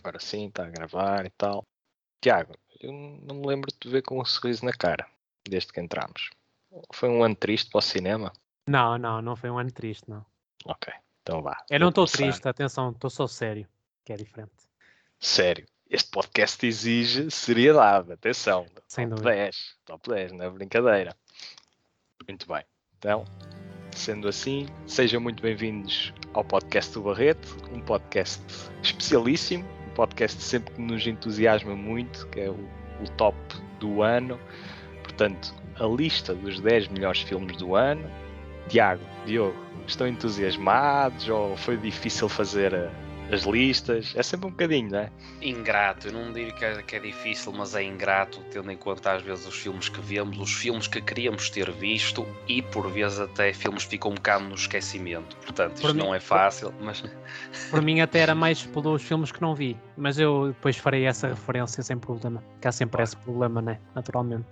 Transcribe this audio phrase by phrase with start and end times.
[0.00, 1.66] Agora sim, está a gravar e tal.
[2.22, 5.06] Tiago, eu não me lembro de te ver com um sorriso na cara
[5.46, 6.30] desde que entramos.
[6.92, 8.32] Foi um ano triste para o cinema?
[8.66, 10.24] Não, não, não foi um ano triste, não.
[10.64, 10.92] Ok,
[11.22, 11.62] então vá.
[11.68, 13.66] Eu não estou triste, atenção, estou só sério,
[14.04, 14.52] que é diferente.
[15.18, 18.66] Sério, este podcast exige seriedade, atenção.
[18.88, 19.36] Sem top dúvida.
[19.36, 21.16] 10, top 10, não é brincadeira.
[22.26, 22.64] Muito bem,
[22.98, 23.24] então,
[23.92, 28.42] sendo assim, sejam muito bem-vindos ao podcast do Barreto, um podcast
[28.82, 33.36] especialíssimo, podcast sempre que nos entusiasma muito, que é o, o top
[33.78, 34.40] do ano.
[35.02, 38.02] Portanto, a lista dos 10 melhores filmes do ano.
[38.68, 39.54] Tiago, Diogo,
[39.86, 42.90] estão entusiasmados ou foi difícil fazer a-
[43.32, 44.12] as listas?
[44.16, 45.10] É sempre um bocadinho, não é?
[45.40, 49.12] Ingrato, eu não digo que é, que é difícil, mas é ingrato tendo em conta
[49.12, 53.20] às vezes os filmes que vemos, os filmes que queríamos ter visto e por vezes
[53.20, 55.36] até filmes que ficam um bocado no esquecimento.
[55.38, 57.02] Portanto, isto Por mim- não é fácil, mas
[57.70, 61.28] Por mim até era mais pelos filmes que não vi, mas eu depois farei essa
[61.28, 63.78] referência sem problema, que há sempre esse problema, né?
[63.94, 64.46] Naturalmente.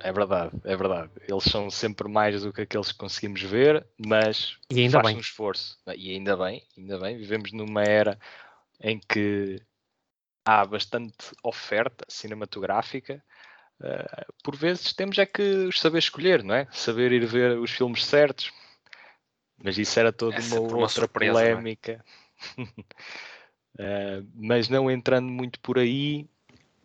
[0.00, 1.10] É verdade, é verdade.
[1.28, 5.16] Eles são sempre mais do que aqueles que conseguimos ver, mas E ainda faz bem.
[5.16, 5.78] um esforço.
[5.96, 7.16] E ainda bem, ainda bem.
[7.16, 8.18] Vivemos numa era
[8.80, 9.60] em que
[10.44, 13.22] há bastante oferta cinematográfica.
[13.82, 16.66] eh, por vezes temos é que os saber escolher, não é?
[16.72, 18.52] Saber ir ver os filmes certos.
[19.62, 21.52] Mas isso era toda É uma outra surpresa, não é?
[21.54, 22.04] polémica.
[23.78, 26.28] Eh, mas não entrando muito por aí,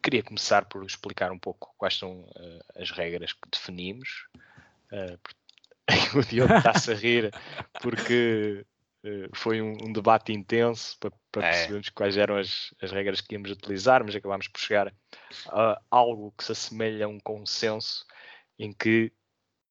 [0.03, 4.27] queria começar por explicar um pouco quais são eh, as regras que definimos.
[4.89, 5.33] Por-
[6.19, 7.31] o Diogo está-se a rir
[7.81, 8.65] porque
[9.03, 11.49] eh, foi um, um debate intenso para, para É.
[11.51, 14.93] percebermos quais eram as, as regras que íamos utilizar, mas acabámos por chegar
[15.49, 18.05] a algo que se assemelha a um consenso
[18.57, 19.11] em que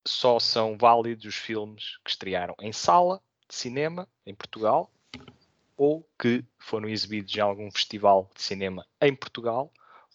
[0.06, 4.90] só são válidos os filmes que estrearam em sala de cinema em Portugal
[5.76, 9.72] ou que foram exibidos em algum festival de cinema em Portugal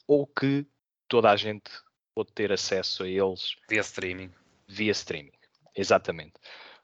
[0.07, 0.65] ou que
[1.07, 1.69] toda a gente
[2.15, 4.31] pode ter acesso a eles via streaming.
[4.67, 5.31] via streaming.
[5.75, 6.33] Exatamente.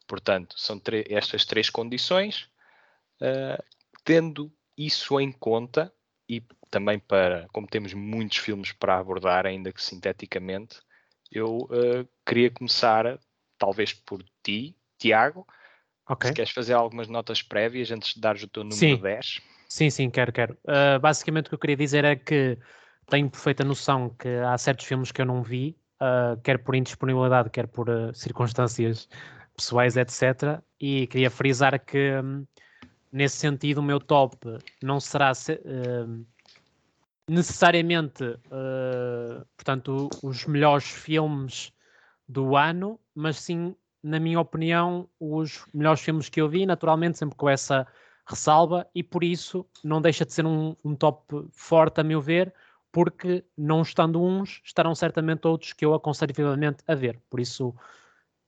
[0.08, 2.50] Portanto, são estas três condições.
[3.22, 3.64] ah,
[4.04, 5.94] tendo isso em conta,
[6.28, 10.82] e também para, como temos muitos filmes para abordar, ainda que sinteticamente,
[11.32, 13.18] eu ah, queria começar,
[13.58, 15.48] talvez por ti, Tiago,
[16.08, 16.28] Ok.
[16.28, 19.02] se queres fazer algumas notas prévias antes de dares o teu número Sim.
[19.02, 19.42] 10.
[19.70, 20.58] Sim, sim, quero, quero.
[20.66, 22.58] Uh, basicamente o que eu queria dizer é que
[23.08, 27.50] tenho perfeita noção que há certos filmes que eu não vi, uh, quer por indisponibilidade,
[27.50, 29.08] quer por uh, circunstâncias
[29.56, 30.62] pessoais, etc.
[30.80, 32.46] E queria frisar que, hum,
[33.12, 34.38] nesse sentido, o meu top
[34.82, 36.26] não será se- hum,
[37.28, 41.72] necessariamente, uh, portanto, os melhores filmes
[42.28, 47.38] do ano, mas sim, na minha opinião, os melhores filmes que eu vi, naturalmente, sempre
[47.38, 47.88] com essa
[48.26, 52.54] ressalva, e por isso não deixa de ser um, um top forte, a meu ver,
[52.94, 57.20] porque não estando uns, estarão certamente outros que eu aconselho vivamente a ver.
[57.28, 57.76] Por isso,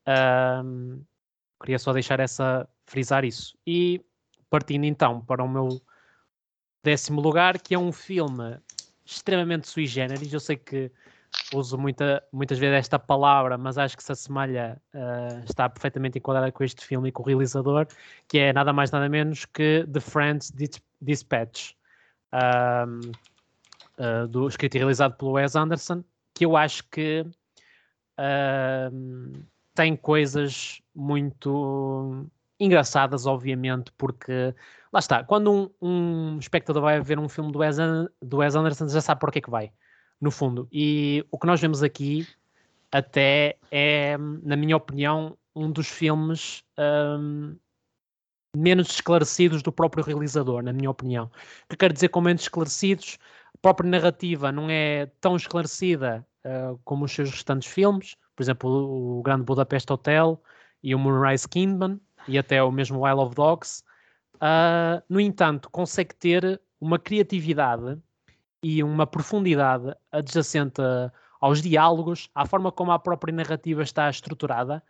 [0.06, 1.01] ahm,
[1.59, 3.57] queria só deixar essa, frisar isso.
[3.66, 4.00] E
[4.47, 5.81] partindo então para o meu
[6.84, 8.59] décimo lugar, que é um filme
[9.03, 10.31] extremamente sui generis.
[10.31, 10.91] Eu sei que
[11.51, 16.51] uso muita, muitas vezes esta palavra, mas acho que se assemelha, ah, está perfeitamente enquadrada
[16.51, 17.88] com este filme e com o realizador,
[18.28, 21.73] que é nada mais nada menos que The Friends Dis- Dispatch,
[22.31, 23.11] ahm,
[23.97, 27.25] ah, do, escrito e realizado pelo Wes Anderson, que eu acho que
[28.17, 29.33] ahm,
[29.73, 32.25] tem coisas muito
[32.59, 34.53] engraçadas, obviamente, porque
[34.91, 35.51] lá está, quando
[35.81, 37.78] um, um espectador vai ver um filme do Wes,
[38.22, 39.72] do Wes Anderson já sabe por que é que vai,
[40.19, 40.67] no fundo.
[40.72, 42.28] E o que nós vemos aqui
[42.91, 47.55] até é, na minha opinião, um dos filmes ahm,
[48.55, 51.25] menos esclarecidos do próprio realizador, na minha opinião.
[51.25, 53.17] O que quero dizer com menos esclarecidos,
[53.55, 58.69] a própria narrativa não é tão esclarecida ah, como os seus restantes filmes, por exemplo,
[58.69, 60.41] o, Grande Budapest Hotel
[60.83, 63.83] e o Moonrise Kingdom, e até o mesmo Isle of Dogs.
[64.41, 67.97] Ah, no entanto, consegue ter uma criatividade
[68.61, 70.81] e uma profundidade adjacente
[71.40, 74.84] aos diálogos, à forma como a própria narrativa está estruturada,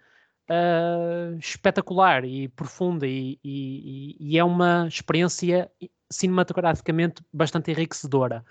[0.50, 5.71] ah, espetacular e profunda, e, e- e é uma experiência
[6.09, 8.45] cinematograficamente bastante enriquecedora.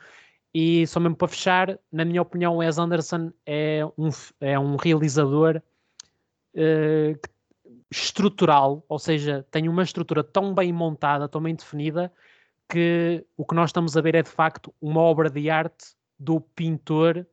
[0.52, 4.08] E só mesmo para fechar, na minha opinião, Wes Anderson é um,
[4.40, 5.60] é um realizador
[6.52, 7.30] que-
[7.90, 12.12] estrutural, ou seja, tem uma estrutura tão bem montada, tão bem definida,
[12.68, 16.40] que o que nós estamos a ver é de facto uma obra de arte do
[16.40, 17.26] pintor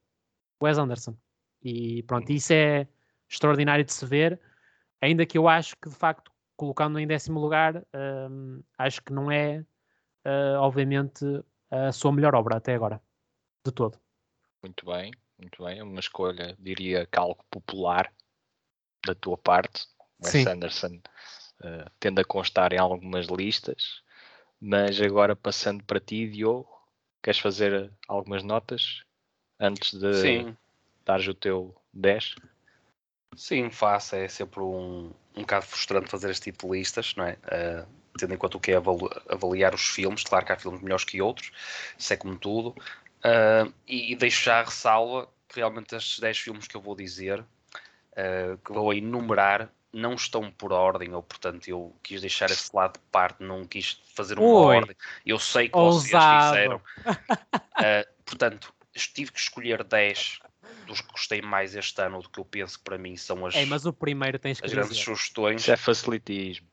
[0.61, 1.15] Wes Anderson.
[1.63, 2.87] E pronto, isso é
[3.29, 4.39] extraordinário de se ver,
[5.01, 7.83] ainda que eu acho que de facto, colocando em décimo lugar,
[8.29, 9.65] hum, acho que não é,
[10.25, 11.25] uh, obviamente,
[11.69, 13.01] a sua melhor obra até agora,
[13.65, 13.99] de todo.
[14.61, 15.79] Muito bem, muito bem.
[15.79, 18.13] É uma escolha, diria que algo popular
[19.05, 19.87] da tua parte.
[20.23, 20.47] Wes Sim.
[20.47, 21.01] Anderson
[21.63, 24.03] uh, tende a constar em algumas listas,
[24.59, 26.69] mas agora passando para ti, Diogo,
[27.23, 29.03] queres fazer algumas notas
[29.59, 30.57] antes de Sim,
[31.03, 32.35] dares o teu 10?
[33.35, 34.15] Sim, faço.
[34.15, 37.37] É sempre um, um bocado frustrante fazer este tipo de listas, não é?
[37.47, 37.85] Eh,
[38.17, 38.75] tendo em conta o que é
[39.29, 41.51] avaliar os filmes, claro que há filmes melhores que outros,
[41.97, 42.75] isso é como tudo.
[43.23, 46.95] Eh, e, e deixo já a ressalva que realmente estes 10 filmes que eu vou
[46.95, 47.43] dizer,
[48.15, 52.93] eh, que vou enumerar, não estão por ordem, ou portanto eu quis deixar esse lado
[52.93, 54.75] de parte, não quis fazer uma Oi.
[54.77, 54.95] ordem.
[55.25, 56.45] Eu sei que vocês Ousado.
[56.45, 56.81] fizeram.
[57.83, 60.39] Eh, portanto, tive que escolher 10
[60.85, 63.55] dos que gostei mais este ano, do que eu penso que para mim são as,
[63.55, 65.03] Ei, mas o primeiro tens que as grandes dizer.
[65.03, 65.61] sugestões.
[65.61, 66.67] Isso é facilitismo.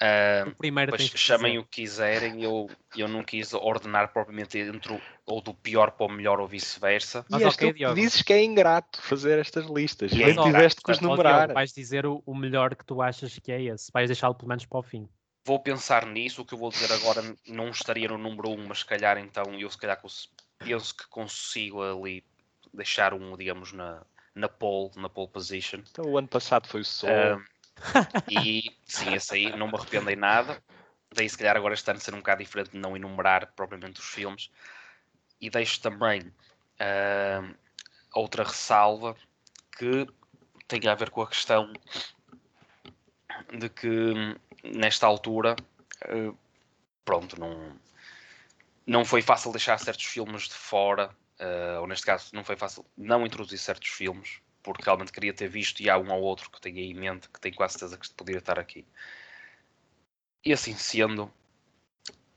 [0.00, 1.58] Ah, O primeiro Pois chamem dizer.
[1.58, 6.06] o que quiserem, eu, eu não quis ordenar propriamente entre o- ou do pior para
[6.06, 7.24] o melhor ou vice-versa.
[7.28, 7.94] Mas e és ok, tu que Diogo.
[7.94, 10.10] dizes que é ingrato fazer estas listas.
[10.12, 11.52] E é ingrato, tiveste que os Ó, Diogo, numerar.
[11.52, 13.92] vais dizer o, o melhor que tu achas que é esse.
[13.92, 15.06] Vais deixá-lo pelo menos para o fim.
[15.46, 18.78] Vou pensar nisso, o que eu vou dizer agora não estaria no número 1, mas
[18.80, 20.00] se calhar então eu se calhar
[20.58, 22.24] penso que consigo ali
[22.72, 24.02] deixar um, digamos, na,
[24.34, 25.80] na pole, na pole position.
[25.90, 27.10] Então o ano passado foi o Sol.
[27.10, 27.42] Ah,
[28.30, 30.62] e sim, esse aí não me arrependo em nada.
[31.12, 34.06] Daí se calhar agora este ano ser um bocado diferente de não enumerar propriamente os
[34.06, 34.50] filmes.
[35.40, 36.32] E deixo também
[36.78, 37.42] ah,
[38.14, 39.16] outra ressalva
[39.76, 40.06] que
[40.68, 41.72] tem a ver com a questão
[43.58, 45.56] de que hum, nesta altura
[46.02, 46.34] ah,
[47.04, 47.76] pronto, não,
[48.86, 52.84] não foi fácil deixar certos filmes de fora, ah, ou neste caso não foi fácil
[52.96, 56.60] não introduzir certos filmes, porque realmente queria ter visto e há um ou outro que
[56.60, 58.86] tenho aí em mente que tenho quase certeza que poderia estar aqui.
[60.44, 61.30] E assim sendo,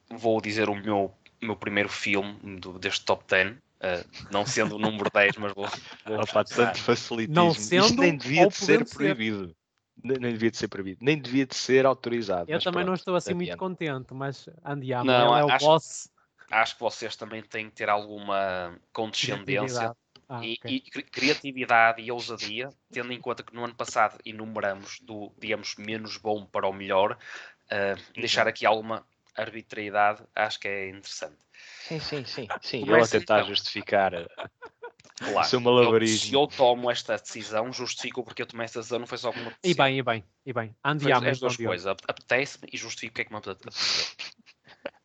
[0.09, 4.79] vou dizer o meu, meu primeiro filme do- deste top 10, ah, não sendo o
[4.79, 5.65] número 10, mas vou,
[6.05, 7.41] vou Opa, tanto facilitismo.
[7.41, 8.97] Não Isto sendo nem devia de ser podendo ser.
[8.97, 9.55] proibido.
[10.03, 10.97] Nem, nem devia de ser proibido.
[11.01, 12.49] Nem devia de ser autorizado.
[12.51, 16.12] Eu também não pronto, estou assim muito contente, mas andiamo, Não, é o acho- boss.
[16.53, 19.95] Acho que vocês também têm que ter alguma condescendência.
[20.29, 20.71] Ah, e, ok.
[20.71, 25.75] e cri- criatividade e ousadia, tendo em conta que no ano passado enumeramos do, digamos,
[25.75, 27.17] menos bom para o melhor,
[27.65, 29.05] uh, deixar aqui alguma
[29.35, 31.37] arbitrariedade, acho que é interessante.
[31.87, 32.49] Sim, sim, sim.
[32.61, 32.81] sim.
[32.83, 33.47] Ele a tentar então.
[33.49, 34.13] justificar
[35.19, 36.17] Claro, o seu eu, malabarismo.
[36.27, 39.51] se eu tomo esta decisão, justifico porque eu tomei esta decisão, não foi só alguma
[39.63, 40.75] E bem, e bem, e bem.
[40.83, 44.05] Andiamo, as duas coisas, ap- apetece-me e justifico o que é que me apeteceu.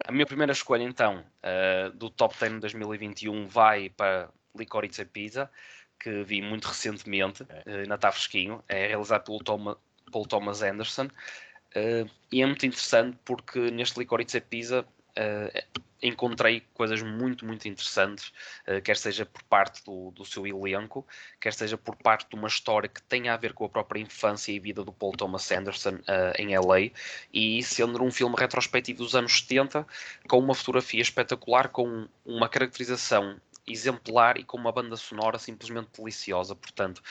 [0.04, 5.50] A minha primeira escolha, então, uh, do Top 10 de 2021 vai para Licorice Pizza,
[5.98, 9.78] que vi muito recentemente, uh, ainda está fresquinho, é realizado pelo Toma-
[10.10, 17.02] Paul Thomas Anderson, uh, e é muito interessante porque neste Licorice Pizza uh, encontrei coisas
[17.02, 18.32] muito, muito interessantes,
[18.66, 21.06] uh, quer seja por parte do, do seu elenco,
[21.40, 24.52] quer seja por parte de uma história que tenha a ver com a própria infância
[24.52, 26.90] e vida do Paul Thomas Anderson uh, em LA,
[27.32, 29.86] e sendo um filme retrospectivo dos anos 70,
[30.28, 36.54] com uma fotografia espetacular, com uma caracterização exemplar e com uma banda sonora simplesmente deliciosa.
[36.54, 37.02] Portanto,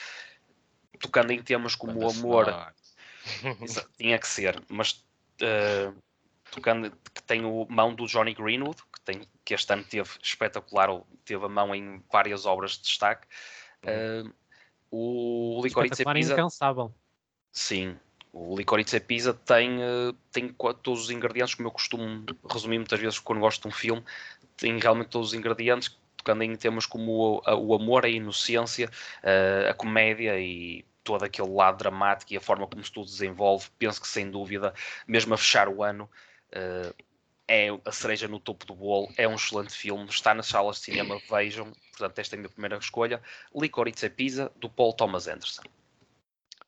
[0.98, 2.74] tocando em temas como o Banda amor, sonora.
[3.62, 5.04] Exa- tinha que ser, mas
[5.42, 5.94] uh,
[6.50, 10.88] tocando que tem o mão do Johnny Greenwood, que, tem, que este ano teve espetacular,
[11.24, 13.26] teve a mão em várias obras de destaque.
[13.84, 14.32] Uh,
[14.90, 16.92] o Licorice Pizza, incansável.
[17.52, 17.96] sim,
[18.32, 20.48] o Licorice Pizza tem, uh, tem
[20.82, 24.02] todos os ingredientes, como eu costumo resumir muitas vezes quando gosto de um filme,
[24.56, 28.90] tem realmente todos os ingredientes, tocando em temas como o, o amor, a inocência,
[29.22, 33.66] uh, a comédia e todo aquele lado dramático e a forma como se tudo desenvolve,
[33.78, 34.74] penso que sem dúvida,
[35.06, 36.08] mesmo a fechar o ano,
[36.50, 40.84] é a cereja no topo do bolo, é um excelente filme, está nas salas de
[40.84, 43.22] cinema, vejam, portanto esta é a minha primeira escolha,
[43.54, 45.62] Licorice Pizza, do Paul Thomas Anderson.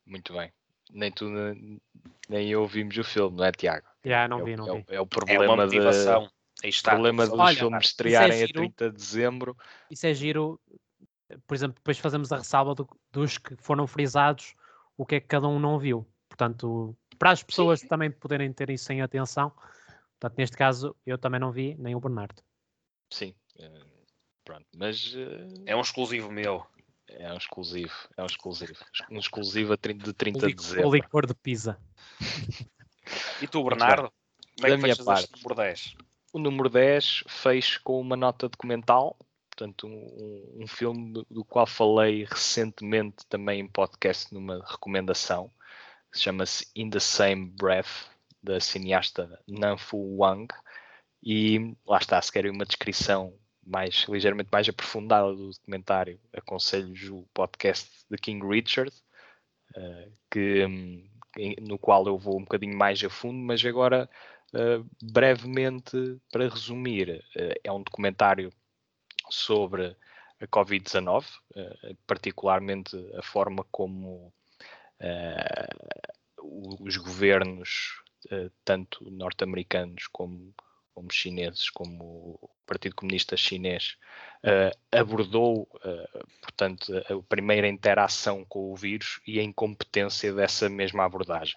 [0.06, 0.50] Muito bem.
[0.92, 3.86] Nem tu nem- eu vimos o filme, não é, Tiago?
[4.04, 4.84] Já, não é, o- vi, não é o- vi.
[4.88, 6.90] é o É problema, uma de, aí está.
[6.90, 8.52] problema dos Olha, filmes é estrearem a giro.
[8.54, 9.56] 30 de dezembro.
[9.90, 10.60] Isso é giro.
[11.46, 14.54] Por exemplo, depois fazemos a ressalva do- dos que foram frisados,
[14.96, 16.04] o que é que cada um não viu.
[16.28, 19.52] Portanto, para as pessoas também poderem ter isso em atenção.
[20.18, 22.42] Portanto, neste caso, eu também não vi, nem o Bernardo.
[23.12, 23.34] Sim.
[23.58, 23.80] eh,
[24.44, 24.66] pronto.
[24.74, 26.66] Mas eh, É um exclusivo meu.
[27.08, 27.92] é um exclusivo.
[28.16, 28.72] É um exclusivo.
[29.10, 30.90] Um exclusivo a 30 de 30 O, de lic- o dezembro.
[30.92, 31.78] licor de pizza.
[33.42, 34.10] E tu, Bernardo?
[34.56, 35.24] Como é Da que minha parte.
[35.24, 35.94] este número 10?
[36.32, 39.16] O número 10 fez com uma nota documental,
[39.50, 45.50] portanto, um, um- um filme do, do qual falei recentemente também em podcast numa recomendação,
[46.10, 48.10] que se chama-se In the Same Breath,
[48.42, 50.48] da cineasta Nanfu Wang,
[51.22, 53.34] E lá está, se querem uma descrição
[53.66, 58.90] mais ligeiramente mais aprofundada do documentário, aconselho-vos o podcast de King Richard,
[59.76, 61.06] uh, que, um,
[61.60, 64.08] no qual eu vou um bocadinho mais a fundo, mas agora
[64.54, 68.50] uh, brevemente para resumir, uh, é um documentário
[69.28, 69.96] sobre
[70.40, 71.26] a Covid-19,
[72.06, 74.32] particularmente a forma como
[76.80, 78.02] os governos,
[78.64, 80.54] tanto norte-americanos como
[81.00, 83.96] como chineses, como o Partido Comunista Chinês,
[84.44, 91.04] uh, abordou, uh, portanto, a, primeira interação com o vírus e a incompetência dessa mesma
[91.04, 91.56] abordagem.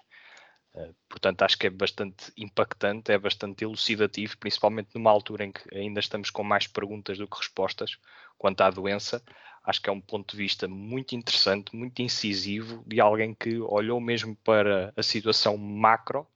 [1.07, 5.99] Portanto, acho que é bastante impactante, é bastante elucidativo, principalmente numa altura em que ainda
[5.99, 7.99] estamos com mais perguntas do que respostas
[8.39, 9.23] quanto à doença.
[9.63, 13.99] Acho que é um ponto de vista muito interessante, muito incisivo, de alguém que olhou
[14.01, 16.27] mesmo para a situação macro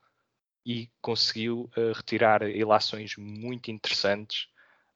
[0.65, 4.47] e conseguiu uh, retirar ilações muito interessantes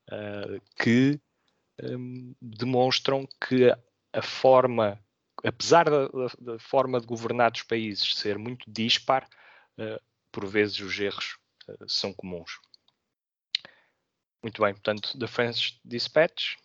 [0.10, 1.20] uh, que
[1.84, 3.70] um, demonstram que
[4.14, 4.98] a forma,
[5.44, 6.08] apesar da,
[6.40, 9.28] da, forma de governar dos países ser muito dispar,
[9.78, 11.38] uh, por vezes os erros
[11.88, 12.60] são comuns.
[14.44, 16.56] Muito bem, portanto, The French Dispatch,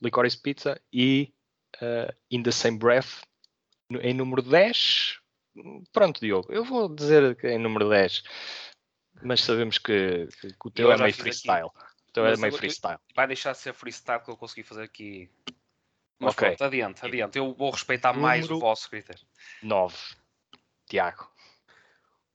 [0.00, 1.32] Licorice Pizza e
[2.30, 3.22] In the Same Breath,
[4.00, 5.20] em número 10,
[5.92, 8.22] Pronto, Diogo, eu vou dizer que é em número 10,
[9.22, 11.66] mas sabemos que, que o teu eu é meio freestyle.
[11.66, 12.98] O teu é meio freestyle.
[13.14, 15.30] Vai deixar de ser freestyle que eu consegui fazer aqui.
[16.18, 16.48] Mas okay.
[16.48, 17.38] pronto, adiante, adiante.
[17.38, 19.24] Eu vou respeitar número mais o vosso critério.
[19.62, 19.96] 9.
[20.86, 21.30] Tiago.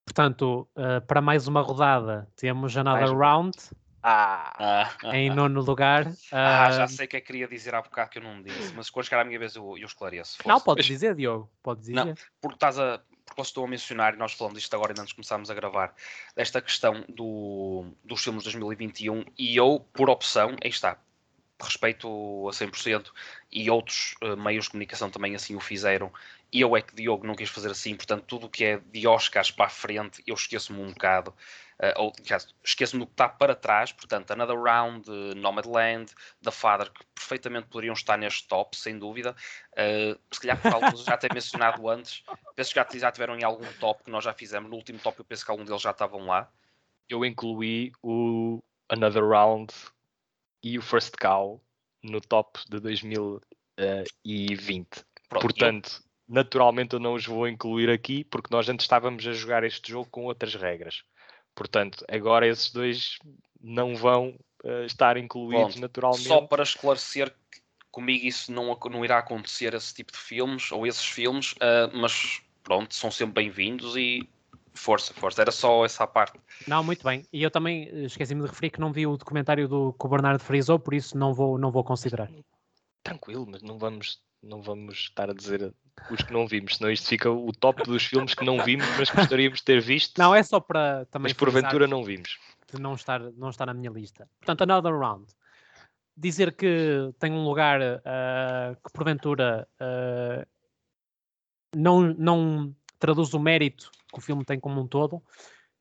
[0.06, 3.58] Portanto, uh, para mais uma rodada, temos Another mais Round.
[4.04, 4.92] Ah.
[5.14, 6.12] Em nono lugar.
[6.36, 8.74] Ah, já sei o que é que queria dizer há bocado que eu não disse,
[8.74, 10.40] mas quando chegar à minha vez eu, eu esclareço.
[10.46, 11.50] Não, podes dizer, Diogo.
[11.62, 11.94] Podes dizer.
[11.94, 13.00] Não, porque estás a.
[13.26, 15.94] Porque eu estou a mencionar, e nós falamos disto agora antes de começarmos a gravar,
[16.36, 20.98] desta questão do, dos filmes de 2021, e eu, por opção, aí está,
[21.60, 22.08] respeito
[22.48, 23.08] a 100%,
[23.52, 26.12] e outros uh, meios de comunicação também assim o fizeram,
[26.52, 29.08] e eu é que Diogo não quis fazer assim, portanto, tudo o que é de
[29.08, 31.34] Oscars para a frente, eu esqueço-me um bocado.
[31.80, 32.14] Uh, ou
[32.64, 36.12] esqueço-me do que está para trás, portanto, Another Round, uh, Nomadland,
[36.42, 39.36] The Father, que perfeitamente poderiam estar neste top, sem dúvida.
[39.72, 42.24] Uh, se calhar por alguns já ter mencionado antes,
[42.56, 44.70] penso que já, já tiveram em algum top que nós já fizemos.
[44.70, 46.50] No último top, eu penso que algum deles já estavam lá.
[47.10, 49.74] Eu incluí o Another Round
[50.62, 51.62] e o First Cow
[52.02, 54.88] no top de 2020.
[55.28, 56.36] Pronto, Portanto, eu...
[56.36, 60.10] naturalmente eu não os vou incluir aqui porque nós antes estávamos a jogar este jogo
[60.10, 61.04] com outras regras.
[61.56, 63.18] Portanto, agora esses dois
[63.62, 66.28] não vão uh, estar incluídos Bom, naturalmente.
[66.28, 70.86] Só para esclarecer que comigo isso não, não irá acontecer, esse tipo de filmes, ou
[70.88, 74.28] esses filmes, uh, mas pronto, são sempre bem-vindos e
[74.74, 75.42] força, força.
[75.42, 76.40] Era só essa parte.
[76.68, 77.26] Não, muito bem.
[77.32, 80.10] E eu também eh, esqueci-me de referir que não vi o documentário do que o
[80.10, 82.30] Bernardo frisou, por isso não vou, não vou considerar.
[83.04, 85.74] Tranquilo, mas não vamos, não vamos estar a dizer
[86.10, 89.10] os que não vimos, senão isto fica o top dos filmes que não vimos, mas
[89.10, 90.18] gostaríamos de ter visto.
[90.18, 91.30] Não, é só para também.
[91.30, 92.38] Mas porventura não vimos.
[92.72, 94.28] De não estar, não estar na minha lista.
[94.40, 95.26] Portanto, Another Round.
[96.16, 100.46] Dizer que tem um lugar uh, que porventura uh,
[101.76, 105.22] não, não traduz o mérito que o filme tem como um todo.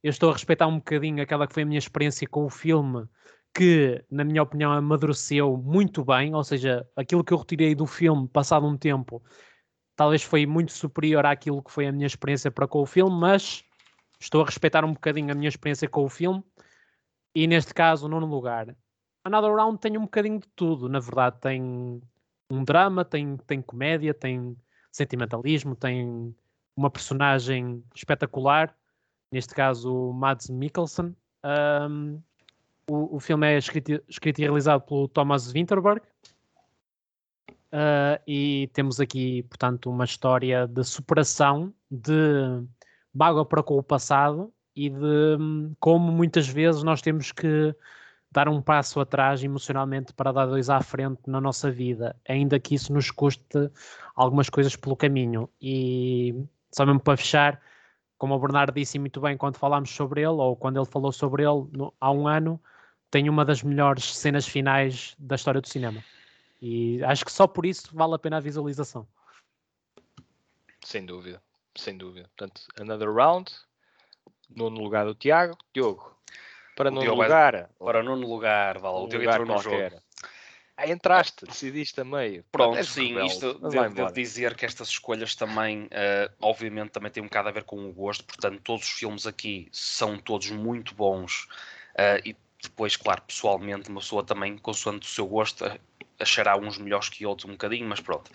[0.03, 3.07] Eu estou a respeitar um bocadinho aquela que foi a minha experiência com o filme,
[3.55, 8.27] que, na minha opinião, amadureceu muito bem, ou seja, aquilo que eu retirei do filme,
[8.27, 9.23] passado um tempo,
[9.97, 13.65] talvez foi muito superior àquilo que foi a minha experiência para com o filme, mas
[14.21, 16.43] estou a respeitar um bocadinho a minha experiência com o filme
[17.35, 18.77] e neste caso, nono lugar.
[19.25, 21.63] Another Round tem um bocadinho de tudo, na verdade, tem
[22.51, 24.57] um drama, tem, tem comédia, tem
[24.91, 26.35] sentimentalismo, tem
[26.77, 28.77] uma personagem espetacular,
[29.31, 31.17] neste caso Mads Mikkelsen.
[31.45, 32.21] Um,
[32.91, 36.03] o, o filme é escrito, escrito e realizado pelo Thomas Winterberg,
[37.73, 42.63] Uh, e temos aqui, portanto, uma história de superação, de
[43.15, 47.75] mágoa para com o passado e de um, como muitas vezes nós temos que
[48.31, 52.75] dar um passo atrás emocionalmente para dar dois à frente na nossa vida, ainda que
[52.75, 53.71] isso nos custe
[54.15, 55.49] algumas coisas pelo caminho.
[55.61, 56.35] E
[56.71, 57.61] só mesmo para fechar,
[58.19, 61.43] como o Bernardo disse muito bem quando falámos sobre ele, ou quando ele falou sobre
[61.43, 62.61] ele no, há um ano,
[63.11, 66.03] tem uma das melhores cenas finais da história do cinema.
[66.65, 69.05] E acho que só por isso vale a pena a visualização.
[70.85, 71.43] Sem dúvida,
[71.77, 72.31] sem dúvida.
[72.37, 73.53] Portanto, another round,
[74.49, 75.59] nono lugar do Tiago.
[75.75, 76.17] Diogo,
[76.77, 77.55] para o nono Diogo lugar.
[77.57, 78.97] É, para nono lugar, vale.
[78.97, 79.91] o Diogo entrou no qualquer.
[79.91, 80.03] jogo.
[80.77, 82.45] Ah, entraste, decidiste a meio.
[82.53, 83.33] Pronto, é sim, rebelde.
[83.33, 87.53] isto devo, devo, dizer que estas escolhas também, uh, obviamente, também têm um bocado a
[87.53, 91.49] ver com o gosto, portanto, todos os filmes aqui são todos muito bons
[91.95, 95.65] uh, e depois, claro, pessoalmente, uma pessoa também, consoante o seu gosto,
[96.23, 98.31] achará uns melhores que outros um bocadinho, mas pronto.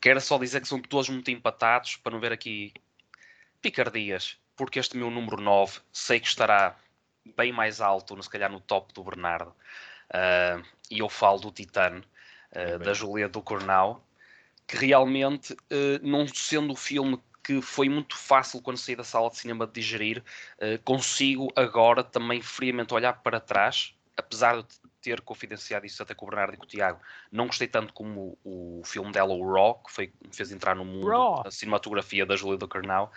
[0.00, 2.72] Quero só dizer que são todos muito empatados, para não ver aqui
[3.60, 6.76] picardias, porque este meu número 9 sei que estará
[7.36, 9.54] bem mais alto, se calhar no top do Bernardo.
[10.10, 12.04] Uh, e eu falo do Titano,
[12.52, 14.04] uh, da Julia do Cornal,
[14.66, 19.30] que realmente, uh, não sendo o filme que foi muito fácil quando saí da sala
[19.30, 20.22] de cinema de digerir,
[20.84, 24.68] consigo agora também friamente olhar para trás, apesar de
[25.02, 28.38] ter confidenciado isso até com o Bernardo e com o Tiago, não gostei tanto como
[28.44, 32.24] o, o filme dela, o Raw, que foi, me fez entrar no mundo da cinematografia
[32.24, 33.12] da Julia do Cornal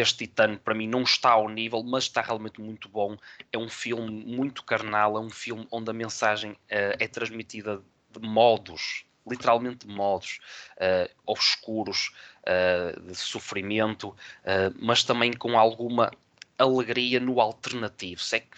[0.00, 3.16] este Titano para mim não está ao nível, mas está realmente muito bom.
[3.52, 8.20] É um filme muito carnal, é um filme onde a mensagem uh, é transmitida de
[8.26, 10.40] modos, literalmente de modos
[10.76, 14.14] uh, obscuros, uh, de sofrimento,
[14.80, 16.10] mas também com alguma
[16.58, 18.22] alegria no alternativo.
[18.22, 18.56] Se é que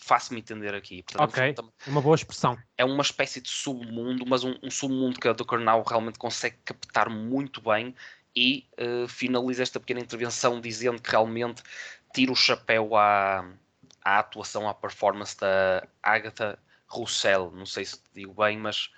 [0.00, 1.02] faço-me entender aqui.
[1.02, 1.54] Portanto, ok,
[1.86, 2.58] é uma boa expressão.
[2.76, 6.56] É uma espécie de submundo, mas um, um submundo que a do Karnal realmente consegue
[6.64, 7.94] captar muito bem
[8.34, 11.62] e uh, finaliza esta pequena intervenção dizendo que realmente
[12.14, 13.44] tira o chapéu à,
[14.04, 17.50] à atuação, à performance da Agatha Roussel.
[17.52, 18.90] Não sei se digo bem, mas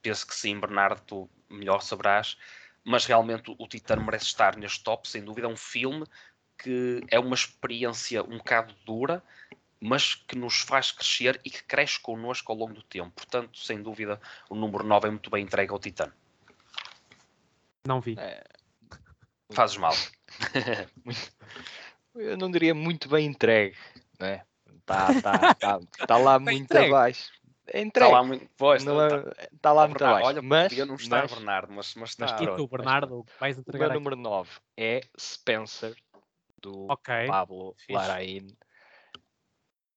[0.00, 2.36] penso que sim, Bernardo, tu melhor saberás.
[2.84, 5.46] Mas realmente o Titano merece estar neste top, sem dúvida.
[5.46, 6.04] É um filme
[6.58, 9.22] que é uma experiência um bocado dura,
[9.82, 13.10] mas que nos faz crescer e que cresce connosco ao longo do tempo.
[13.10, 16.12] Portanto, sem dúvida, o número 9 é muito bem entregue ao Titano.
[17.84, 18.14] Não vi.
[18.16, 18.44] É,
[19.52, 19.92] Fazes mal.
[22.14, 23.76] Eu não diria muito bem entregue,
[24.20, 24.44] né?
[24.80, 26.88] Está tá, tá, tá lá muito entregue.
[26.88, 27.32] abaixo.
[27.66, 28.06] É entregue.
[28.06, 29.08] Está lá muito, pois, não é,
[29.60, 30.26] tá lá muito abaixo.
[30.26, 32.26] Olha, mas, não está mas, Bernardo, mas, mas está.
[32.26, 35.96] Mas e tu, Bernardo, vais entregar O meu número 9 é Spencer,
[36.60, 37.26] do okay.
[37.26, 37.96] Pablo Fiz.
[37.96, 38.48] Larraín.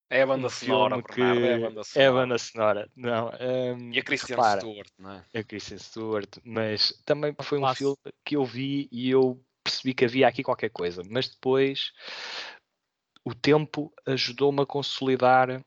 [0.10, 2.06] É a banda um sonora, que Bernardo, é a banda sonora.
[2.06, 3.32] É a banda sonora, não.
[3.40, 5.26] Um, e a Christian repara, Stewart, não é?
[5.34, 10.06] A Christian Stewart, mas também foi um filme que eu vi e eu percebi que
[10.06, 11.92] havia aqui qualquer coisa, mas depois
[13.24, 15.62] o tempo ajudou-me a consolidar uh,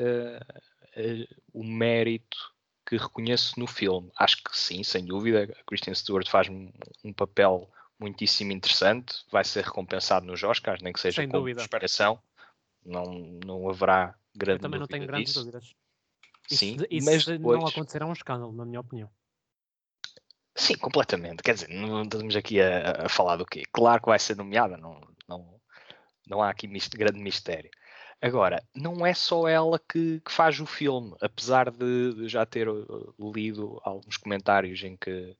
[0.00, 2.38] uh, o mérito
[2.86, 4.10] que reconheço no filme.
[4.16, 6.72] Acho que sim, sem dúvida, a Christian Stewart faz um,
[7.04, 11.60] um papel muitíssimo interessante, vai ser recompensado nos Oscars, nem que seja sem com dúvida.
[11.60, 12.18] esperação.
[12.86, 15.74] Não, não haverá grande Eu também não tenho grandes dúvidas.
[16.48, 17.58] Sim, isso, mas depois...
[17.58, 19.10] não acontecerá um escândalo, na minha opinião.
[20.54, 21.42] Sim, completamente.
[21.42, 23.64] Quer dizer, não estamos aqui a, a, falar do quê?
[23.72, 25.60] Claro que vai ser nomeada, não, não,
[26.26, 27.70] não há aqui mist grande mistério.
[28.22, 32.68] Agora, não é só ela que, que faz o filme, apesar de, de, já ter
[32.68, 35.36] uh, lido alguns comentários em que,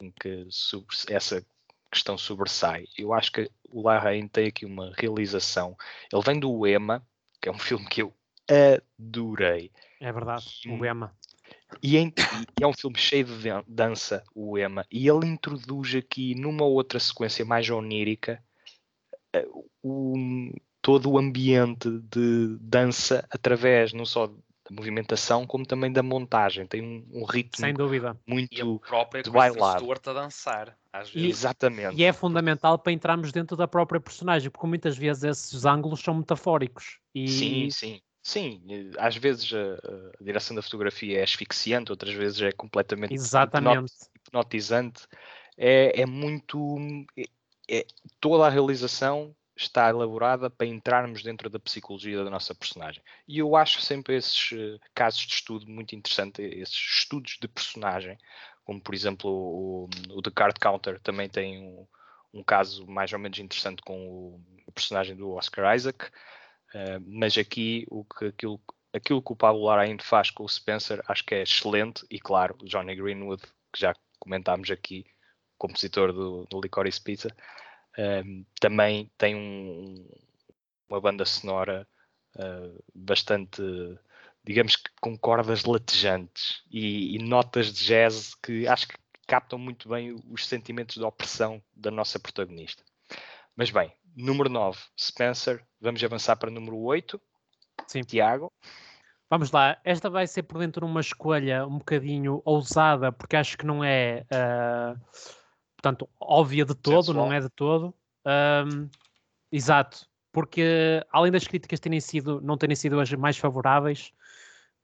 [0.00, 1.44] em que sobre, essa
[1.92, 2.86] questão sobressai.
[2.96, 5.76] Eu acho que o Larraín tem aqui uma realização.
[6.12, 7.06] Ele vem do EMA,
[7.40, 8.14] que é um filme que eu
[8.98, 9.70] adorei.
[10.00, 11.14] É verdade, o EMA.
[11.82, 12.12] E, em,
[12.60, 17.44] é um filme cheio de dança, o Ema, e ele introduz aqui numa outra sequência
[17.44, 18.42] mais onírica
[19.32, 19.46] eh,
[20.80, 24.32] todo o ambiente de dança através não só
[24.68, 26.66] da movimentação como também da montagem.
[26.66, 28.16] Tem um, um ritmo Sem dúvida.
[28.26, 29.80] muito e própria de bailado.
[29.80, 30.76] Stewart a dançar.
[31.14, 31.96] E, Exatamente.
[31.96, 36.14] E é fundamental para entrarmos dentro da própria personagem, porque muitas vezes esses ângulos são
[36.14, 36.98] metafóricos.
[37.14, 37.28] E...
[37.28, 38.00] Sim, sim.
[38.24, 38.62] Sim,
[38.98, 43.92] às vezes a, a, direção da fotografia é asfixiante, outras vezes é completamente Exatamente.
[44.14, 45.08] hipnotizante.
[45.58, 46.78] É, é muito.
[47.16, 47.24] É,
[47.68, 47.86] é,
[48.20, 53.02] toda a realização está elaborada para entrarmos dentro da psicologia da nossa personagem.
[53.28, 58.18] E eu acho sempre esses uh, casos de estudo muito interessantes, esses estudos de personagem,
[58.64, 61.86] como por exemplo o, o The Card Counter também tem um,
[62.32, 66.06] um caso mais ou menos interessante com o, o personagem do Oscar Isaac.
[66.74, 68.60] Uh, mas aqui o que, aquilo,
[68.92, 72.56] aquilo que o Pablo Larraín faz com o Spencer acho que é excelente e claro,
[72.62, 75.04] o Johnny Greenwood, que já comentámos aqui,
[75.58, 77.28] compositor do, do Licorice Pizza,
[77.98, 80.08] uh, também tem um,
[80.88, 81.86] uma banda sonora
[82.36, 83.62] uh, bastante,
[84.44, 88.94] digamos que com cordas latejantes e, e notas de jazz que acho que
[89.26, 92.82] captam muito bem os sentimentos de opressão da nossa protagonista.
[93.56, 95.64] Mas bem, número 9, Spencer.
[95.80, 97.20] Vamos avançar para número 8.
[97.86, 98.02] Sim.
[98.02, 98.52] Tiago.
[99.28, 103.64] Vamos lá, esta vai ser por dentro uma escolha um bocadinho ousada, porque acho que
[103.64, 105.00] não é, uh,
[105.82, 107.26] portanto, óbvia de todo, Sensual.
[107.26, 107.92] não é de todo.
[108.24, 108.88] Um,
[109.50, 114.12] exato, porque além das críticas terem sido, não terem sido as mais favoráveis,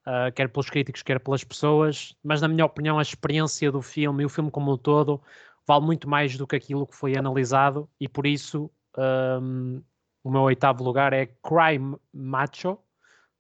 [0.05, 4.25] uh, quer pelos críticos, quer pelas pessoas, mas na minha opinião a experiência do filme
[4.25, 5.23] e o filme como um todo
[5.65, 9.81] vale muito mais do que aquilo que foi analisado e por isso um,
[10.25, 12.79] o meu oitavo lugar é Crime Macho,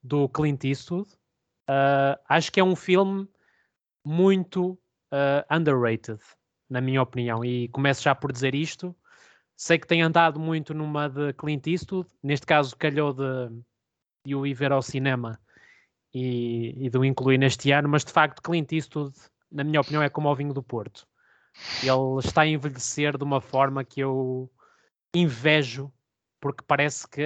[0.02, 1.10] do Clint Eastwood.
[1.68, 3.28] Uh, acho que é um filme
[4.04, 4.78] muito
[5.12, 6.20] uh, underrated,
[6.68, 7.44] na minha opinião.
[7.44, 8.94] E começo já por dizer isto.
[9.56, 13.50] Sei que tem andado muito numa de Clint Eastwood, neste caso calhou de,
[14.24, 15.40] de o ir ver ao cinema
[16.14, 19.16] e, e de o incluir neste ano, mas de facto Clint Eastwood,
[19.50, 21.08] na minha opinião, é como o vinho do Porto.
[21.82, 24.48] Ele está a envelhecer de uma forma que eu
[25.12, 25.92] invejo,
[26.40, 27.22] porque parece que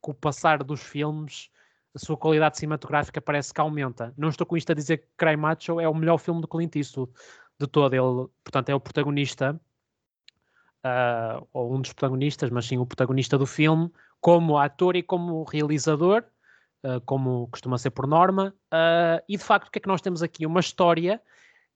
[0.00, 1.50] com o passar dos filmes
[1.94, 4.14] a sua qualidade cinematográfica parece que aumenta.
[4.16, 6.76] Não estou com isto a dizer que Cry Macho é o melhor filme do Clint
[6.76, 7.12] Eastwood
[7.58, 7.92] de todo.
[7.94, 9.60] Ele, portanto, é o protagonista,
[10.84, 13.90] uh, ou um dos protagonistas, mas sim o protagonista do filme,
[14.20, 16.24] como ator e como realizador,
[16.84, 18.54] uh, como costuma ser por norma.
[18.72, 20.46] Uh, e de facto, o que é que nós temos aqui?
[20.46, 21.20] Uma história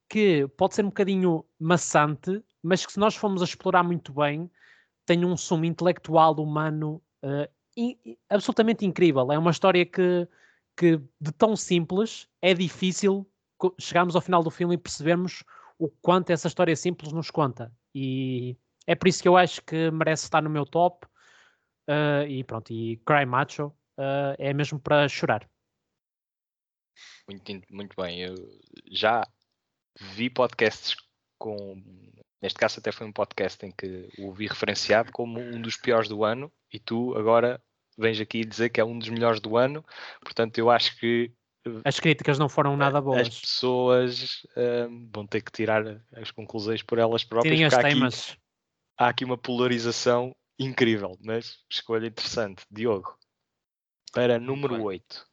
[0.08, 4.50] que pode ser um bocadinho maçante, mas que se nós formos a explorar muito bem,
[5.06, 7.02] tem um sumo intelectual humano
[7.76, 7.96] in,
[8.28, 9.32] absolutamente incrível.
[9.32, 10.28] É uma história que,
[10.76, 13.26] que, de tão simples, é difícil
[13.78, 15.44] chegarmos ao final do filme e percebermos
[15.82, 17.72] o quanto essa história simples nos conta.
[17.92, 21.06] E é por isso que eu acho que merece estar no meu top.
[21.88, 23.66] Uh, e pronto, e Cry Macho
[23.98, 25.48] uh, é mesmo para chorar.
[27.28, 28.20] Muito, muito bem.
[28.20, 28.34] Eu
[28.92, 29.26] já
[30.14, 30.94] vi podcasts
[31.36, 31.82] com.
[32.40, 36.08] Neste caso, até foi um podcast em que o vi referenciado como um dos piores
[36.08, 37.60] do ano, e tu agora
[37.98, 39.84] vens aqui dizer que é um dos melhores do ano.
[40.20, 41.32] Portanto, eu acho que.
[41.84, 43.28] As críticas não foram nada boas.
[43.28, 47.54] As pessoas um, vão ter que tirar as conclusões por elas próprias.
[47.54, 48.30] Tirem as temas.
[48.30, 48.40] Aqui,
[48.98, 52.64] há aqui uma polarização incrível, mas escolha interessante.
[52.70, 53.16] Diogo,
[54.12, 55.31] para número 8.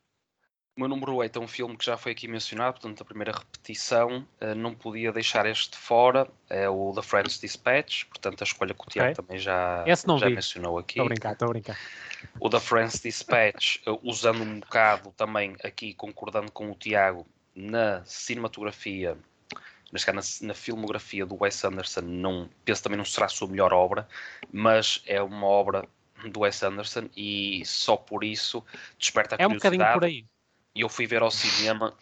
[0.79, 3.33] O meu número 8 é um filme que já foi aqui mencionado, portanto, a primeira
[3.33, 8.73] repetição, uh, não podia deixar este fora, é o The Friends Dispatch, portanto, a escolha
[8.73, 9.15] que o Tiago okay.
[9.21, 10.93] também já, já mencionou aqui.
[10.93, 11.77] Estou a brincar, estou a brincar.
[12.39, 18.01] O The Friends Dispatch, uh, usando um bocado também aqui, concordando com o Tiago, na
[18.05, 19.17] cinematografia,
[19.91, 23.49] mas cá na, na, filmografia do Wes Anderson, não, penso também não será a sua
[23.49, 24.07] melhor obra,
[24.49, 25.85] mas é uma obra
[26.31, 28.63] do Wes Anderson e só por isso
[28.97, 29.75] desperta a curiosidade.
[29.75, 30.38] É um bocadinho por aí
[30.75, 31.95] e eu fui ver ao cinema,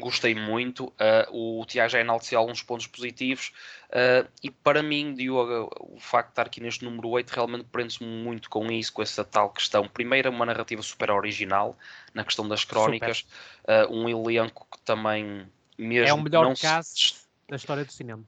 [0.00, 0.86] gostei muito.
[1.30, 3.52] Uh, o Tiago já enalteceu alguns pontos positivos
[3.88, 8.04] uh, e para mim, Diogo, o facto de estar aqui neste número 8 realmente prende-se
[8.04, 9.88] muito com isso, com essa tal questão.
[9.88, 11.76] Primeiro, uma narrativa super original
[12.14, 13.26] na questão das crónicas,
[13.64, 15.46] uh, um elenco que também
[15.78, 16.08] mesmo.
[16.08, 17.20] É o melhor cast se...
[17.48, 18.24] da história do cinema.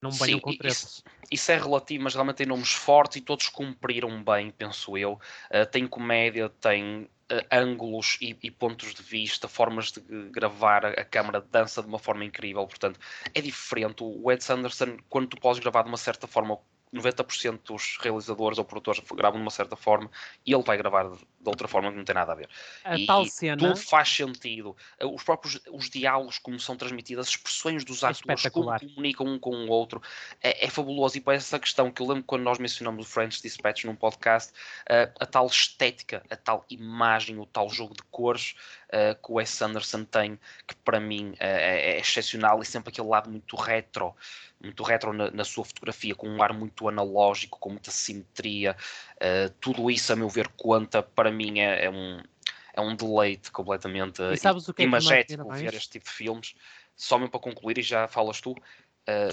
[0.00, 4.52] Não com isso, isso, é relativo, mas realmente tem nomes fortes e todos cumpriram bem,
[4.52, 5.14] penso eu.
[5.50, 7.10] Uh, tem comédia, tem
[7.50, 11.98] ângulos e, e, pontos de vista, formas de gravar a, a câmara dança de uma
[11.98, 12.66] forma incrível.
[12.66, 12.98] Portanto,
[13.34, 14.02] é diferente.
[14.02, 16.58] O Wes Anderson, quando tu podes gravar de uma certa forma
[16.94, 20.10] 90% dos realizadores ou produtores gravam de uma certa forma
[20.44, 22.48] e ele vai gravar de, outra forma que não tem nada a ver.
[22.84, 23.56] A e, tal cena...
[23.56, 24.76] tudo faz sentido.
[24.98, 29.26] Eh, os próprios os diálogos, como são transmitidos, as expressões dos é atores, como comunicam
[29.26, 30.02] um com o outro,
[30.42, 31.16] é, é, fabuloso.
[31.16, 34.52] E para essa questão que eu lembro quando nós mencionamos o French Dispatch num podcast,
[34.52, 38.54] uh, a tal estética, a tal imagem, o tal jogo de cores
[38.88, 42.90] uh, que o Wes Anderson tem, que para mim uh, é, é excepcional e sempre
[42.90, 44.14] aquele lado muito retro
[44.60, 48.76] muito retro na, na, sua fotografia, com um ar muito analógico, com muita simetria.
[49.20, 51.02] Uh, tudo isso, a meu ver, conta.
[51.02, 52.22] Para mim é, é um,
[52.72, 56.54] é um deleite completamente é imagético ver este tipo de filmes.
[56.96, 58.54] Só mesmo para concluir, e já falas tu,
[59.08, 59.32] Uh,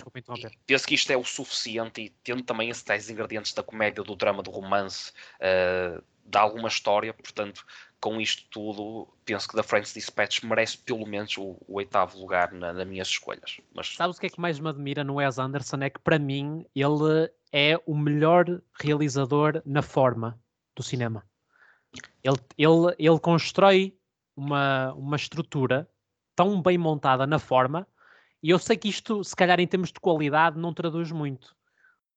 [0.66, 4.16] penso que isto é o suficiente e tendo também esses tais ingredientes da comédia, do
[4.16, 7.66] drama, do romance, uh, de alguma história, portanto,
[8.00, 12.54] com isto tudo, penso que da Friends Dispatch merece pelo menos o, o oitavo lugar
[12.54, 13.60] na, nas minhas escolhas.
[13.74, 13.94] Mas...
[13.96, 15.78] Sabes o que é que mais me admira no Wes Anderson?
[15.82, 20.38] É que para mim ele é o melhor realizador na forma
[20.76, 21.24] do cinema.
[22.22, 23.98] Ele, ele, ele constrói
[24.36, 25.90] uma, uma estrutura
[26.36, 27.88] tão bem montada na forma,
[28.44, 31.56] e eu sei que isto, se calhar, em termos de qualidade, não traduz muito.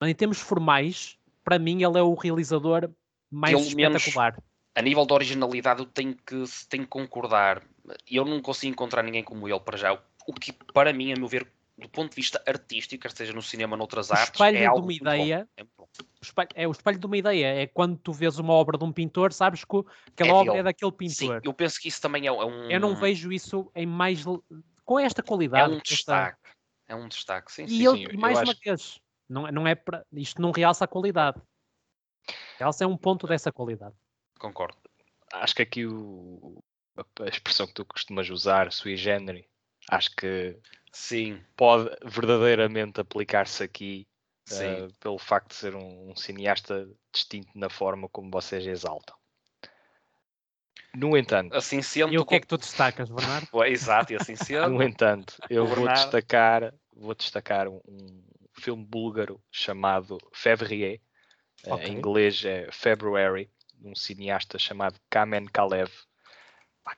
[0.00, 2.90] Mas em termos formais, para mim, ele é o realizador
[3.30, 4.32] mais Pelo espetacular.
[4.32, 7.62] Menos a nível de originalidade eu tenho que, tenho que concordar.
[8.10, 9.92] Eu não consigo encontrar ninguém como ele para já.
[10.26, 11.48] O que para mim, a meu ver,
[11.78, 14.80] do ponto de vista artístico, quer seja no cinema ou noutras o artes, é algo
[14.88, 15.48] de uma ideia.
[15.56, 15.88] É, o
[16.20, 17.46] espelho, é o espelho de uma ideia.
[17.62, 19.76] É quando tu vês uma obra de um pintor, sabes que
[20.08, 21.14] aquela é obra é daquele pintor.
[21.14, 22.70] Sim, eu penso que isso também é, é um.
[22.70, 24.24] Eu não vejo isso em mais.
[24.84, 25.72] com esta qualidade.
[25.72, 26.38] É um destaque.
[26.44, 26.58] Esta...
[26.88, 27.64] É um destaque, sim.
[27.64, 28.60] E sim, ele, sim, mais uma acho...
[28.64, 30.02] vez, não, não é pra...
[30.12, 31.40] isto não realça a qualidade.
[32.58, 33.94] Realça é um ponto dessa qualidade.
[34.38, 34.76] Concordo.
[35.32, 36.58] Acho que aqui o,
[36.96, 39.44] a expressão que tu costumas usar, sui generis,
[39.90, 40.58] acho que
[40.92, 41.40] Sim.
[41.56, 44.06] pode verdadeiramente aplicar-se aqui
[44.50, 49.16] uh, pelo facto de ser um, um, cineasta distinto na forma como vocês exaltam.
[50.94, 52.12] No entanto, Assim sendo.
[52.12, 53.48] E o que é que tu destacas, Bernardo?
[53.66, 54.70] Exato, e assim sendo.
[54.70, 56.00] no entanto, eu vou Bernardo.
[56.00, 58.22] destacar, vou destacar um, um
[58.58, 61.00] filme búlgaro chamado Février.
[61.64, 61.86] Eh, Ok.
[61.86, 65.90] Em inglês é February, de um cineasta chamado Kamen Kalev,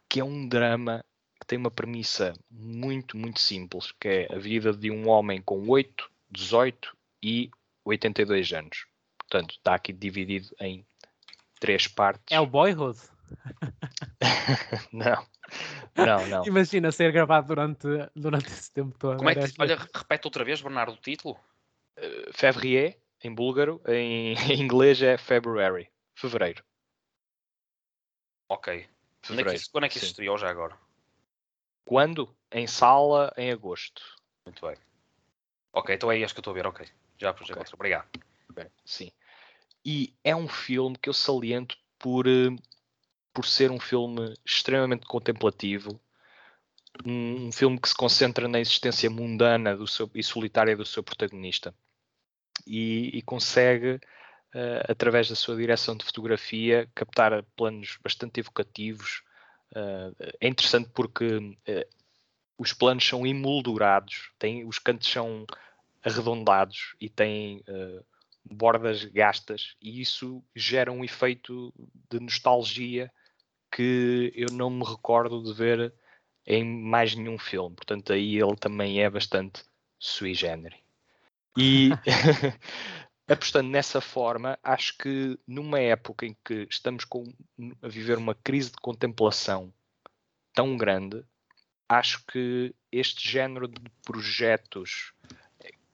[0.08, 1.04] que é um drama
[1.50, 6.08] tem uma premissa muito, muito simples, que é a vida de um homem com 8,
[6.30, 7.50] 18 e
[7.84, 8.86] 82 anos.
[9.18, 10.86] Portanto, está aqui dividido em
[11.58, 12.24] três partes.
[12.30, 13.00] É o Boyhood.
[14.92, 15.26] Não,
[15.96, 16.46] não, não.
[16.46, 19.18] Imagina ser gravado durante, durante esse tempo todo.
[19.18, 19.52] Como é que.
[19.58, 21.38] Olha, repete outra vez, Bernardo, o título.
[22.32, 26.64] Février, em búlgaro, em, em inglês é February, fevereiro.
[28.48, 28.74] Ok.
[28.74, 28.88] Quando é
[29.20, 30.76] que fevereiro isso, quando é que isso estreou já agora?
[31.84, 32.34] Quando?
[32.52, 34.02] Em sala, em agosto.
[34.44, 34.76] Muito bem.
[35.72, 36.86] Ok, então é este que eu estou a ver, ok.
[37.18, 37.50] Já, já Ok.
[37.50, 37.74] encontrei.
[37.74, 38.08] Obrigado.
[38.50, 39.12] Ok, Sim.
[39.84, 42.54] E é um filme que eu saliento por, eh,
[43.32, 46.00] por ser um filme extremamente contemplativo,
[47.04, 51.02] um, um filme que se concentra na existência mundana do seu, e solitária do seu
[51.02, 51.74] protagonista
[52.66, 54.00] e, e consegue,
[54.54, 59.22] eh, através da sua direção de fotografia, captar planos bastante evocativos.
[59.74, 61.86] Eh, é interessante porque eh,
[62.58, 65.46] os planos são emoldurados, têm, os cantos são
[66.02, 68.02] arredondados e têm eh,
[68.44, 71.72] bordas gastas e isso gera um efeito
[72.10, 73.12] de nostalgia
[73.70, 75.94] que eu não me recordo de ver
[76.46, 77.76] em mais nenhum filme.
[77.76, 79.62] Portanto, aí ele também é bastante
[79.98, 80.80] sui generis.
[81.56, 81.90] E
[83.32, 87.32] apostando nessa forma, acho que numa época em que estamos com-
[87.82, 89.72] a viver uma crise de contemplação
[90.52, 91.24] tão grande,
[91.88, 95.12] acho que este género de projetos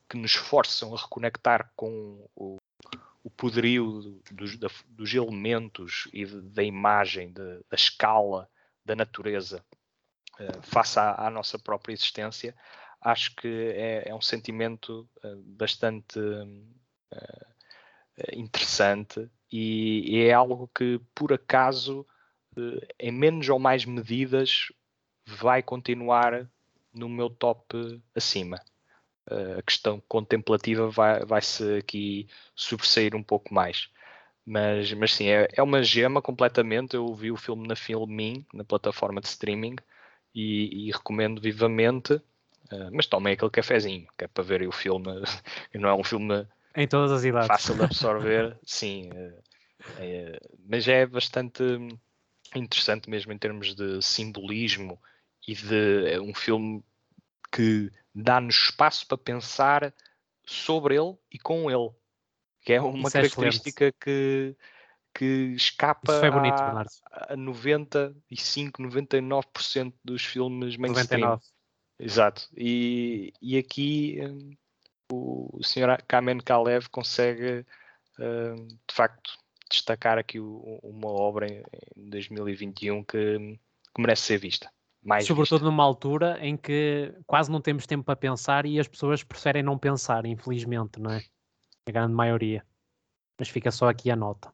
[0.09, 2.57] que nos forçam a reconectar com o,
[3.25, 8.49] o poderio do- dos, da- dos elementos e de- da imagem, de- da escala
[8.85, 9.65] da natureza
[10.39, 12.55] eh, face à, à nossa própria existência,
[13.01, 16.86] acho que é, é um sentimento eh, bastante eh, eh,
[18.33, 22.07] interessante e, é algo que, por acaso,
[22.57, 24.73] eh, em menos ou mais medidas,
[25.27, 26.49] vai continuar
[26.93, 28.61] no meu top acima.
[29.29, 33.89] Uh, a questão contemplativa vai, vai se aqui sobressair um pouco mais.
[34.45, 36.95] Mas, mas sim, é, é uma gema completamente.
[36.97, 39.77] Eu vi o filme na Filmin, na plataforma de streaming,
[40.35, 42.21] e, e recomendo vivamente.
[42.93, 45.07] Mas tomem aquele cafezinho, que é para verem o filme.
[45.75, 47.49] não é um filme Em todas as idades.
[47.49, 49.11] fácil de absorver, sim.
[49.99, 51.63] é- mas é bastante
[52.55, 55.01] interessante mesmo em termos de simbolismo
[55.47, 56.85] e de é um filme
[57.51, 59.95] que dá-nos espaço para pensar
[60.47, 61.91] sobre ele e com ele,
[62.63, 64.55] que é uma Isso é característica que,
[65.15, 66.63] que escapa bonito,
[67.13, 71.21] a, a 95, 99% dos filmes mainstream.
[71.21, 71.43] 99.
[71.99, 72.49] Exato.
[72.57, 74.51] E, e aqui hum,
[75.13, 76.03] o, o Sr.
[76.07, 77.65] Kamen Kalev consegue
[78.19, 79.31] hum, de facto
[79.71, 81.63] destacar aqui o- uma obra em,
[81.97, 83.59] em 2021 que,
[83.95, 84.71] que merece ser vista.
[85.03, 85.71] Mais Sobretudo vista.
[85.71, 89.79] numa altura em que quase não temos tempo para pensar e as pessoas preferem não
[89.79, 91.23] pensar, infelizmente, não é?
[91.87, 92.65] A grande maioria.
[93.39, 94.53] Mas fica só aqui a nota.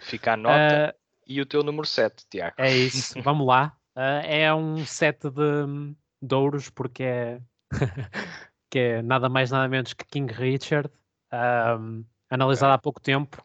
[0.00, 0.94] Fica a nota Ah,
[1.26, 2.54] e o teu número 7, Tiago.
[2.58, 3.76] é isso, vamos lá.
[3.96, 7.40] Ah, é um set de, de ouros, porque é,
[8.70, 10.90] que é nada mais nada menos que King Richard,
[11.32, 13.42] ahm, analisado há pouco tempo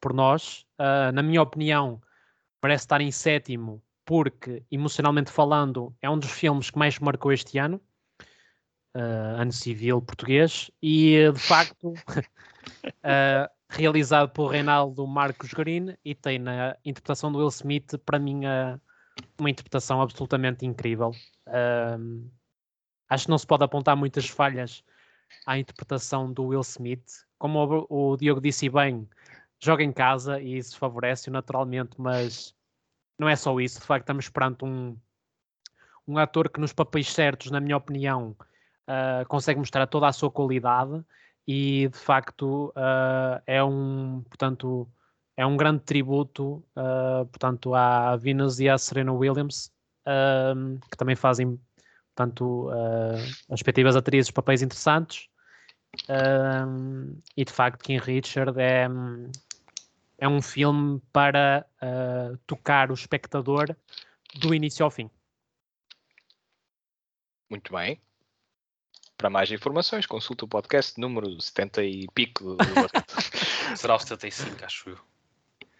[0.00, 0.66] por nós.
[0.78, 2.00] Ah, na minha opinião,
[2.62, 7.58] merece estar em sétimo, porque, emocionalmente falando, é um dos filmes que mais marcou este
[7.58, 7.80] ano.
[8.94, 11.94] ah, ano civil português e de facto
[13.02, 18.42] ah, realizado por Reinaldo Marcos Green e tem na interpretação do Will Smith para mim
[19.38, 21.12] uma interpretação absolutamente incrível
[21.46, 22.30] Ahm,
[23.12, 24.82] acho que não se pode apontar muitas falhas
[25.46, 27.26] à interpretação do Will Smith.
[27.38, 29.08] Como o, Diogo disse bem
[29.60, 32.54] joga em casa e isso favorece-o naturalmente mas
[33.18, 33.80] não é só isso.
[33.80, 34.96] De facto estamos perante um
[36.06, 38.36] um ator que nos papéis certos na minha opinião
[38.86, 41.04] ah, consegue mostrar toda a sua qualidade
[41.46, 44.88] e de facto ah, é um portanto
[45.36, 49.70] é um grande tributo ah, portanto à Venus e à Serena Williams
[50.90, 51.60] que também fazem
[52.14, 55.28] portanto ah, as respectivas atrizes papéis interessantes
[56.08, 58.86] Ahm, e de facto King Richard é
[60.18, 63.76] é um filme para ah, tocar o espectador
[64.36, 65.10] do início ao fim
[67.50, 68.00] Muito bem.
[69.18, 72.64] Para mais informações, consulta o podcast número 70 e pico do.
[73.76, 74.98] Será o 75, acho eu.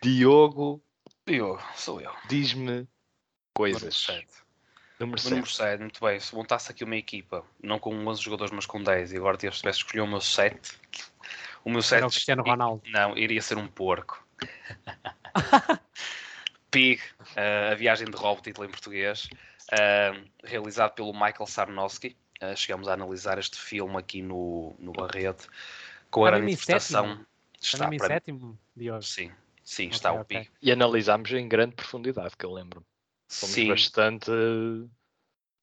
[0.03, 0.83] Diogo,
[1.27, 2.12] Eu, sou eu.
[2.29, 2.87] diz-me
[3.55, 4.07] coisas.
[5.00, 5.70] Número O número 7.
[5.70, 6.20] 7, muito bem.
[6.20, 9.62] Se montasse aqui uma equipa, não com 11 jogadores, mas com 10, e agora tivesse
[9.62, 10.78] que escolher o meu 7,
[11.64, 12.83] o meu 7 Era o Cristiano Ronaldo.
[12.87, 14.24] não, iria ser um porco.
[16.70, 17.00] Pig,
[17.37, 19.28] eh, a viagem de Rob, título em português,
[19.72, 22.16] eh, realizado pelo Michael Sarnowski.
[22.40, 25.48] Eh, chegamos a analisar este filme aqui no, no Barreto,
[26.11, 27.24] com a grande interpretação.
[27.61, 29.02] Está Está em para sétimo, Diogo.
[29.02, 29.31] Sim,
[29.62, 30.38] sim, Ok, está o ok.
[30.38, 30.50] Pig.
[30.62, 32.85] E analisámos em grande profundidade, que eu lembro.
[33.40, 34.31] Fomos Sim, bastante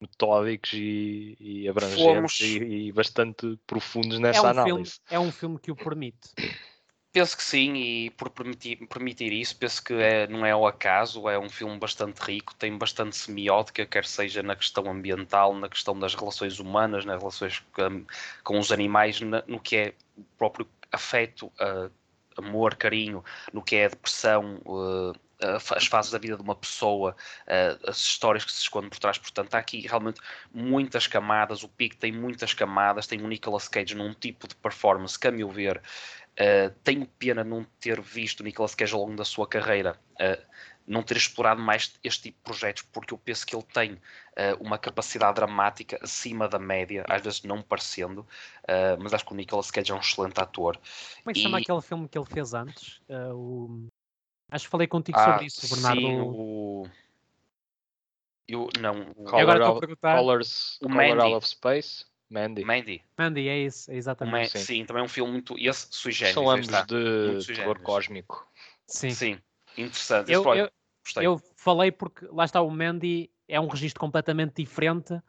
[0.02, 2.40] metódicos e, e abrangentes Fomos.
[2.42, 5.00] e, e bastante profundos É nessa um, filme, análise.
[5.10, 6.30] é um filme que o permite.
[7.12, 11.28] Penso que sim, e por permitir, permitir isso, penso que é, não é ao acaso,
[11.28, 15.98] é um filme bastante rico, tem bastante semiótica, quer seja na questão ambiental, na questão
[15.98, 18.06] das relações humanas, nas relações com,
[18.44, 21.90] com os animais, na- no que é o próprio afeto, ah,
[22.38, 27.16] amor, carinho, no que é a depressão, fa- as fases da vida de uma pessoa,
[27.48, 29.18] ah, as histórias que se escondem por trás.
[29.18, 30.20] Portanto, há aqui realmente
[30.54, 31.64] muitas camadas.
[31.64, 33.08] O Pico tem muitas camadas.
[33.08, 35.82] Tem o Nicolas Cage num tipo de performance que, a meu ver,
[36.40, 40.00] Uh, tenho pena não ter visto o Nicolas Cage ao longo da sua carreira,
[40.88, 44.00] não ter explorado mais este tipo de projetos, porque eu penso que ele tem uh,
[44.62, 49.36] uma capacidade dramática acima da média, às vezes não parecendo, uh, mas acho que o
[49.36, 50.78] Nicolas Cage é um excelente ator.
[50.78, 53.02] Como é que se chama E- aquele filme que ele fez antes?
[53.10, 53.88] Uh, o-
[54.52, 56.02] Acho que falei contigo Ah, sobre isso, Bernardo.
[56.02, 56.88] Sim, o...
[58.48, 60.18] Eu, não, o E agora estou a Color, perguntar.
[60.18, 61.20] Colors, O Color.
[61.20, 62.66] Out of Space, Mandy.
[62.66, 63.04] Mandy.
[63.18, 64.34] Mandy, é isso, é exatamente.
[64.34, 64.60] Ma- Sim.
[64.66, 64.86] sim.
[64.86, 65.56] também é um filme muito.
[65.60, 66.82] Esse sui generis, São ambos está.
[66.82, 68.48] de terror cósmico.
[68.88, 69.12] Sim.
[69.12, 69.40] Sim,
[69.78, 70.32] interessante.
[70.32, 70.70] Eu- eu-.
[71.18, 75.20] Eu falei porque lá está o Mandy, é um registro completamente diferente,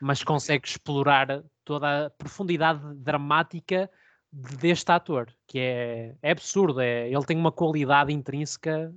[0.00, 3.90] mas consegue explorar toda a profundidade dramática
[4.32, 6.80] deste ator, que é, é absurdo.
[6.80, 8.94] É, ele tem uma qualidade intrínseca.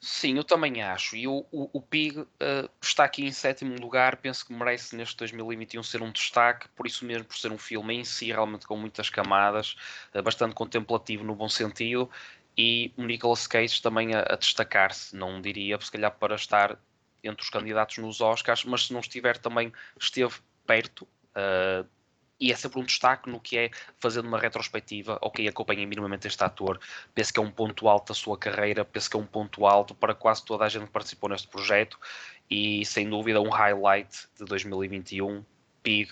[0.00, 1.16] Sim, eu também acho.
[1.16, 4.16] E o, o, o Pig eh, está aqui em sétimo lugar.
[4.18, 7.94] Penso que merece neste 2021 ser um destaque, por isso mesmo, por ser um filme
[7.96, 9.74] em si realmente com muitas camadas,
[10.14, 12.08] eh, bastante contemplativo no bom sentido.
[12.56, 16.78] E o Nicolas Cage também a, a destacar-se, não diria, se calhar para estar
[17.24, 21.08] entre os candidatos nos Oscars, mas se não estiver também esteve perto.
[21.34, 21.84] eh,
[22.40, 25.18] e é sempre um destaque no que é fazendo uma retrospectiva.
[25.20, 26.80] Ok, acompanhei minimamente este ator,
[27.14, 29.94] penso que é um ponto alto da sua carreira, penso que é um ponto alto
[29.94, 31.98] para quase toda a gente que participou neste projeto
[32.50, 35.44] e sem dúvida um highlight de 2021,
[35.82, 36.10] Pig,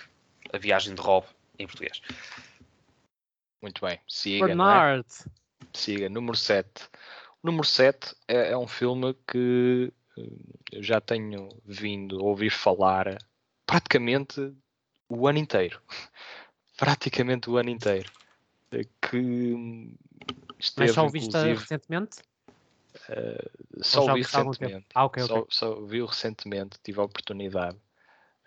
[0.52, 1.26] a viagem de Rob
[1.58, 2.02] em português.
[3.62, 3.98] Muito bem.
[4.06, 4.74] Siga, não é?
[4.74, 5.06] Bernard,
[5.72, 6.08] Siga.
[6.08, 6.88] Número 7.
[7.42, 10.22] O número 7 é, é um filme que eh,
[10.72, 13.18] eu já tenho vindo a ouvir falar
[13.66, 14.54] praticamente
[15.08, 15.80] o ano inteiro.
[16.76, 18.10] praticamente o ano inteiro.
[19.00, 19.94] Que hum,
[20.56, 22.18] mas esteve, só o viste recentemente?
[23.82, 24.86] só já o vi recentemente.
[24.94, 25.36] Ah, ok, ok.
[25.36, 27.78] Só, só vi recentemente, tive a oportunidade.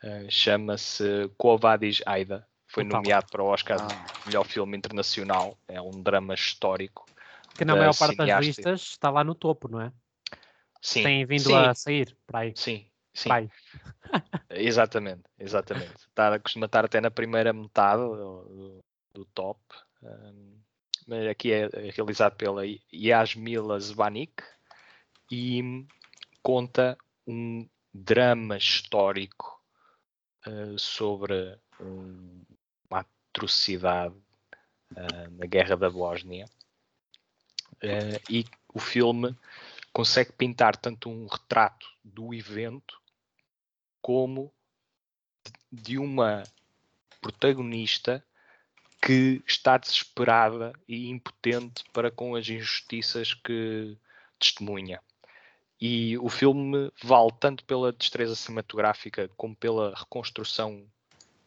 [0.04, 2.48] Eh, Chama-se Covadis Aida.
[2.68, 4.12] Foi nomeado para o Oscar de Ah.
[4.26, 5.58] melhor filme internacional.
[5.68, 7.06] É um drama histórico.
[7.58, 8.46] Que na maior parte das cineasta.
[8.46, 9.92] listas está lá no topo, não é?
[10.82, 12.54] Sim, Tem vindo sim, a sair para aí.
[12.56, 13.32] sim, sim.
[13.32, 13.50] aí.
[14.50, 15.96] Exatamente, exatamente.
[15.96, 19.60] Está, costuma estar até na primeira metade do, do- do top.
[20.02, 20.60] Um,
[21.08, 22.62] mas aqui é realizado pela
[22.94, 24.44] Yasmila Zvanik
[25.32, 25.86] e
[26.42, 29.62] conta um drama histórico
[30.48, 32.42] uh, sobre um-
[32.90, 34.16] uma atrocidade
[34.94, 36.46] uh, na Guerra da Bósnia.
[37.84, 39.36] Uh, e o filme
[39.94, 43.00] consegue pintar tanto um retrato do evento
[44.02, 44.54] como
[45.72, 46.44] de uma
[47.22, 48.24] protagonista
[49.02, 53.98] que está desesperada e impotente para com as injustiças que
[54.38, 55.02] testemunha.
[55.80, 60.86] E o filme vale tanto pela destreza cinematográfica como pela reconstrução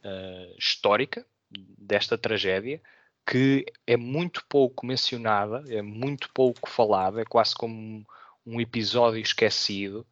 [0.03, 2.81] uh, histórica desta tragédia,
[3.27, 8.05] que é muito pouco mencionada, é muito pouco falada, é quase como um,
[8.47, 10.07] um episódio esquecido,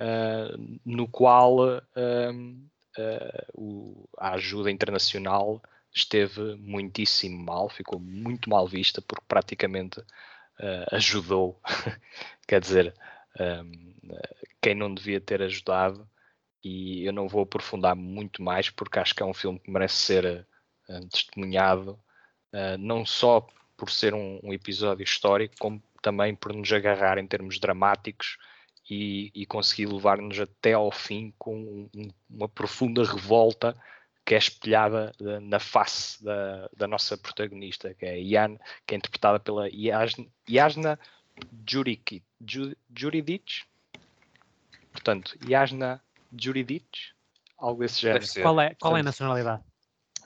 [0.00, 2.70] uh, no qual uh,
[3.54, 5.62] o, a ajuda internacional
[5.94, 10.02] esteve muitíssimo mal, ficou muito mal vista porque praticamente
[10.92, 11.58] ajudou,
[12.46, 12.94] quer dizer,
[14.60, 16.06] quem não devia ter ajudado
[16.62, 19.96] e eu não vou aprofundar muito mais porque acho que é um filme que merece
[19.96, 20.46] ser
[21.10, 21.98] testemunhado
[22.78, 27.58] não só por ser um, um, episódio histórico como também por nos agarrar em termos
[27.58, 28.36] dramáticos
[28.90, 33.76] e, e conseguir levar-nos até ao fim com um, uma profunda revolta
[34.26, 35.12] que é espelhada
[35.42, 39.68] na face da, da nossa protagonista, que é Ian, que é interpretada pela
[40.46, 40.98] Jasna,
[41.68, 42.22] Juridic.
[42.94, 43.64] Juridic?
[44.92, 46.02] Portanto, Jasna
[46.38, 47.12] Juridic,
[47.58, 48.24] algo desse género.
[48.42, 49.62] Qual é, qual é a Portanto, nacionalidade?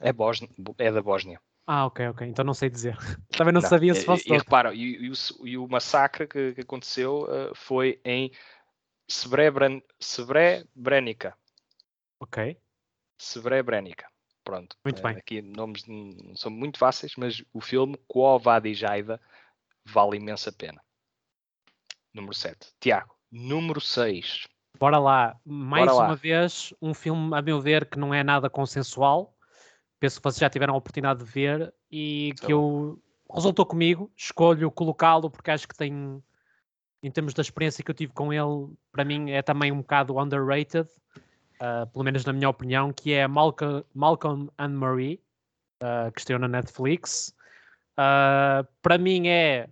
[0.00, 1.40] É, Bósnia, é da Bósnia.
[1.66, 2.26] Ah, ok, ok.
[2.26, 2.96] Então não sei dizer.
[3.30, 4.44] Também não, Não, sabia se e- fosse e, outro.
[4.44, 5.14] repara, e, e o,
[5.46, 8.30] e o massacre que, que aconteceu eh, foi em
[9.10, 11.36] Srebren, Srebrenica.
[12.20, 12.56] Ok.
[13.18, 14.06] Srebrenica.
[14.44, 14.76] Pronto.
[14.84, 15.16] Muito Eh, bem.
[15.16, 19.20] Aqui nomes não são muito fáceis, mas o filme Quo Vadis Jaida
[19.86, 20.82] vale imensa pena.
[22.12, 22.72] Número 7.
[22.78, 24.46] Tiago, número 6.
[24.78, 25.36] Bora lá.
[25.44, 26.06] Mais Bora lá.
[26.06, 29.34] uma vez, um filme, a meu ver, que não é nada consensual.
[30.05, 33.02] Penso que vocês já tiveram a oportunidade de ver e que eu
[33.34, 34.12] resultou comigo.
[34.14, 36.22] Escolho colocá-lo porque acho que tem,
[37.02, 40.18] em termos da experiência que eu tive com ele, para mim é também um bocado
[40.18, 40.86] underrated,
[41.59, 45.22] ah, pelo menos na minha opinião, que é Malcolm, Malcolm and Marie,
[45.80, 47.34] ah, que estreou na Netflix.
[47.96, 49.70] Ah, para mim é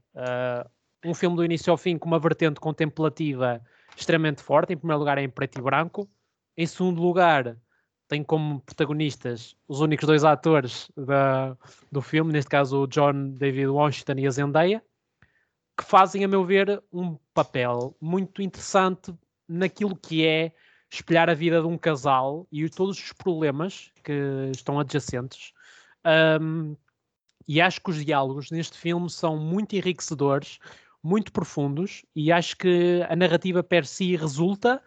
[1.05, 3.61] um filme do início ao fim com uma vertente contemplativa
[3.95, 4.73] extremamente forte.
[4.73, 6.09] Em primeiro lugar, é em preto e branco.
[6.57, 7.55] Em segundo lugar,
[8.13, 11.57] tem como protagonistas os únicos dois atores da-
[11.91, 14.83] do filme, neste caso o John David Washington e a Zendaya,
[15.79, 19.15] que fazem, a meu ver, um papel muito interessante
[19.49, 20.53] naquilo que é
[20.93, 24.13] espelhar a vida de um casal e todos os problemas que
[24.55, 25.55] estão adjacentes.
[26.39, 26.77] Um,
[27.49, 30.59] e acho que os diálogos neste filme são muito enriquecedores,
[31.03, 34.83] muito profundos, e acho que a narrativa per si resulta,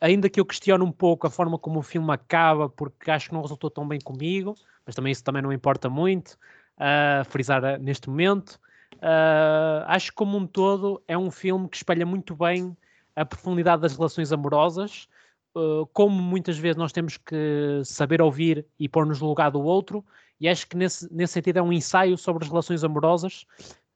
[0.00, 3.34] ainda que eu questione um pouco a forma como o filme acaba, porque acho que
[3.34, 4.54] não resultou tão bem comigo,
[4.86, 6.38] mas também isso também não importa muito,
[6.76, 8.58] a frisar ah, neste momento.
[9.02, 12.76] Ah, acho que como um todo é um filme que espelha muito bem
[13.14, 15.08] a profundidade das relações amorosas,
[15.54, 20.04] uh, como muitas vezes nós temos que saber ouvir e pôr-nos no lugar do outro,
[20.40, 23.44] e acho que nesse, nesse sentido é um ensaio sobre as relações amorosas,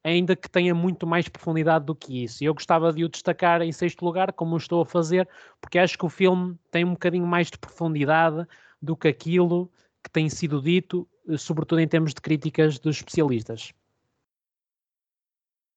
[0.05, 2.45] ainda que tenha muito mais profundidade do que isso.
[2.45, 5.27] E eu gostava de o destacar em sexto lugar, como estou a fazer,
[5.61, 8.47] porque acho que o filme tem um bocadinho mais de profundidade
[8.81, 13.73] do que aquilo que tem sido dito, eh, sobretudo em termos de críticas dos especialistas.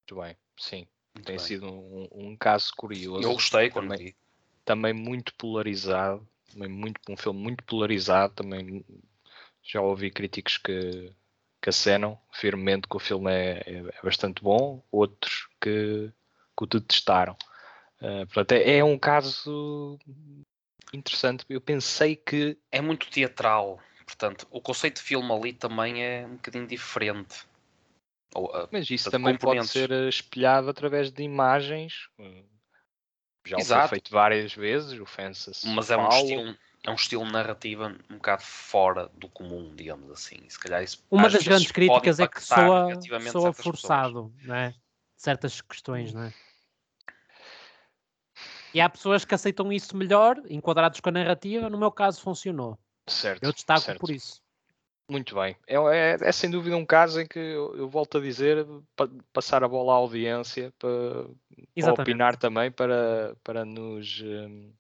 [0.02, 0.88] Muito bem, sim.
[1.16, 1.46] Muito Tem bem.
[1.46, 3.24] sido um, um caso curioso.
[3.24, 4.16] Eu gostei quando também, vi.
[4.66, 6.28] também muito polarizado.
[6.52, 8.34] Também muito, um filme muito polarizado.
[8.34, 8.86] Também
[9.64, 11.12] já ouvi críticos que,
[11.62, 16.12] que acenam firmemente que o filme é, é- é bastante bom, outros que,
[16.58, 17.36] que o detestaram.
[18.02, 19.98] Uh, portanto, é, é um caso
[20.94, 21.46] interessante.
[21.50, 23.80] Eu pensei que É muito teatral.
[24.06, 27.46] Portanto, o conceito de filme ali também é um bocadinho diferente.
[28.34, 32.08] Ou, ah, Mas isso também pode ser eh, espelhado através de imagens.
[33.46, 33.90] Já o foi Exato.
[33.90, 35.64] feito várias vezes, o Fences.
[35.66, 40.48] mas é um estilo, é um estilo narrativa um bocado fora do comum, digamos assim.
[40.50, 43.00] Se calhar isso Uma das grandes críticas é que soa,
[43.32, 43.58] soa pessoas.
[43.58, 44.74] forçado, não é?
[45.16, 46.34] Certas questões, não é?
[48.74, 51.70] E há pessoas que aceitam isso melhor, enquadrados com a narrativa.
[51.70, 52.78] No meu caso, funcionou.
[53.08, 54.00] Certo, Eu destaco certo.
[54.00, 54.42] por isso.
[55.10, 55.56] Muito bem.
[55.66, 59.10] É, é- é sem dúvida um caso em que eu, eu volto a dizer, pa-
[59.32, 61.28] passar a bola à audiência para,
[61.74, 64.74] para opinar também, para, para, nos, hum,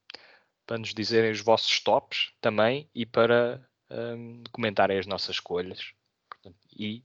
[0.68, 5.93] para nos dizerem os vossos tops também e para hum, comentarem as nossas escolhas.
[6.30, 7.03] Portanto, E,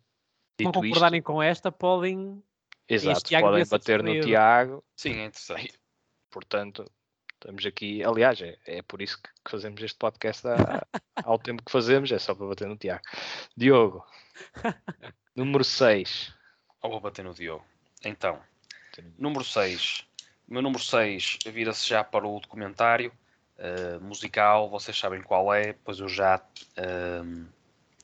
[0.58, 2.42] Se não concordarem com esta, podem.
[2.88, 4.20] isto, exato, podem bater no.
[4.20, 5.78] Tiago, Sim, é interessante.
[6.28, 6.84] portanto,
[7.34, 8.02] estamos aqui.
[8.02, 10.86] Aliás, é, é por isso que que fazemos este podcast há,
[11.24, 13.02] ao tempo que fazemos, é só para bater no Tiago.
[13.56, 14.04] Diogo,
[15.36, 16.34] número 6.
[16.82, 17.64] Ou vou bater no Diogo.
[18.04, 18.42] Então,
[19.16, 20.04] número 6.
[20.48, 23.12] O meu número 6 vira-se já para o documentário
[23.64, 26.42] eh, musical, vocês sabem qual é, pois eu já,
[26.76, 27.44] ehm,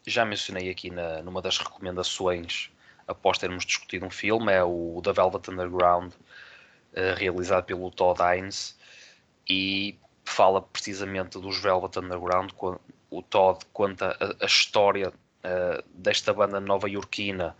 [0.07, 2.71] já mencionei aqui na, numa das recomendações
[3.09, 6.13] após termos discutido um filme, é o The Velvet Underground,
[6.93, 8.79] eh, realizado pelo Todd Haynes,
[9.49, 12.53] e fala precisamente dos Velvet Underground.
[13.11, 17.57] O Todd conta a, a história eh, desta banda nova-iorquina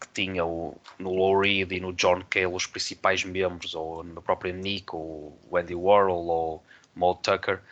[0.00, 4.20] que tinha o, no Low Reed e no John Cale os principais membros, ou na
[4.20, 6.64] própria Nick, ou o Andy Warhol, ou
[6.98, 7.62] Moe Tucker,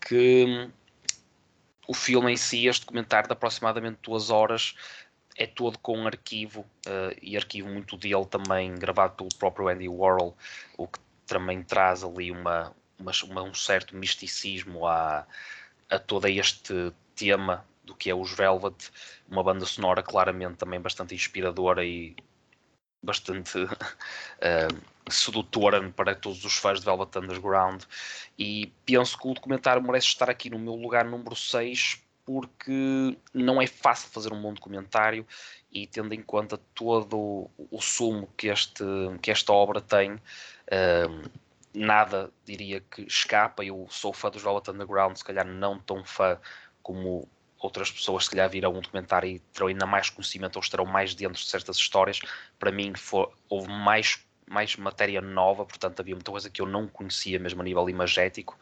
[0.00, 0.70] que hum,
[1.88, 4.74] o filme em si, este documentário de aproximadamente duas horas,
[5.36, 9.88] é todo com um arquivo, eh, e arquivo muito dele também, gravado pelo próprio Andy
[9.88, 10.36] Warhol,
[10.76, 15.26] o que também traz ali uma, uma- uma- um certo misticismo a,
[15.90, 18.90] a todo este tema do que é os Velvet,
[19.28, 22.16] uma banda sonora claramente também bastante inspiradora e
[23.04, 23.58] bastante
[24.40, 24.68] eh,
[25.08, 27.82] sedutora para todos os fãs de Velvet Underground
[28.38, 33.62] e penso que o documentário merece estar aqui no meu lugar número 6 porque não
[33.62, 35.24] é fácil fazer um bom documentário
[35.70, 38.84] e tendo em conta todo o, sumo que, este,
[39.22, 40.20] que esta obra tem
[40.66, 41.06] eh,
[41.76, 43.64] nada diria que escapa.
[43.64, 46.38] Eu sou fã dos Velvet Underground, se calhar não tão fã
[46.82, 47.28] como
[47.58, 51.14] outras pessoas se calhar viram um documentário e terão ainda mais conhecimento ou estarão mais
[51.14, 52.20] dentro de certas histórias.
[52.58, 52.92] Para mim
[53.48, 57.64] houve mais, mais matéria nova, portanto havia muita coisa que eu não conhecia mesmo a
[57.64, 58.58] nível imagético.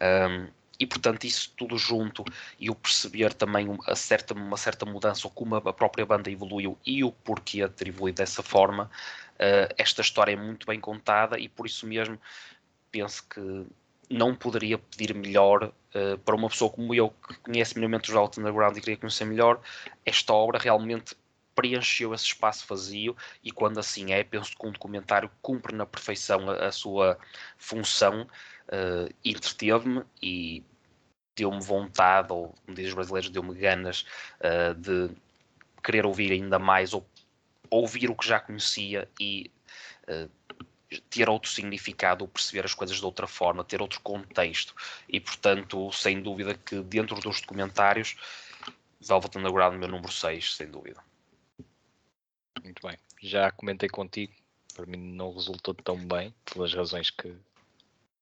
[0.00, 2.24] Um, e portanto isso tudo junto
[2.58, 6.78] e o perceber também uma certa, uma certa mudança ou como a própria banda evoluiu
[6.84, 8.90] e o porquê ter evoluído dessa forma
[9.34, 12.20] uh, esta história é muito bem contada e por isso mesmo
[12.90, 13.66] penso que
[14.08, 18.38] não poderia pedir melhor uh, para uma pessoa como eu que conhece minimamente os Velvet
[18.38, 19.60] Underground e queria conhecer melhor
[20.04, 21.16] esta obra realmente
[21.56, 26.48] preencheu esse espaço vazio e quando assim é, penso que um documentário cumpre na perfeição
[26.48, 27.18] a, a sua
[27.56, 28.28] função
[28.68, 30.62] uh, entreteve-me e
[31.34, 34.06] deu-me vontade, ou como dizem os brasileiros, deu-me ganas
[34.40, 35.10] uh, de
[35.82, 37.06] querer ouvir ainda mais, ou
[37.70, 39.50] ouvir o que já conhecia e
[40.08, 40.30] uh,
[41.10, 44.74] ter outro significado, ou perceber as coisas de outra forma, ter outro contexto.
[45.08, 48.16] E, portanto, sem dúvida que dentro dos documentários,
[49.00, 51.00] Velvet Underground, meu número 6, sem dúvida.
[52.66, 52.98] Muito bem.
[53.22, 54.34] Já comentei contigo,
[54.74, 57.32] para mim não resultou tão bem, pelas razões que,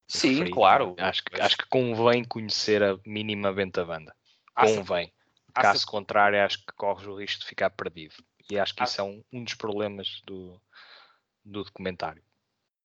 [0.07, 0.51] Sim, referi.
[0.51, 0.95] claro.
[0.99, 4.14] Acho, acho que convém conhecer a minimamente a banda.
[4.55, 5.11] Convém.
[5.55, 8.16] Caso contrário, acho que corres o risco de ficar perdido.
[8.51, 10.61] E acho que isso é um, um dos problemas do,
[11.42, 12.22] do documentário.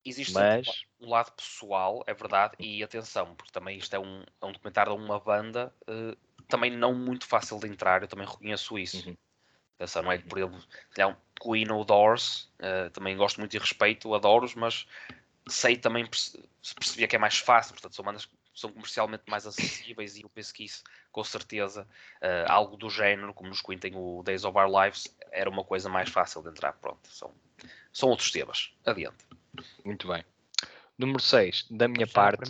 [0.06, 0.86] Existe Mas...
[1.02, 4.96] um lado pessoal, é verdade, e atenção, porque também isto é um, é um documentário
[4.96, 6.16] de uma banda uh,
[6.48, 9.10] também não muito fácil de entrar, eu também reconheço isso.
[9.10, 9.18] Uhum.
[9.76, 14.14] Atenção, não é que, por um Queen ou Doors, uh, também gosto muito e respeito,
[14.14, 14.88] adoro-os, mas
[15.48, 20.18] sei também percebia que é mais fácil, portanto são bandas que são comercialmente mais acessíveis
[20.18, 21.88] e eu penso que isso, com certeza,
[22.22, 25.64] uh, algo do género, como nos Queen tem o Days of Our Lives, era uma
[25.64, 26.74] coisa mais fácil de entrar.
[26.74, 27.32] Pronto, são,
[27.94, 28.74] são outros temas.
[28.86, 29.26] Adiante.
[29.86, 30.24] Muito bem.
[30.98, 32.42] Número 6, da minha parte,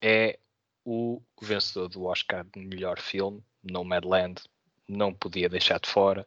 [0.00, 0.38] é
[0.84, 4.40] o vencedor do Oscar de melhor filme, Nomadland.
[4.88, 6.26] Não podia deixar de fora.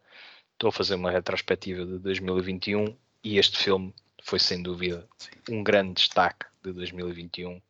[0.56, 5.06] Estou a fazer uma retrospectiva de 2021 e este filme foi sem dúvida
[5.50, 7.60] um grande destaque de 2021,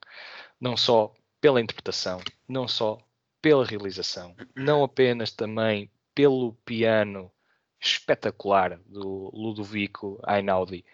[0.60, 2.98] não só pela interpretação, não só
[3.42, 7.28] pela realização, não apenas também pelo piano
[7.80, 10.84] espetacular do Ludovico Einaudi,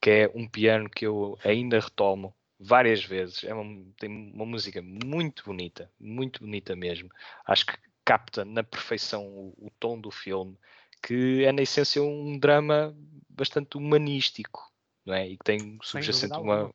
[0.00, 3.44] que é um piano que eu ainda retomo várias vezes.
[3.44, 7.08] É uma, tem uma música muito bonita, muito bonita mesmo.
[7.46, 10.58] Acho que capta na perfeição o, o tom do filme,
[11.02, 12.94] que é na essência um drama
[13.28, 14.70] bastante humanístico,
[15.04, 15.28] não é?
[15.28, 16.72] E que tem subjacente uma,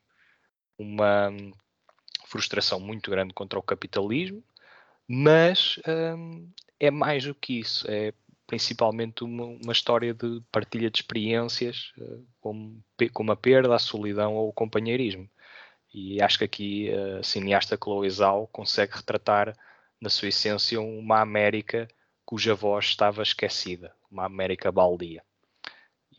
[0.78, 1.52] uma hum,
[2.26, 4.44] frustração muito grande contra o capitalismo,
[5.08, 6.50] mas hum,
[6.80, 8.14] é mais do que isso, é
[8.48, 11.94] principalmente uma, uma história de partilha de experiências,
[12.42, 15.30] como, como a perda, a solidão ou o companheirismo.
[15.94, 19.56] E acho que aqui a cineasta Chloe Zhao consegue retratar
[20.02, 21.88] na sua essência uma América
[22.26, 25.24] cuja voz estava esquecida, uma América baldia.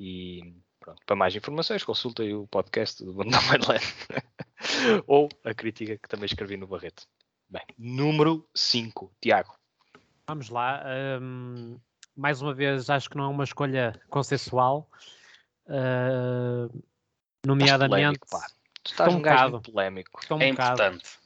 [0.01, 3.84] E Pronto, para mais informações, consultem o podcast do Nomadland
[5.07, 7.07] ou a crítica que também escrevi no Barreto.
[7.49, 9.55] Bem, número 5, Tiago.
[10.26, 10.82] Vamos lá.
[11.20, 11.78] Um,
[12.16, 14.88] mais uma vez, acho que não é uma escolha consensual.
[15.66, 16.82] Uh,
[17.47, 18.18] nomeadamente.
[18.18, 18.47] Polémico, pá.
[18.82, 20.20] Tu estás um, um gajo polémico.
[20.20, 21.18] Estou um é bocado, importante.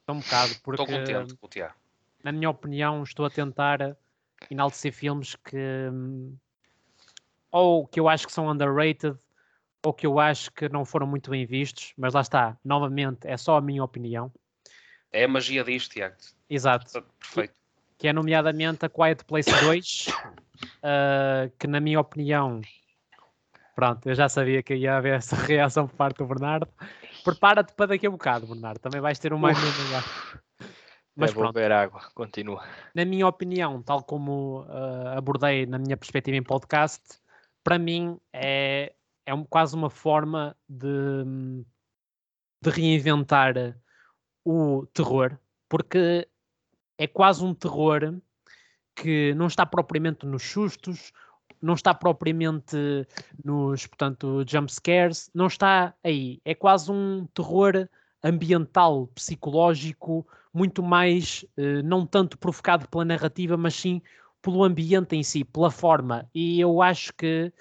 [0.00, 0.82] Estou um bocado, porque.
[0.82, 1.74] Estou contente com o Tiago.
[2.24, 3.94] Na minha opinião, estou a tentar
[4.50, 5.90] enaltecer filmes que
[7.52, 9.16] ou que eu acho que são underrated,
[9.84, 13.36] ou que eu acho que não foram muito bem vistos, mas lá está, novamente, é
[13.36, 14.32] só a minha opinião.
[15.12, 16.16] É a magia disto, Tiago.
[16.48, 17.02] Exato.
[17.18, 17.54] Perfeito.
[17.98, 20.12] Que é nomeadamente a Quiet Place 2, uh,
[20.82, 22.62] ah, que na minha opinião,
[23.76, 26.66] pronto, eu já sabia que ia haver essa reação por parte do Bernardo.
[27.22, 29.58] Prepara-te para daqui a bocado, Bernardo, também vais ter um mais
[31.14, 32.64] Mas é, vou beber água, continua.
[32.94, 37.02] Na minha opinião, tal como uh, abordei na minha perspectiva em podcast,
[37.62, 38.94] para mim é,
[39.26, 41.24] é um, quase uma forma de,
[42.62, 43.76] de reinventar
[44.44, 45.38] o terror,
[45.68, 46.26] porque
[46.98, 48.20] é quase um terror
[48.94, 51.12] que não está propriamente nos sustos,
[51.60, 52.76] não está propriamente
[53.44, 56.40] nos, portanto, jump scares, não está aí.
[56.44, 57.88] É quase um terror
[58.22, 64.02] ambiental, psicológico, muito mais, eh, não tanto provocado pela narrativa, mas sim
[64.42, 66.28] pelo ambiente em si, pela forma.
[66.34, 67.52] E eu acho que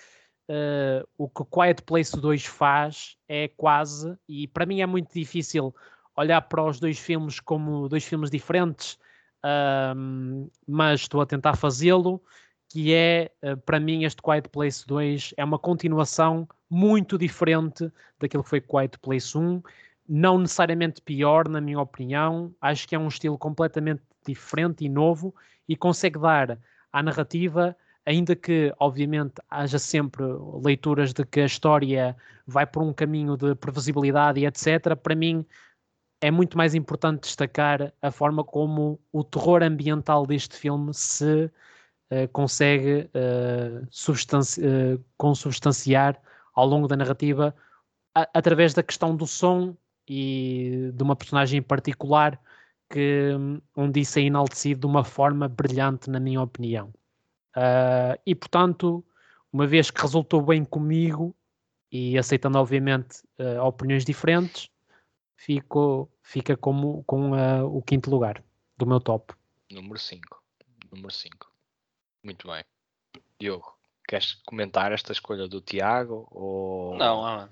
[0.50, 5.74] uh, o que Quiet Place 2 faz é quase, e para mim é muito difícil
[6.18, 8.98] olhar para os dois filmes como dois filmes diferentes,
[9.46, 12.22] uh, mas estou a tentar fazê-lo,
[12.68, 18.44] que é, uh, para mim, este Quiet Place 2 é uma continuação muito diferente daquilo
[18.44, 19.62] que foi Quiet Place 1.
[20.14, 22.54] Não necessariamente pior, na minha opinião.
[22.60, 25.34] Acho que é um estilo completamente diferente e novo
[25.70, 26.60] e consegue dar
[26.92, 27.74] à narrativa,
[28.06, 30.22] ainda que, obviamente, haja sempre
[30.62, 32.14] leituras de que a história
[32.46, 34.98] vai por um caminho de previsibilidade e etc.
[35.02, 35.46] Para mim,
[36.20, 42.28] é muito mais importante destacar a forma como o terror ambiental deste filme se uh,
[42.34, 46.22] consegue uh, substanci uh, consubstanciar
[46.54, 47.56] ao longo da narrativa
[48.14, 49.74] através da questão do som
[50.08, 52.40] e de uma personagem em particular
[52.90, 53.32] que,
[53.76, 56.94] onde isso é enaltecido de uma forma brilhante, na minha opinião.
[57.56, 59.04] Uh, e, portanto,
[59.52, 61.36] uma vez que resultou bem comigo
[61.92, 64.70] e aceitando, obviamente, uh, opiniões diferentes,
[65.36, 68.44] fico, fica como, com uh, o quinto lugar
[68.78, 69.34] do meu top.
[69.72, 70.42] Número 5.
[70.92, 71.52] Número 5.
[72.24, 72.64] Muito bem.
[73.40, 73.78] Diogo,
[74.08, 76.28] queres comentar esta escolha do Tiago?
[76.32, 76.96] Ou...
[76.98, 77.50] Não, ah,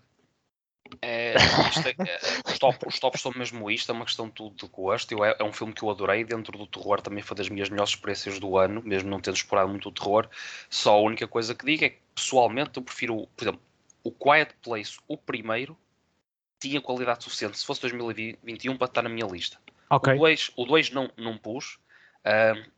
[1.02, 5.24] é, é, os, top, os tops são mesmo isto, é uma questão tudo de gosto.
[5.24, 6.24] é, é, um filme que eu adorei.
[6.24, 9.70] Dentro do terror também foi das minhas melhores experiências do ano, mesmo não tendo explorado
[9.70, 10.28] muito o terror.
[10.70, 13.62] Só a única coisa que digo é que pessoalmente eu prefiro, por exemplo,
[14.04, 15.78] o Quiet Place, o primeiro,
[16.60, 19.58] tinha qualidade suficiente se fosse 2021 para estar na minha lista.
[19.90, 20.16] Okay.
[20.56, 21.80] O 2 não, não pus,
[22.26, 22.70] uh,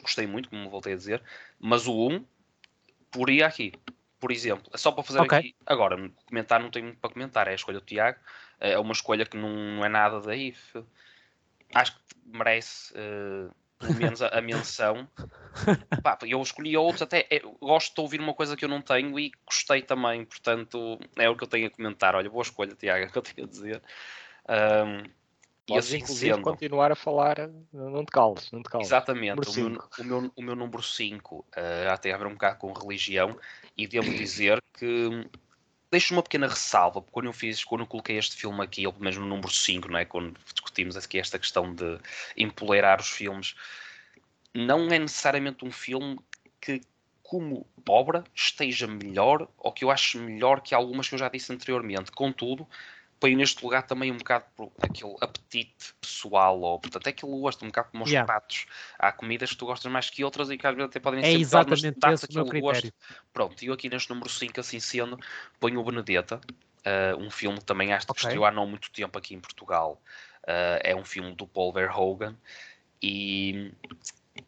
[0.00, 1.22] gostei muito, como voltei a dizer,
[1.58, 2.24] mas o 1 um,
[3.10, 3.72] poria aqui
[4.20, 5.38] por exemplo, é só para fazer okay.
[5.38, 5.54] aqui.
[5.66, 5.96] Agora,
[6.26, 8.18] comentar não tenho muito para comentar, é a escolha do Tiago,
[8.60, 10.54] é uma escolha que não, não é nada daí.
[11.74, 13.50] Acho que merece uh,
[13.80, 15.08] pelo menos a, a menção.
[16.02, 19.18] Pá, eu escolhi outros, até é, gosto de ouvir uma coisa que eu não tenho
[19.18, 22.14] e gostei também, portanto, é o que eu tenho a comentar.
[22.14, 23.82] Olha, boa escolha, Tiago, é o que eu tenho a dizer.
[24.48, 25.10] Um,
[25.74, 27.36] e assim inclusive sendo, continuar a falar,
[27.72, 28.86] não te cales, não te cales.
[28.86, 31.44] Exatamente, o meu, o, meu, o meu número 5 uh,
[31.84, 33.38] já tem a ver um bocado com religião
[33.76, 35.28] e devo dizer que
[35.90, 38.92] deixo uma pequena ressalva, porque quando eu fiz, quando eu coloquei este filme aqui, ou
[38.92, 40.04] pelo menos no número 5, não é?
[40.04, 41.98] quando discutimos aqui esta questão de
[42.36, 43.54] empoleirar os filmes,
[44.54, 46.18] não é necessariamente um filme
[46.60, 46.80] que
[47.22, 51.52] como obra esteja melhor ou que eu acho melhor que algumas que eu já disse
[51.52, 52.10] anteriormente.
[52.10, 52.66] Contudo,
[53.20, 57.64] põe neste lugar também um bocado por aquele apetite pessoal, ou portanto é aquele gosto,
[57.64, 58.26] um bocado como os yeah.
[58.26, 58.66] pratos.
[58.98, 61.24] Há comidas que tu gostas mais que outras e que às vezes até podem é
[61.24, 62.92] ser exatamente melhor, mas esse o meu gosto.
[63.32, 65.18] Pronto, e eu aqui neste número 5, assim sendo,
[65.60, 66.40] ponho o Benedetta,
[66.80, 68.22] uh, um filme que também acho que okay.
[68.22, 70.00] estreou há não muito tempo aqui em Portugal.
[70.44, 72.34] Uh, é um filme do Paul Verhoeven
[73.02, 73.72] e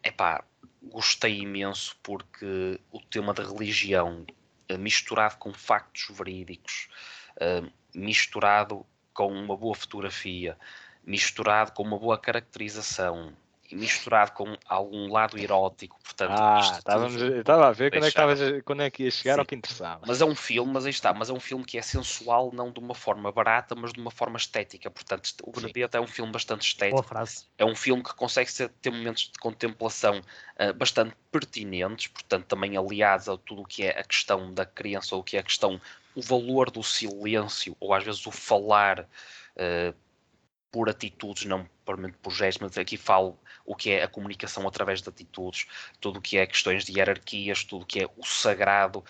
[0.03, 0.43] epá,
[0.81, 4.25] gostei imenso porque o tema da religião
[4.71, 6.89] uh, misturado com factos verídicos
[7.37, 10.57] uh, misturado com uma boa fotografia,
[11.05, 13.33] misturado com uma boa caracterização,
[13.71, 16.39] misturado com algum lado erótico, portanto...
[16.39, 19.39] Ah, estava a ver quando é, que tavas, quando é que ia chegar Sim.
[19.39, 20.01] ao que interessava.
[20.05, 22.71] Mas é um filme, mas aí está, mas é um filme que é sensual, não
[22.71, 26.31] de uma forma barata, mas de uma forma estética, portanto o Benedetto é um filme
[26.31, 26.97] bastante estético.
[26.97, 27.45] Boa frase.
[27.57, 32.77] É um filme que consegue ser, ter momentos de contemplação uh, bastante pertinentes, portanto também
[32.77, 35.43] aliados a tudo o que é a questão da criança ou o que é a
[35.43, 35.81] questão
[36.15, 39.95] o valor do silêncio, ou às vezes o falar uh,
[40.71, 45.01] por atitudes, não propriamente por gestos, mas aqui falo o que é a comunicação através
[45.01, 45.67] de atitudes,
[45.99, 49.03] tudo o que é questões de hierarquias, tudo o que é o sagrado.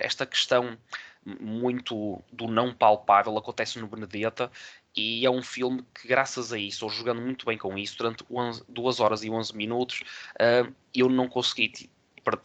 [0.00, 0.76] Esta questão
[1.24, 4.50] muito do não palpável acontece no Benedetta
[4.94, 8.24] e é um filme que, graças a isso, ou jogando muito bem com isso, durante
[8.68, 10.02] 2 horas e 11 minutos,
[10.34, 11.72] uh, eu não consegui,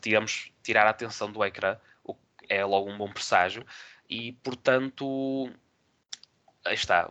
[0.01, 3.66] digamos, tirar a atenção do ecrã, o que é logo um bom presságio,
[4.10, 5.49] e portanto,
[6.66, 7.10] aí está.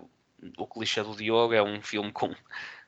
[0.57, 2.33] O clichê do Diogo é um filme com,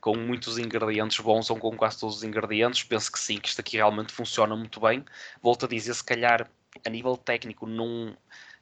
[0.00, 2.84] com muitos ingredientes bons ou com quase todos os ingredientes.
[2.84, 5.04] Penso que sim, que isto aqui realmente funciona muito bem.
[5.42, 6.48] Volto a dizer, se calhar
[6.84, 8.16] a nível técnico não,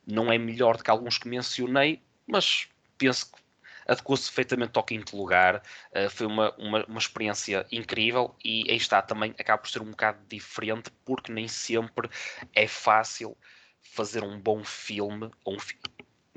[0.06, 3.38] não é melhor do que alguns que mencionei, mas penso que
[3.86, 5.62] adequou-se perfeitamente ao quinto lugar.
[5.92, 9.90] Uh, foi uma, uma, uma, experiência incrível e aí está também, acaba por ser um
[9.90, 12.08] bocado diferente, porque nem sempre
[12.54, 13.36] é fácil
[13.82, 15.76] fazer um bom filme, um fi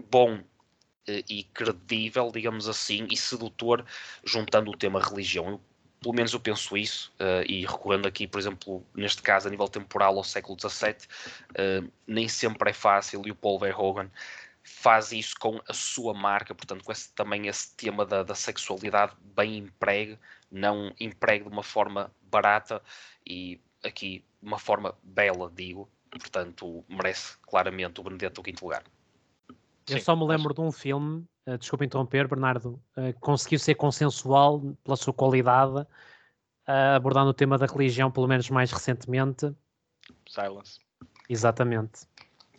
[0.10, 0.44] bom
[1.08, 3.86] eh, e credível, digamos assim, e sedutor,
[4.24, 5.50] juntando o tema religião.
[5.50, 5.62] Eu,
[6.02, 9.68] pelo menos eu penso isso, uh, e recorrendo aqui, por exemplo, neste caso, a nível
[9.68, 10.98] temporal ao século XVII, uh,
[11.54, 14.10] eh, nem sempre é fácil, e o Paul Verhoeven
[14.64, 19.14] faz isso com a sua marca, portanto, com esse, também esse tema da, da sexualidade
[19.36, 20.18] bem empregue,
[20.52, 22.82] não empregue de uma forma barata
[23.26, 25.90] e aqui uma forma bela, digo,
[26.20, 28.84] portanto merece claramente o Benedetto o quinto lugar.
[29.88, 33.76] Eu Sim, só me lembro de um filme, uh, desculpa interromper, Bernardo, uh, conseguiu ser
[33.76, 39.54] consensual pela sua qualidade, uh, abordando o tema da religião, pelo menos mais recentemente.
[40.28, 40.80] Silence.
[41.28, 42.08] Exatamente.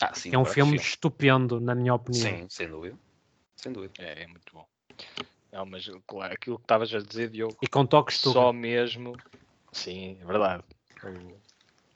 [0.01, 0.85] Ah, sim, é um filme sim.
[0.85, 2.39] estupendo, na minha opinião.
[2.39, 2.99] Sim, sem dúvida.
[3.57, 3.95] Sem dúvida.
[3.99, 4.67] É, é muito bom.
[5.53, 8.33] Não, mas claro, aquilo que estavas a dizer, Diogo, E com toques tu.
[8.33, 9.17] só mesmo.
[9.71, 10.65] Sim, é verdade.
[11.05, 11.42] O-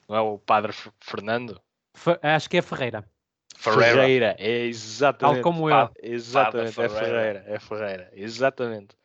[0.08, 1.60] Não é o Padre F- Fernando?
[1.94, 3.08] Fe- Acho que é Ferreira.
[3.56, 4.36] Ferreira.
[4.38, 5.36] é exatamente.
[5.36, 5.90] Tal como eu.
[6.02, 6.98] Exatamente, é Ferreira.
[6.98, 8.96] Ferreira, é Ferreira, exatamente.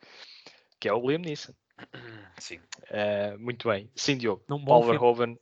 [0.78, 1.52] Que é o Liam Neeson.
[2.38, 2.60] Sim.
[2.90, 3.90] Eh, muito bem.
[3.94, 4.44] Sim, Diogo.
[4.48, 4.84] Num Paul.
[4.84, 5.38] Verhoeven,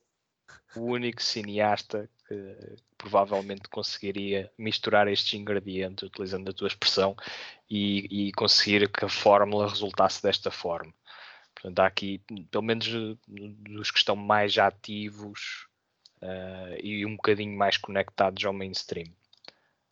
[0.76, 2.56] o único cineasta que
[2.96, 7.16] provavelmente conseguiria misturar estes ingredientes, utilizando a tua expressão,
[7.68, 10.94] e, e conseguir que a fórmula resultasse desta forma.
[11.61, 15.66] Portanto, há aqui, pelo menos eh, dos que estão mais ativos
[16.22, 19.12] eh, e um bocadinho mais conectados ao mainstream,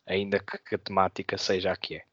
[0.05, 2.05] ainda que, a temática seja a que é.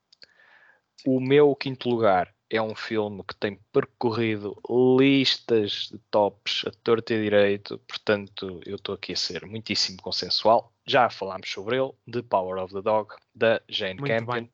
[1.07, 4.61] O meu quinto lugar é um filme que tem percorrido
[4.99, 10.03] listas de tops a torto e a direito, portanto eu estou aqui a ser muitíssimo
[10.03, 10.71] consensual.
[10.87, 14.35] Já falámos sobre ele, The Power of the Dog, da Jane Muito Campion.
[14.35, 14.53] bem.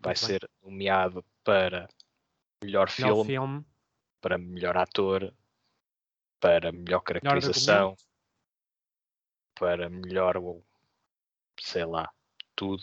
[0.00, 0.38] Vai Muito bem.
[0.38, 1.88] ser nomeado para
[2.62, 3.64] melhor Melhor filme, filme.
[4.20, 5.34] Para melhor ator,
[6.40, 8.04] para melhor Melhor caracterização, argumento.
[9.58, 10.36] para melhor,
[11.60, 12.10] sei lá,
[12.56, 12.82] tudo.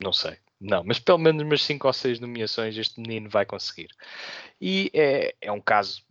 [0.00, 0.38] Não sei.
[0.60, 3.90] Não, mas pelo menos umas 5 ou 6 nomeações este menino vai conseguir.
[4.60, 6.04] E é, é um caso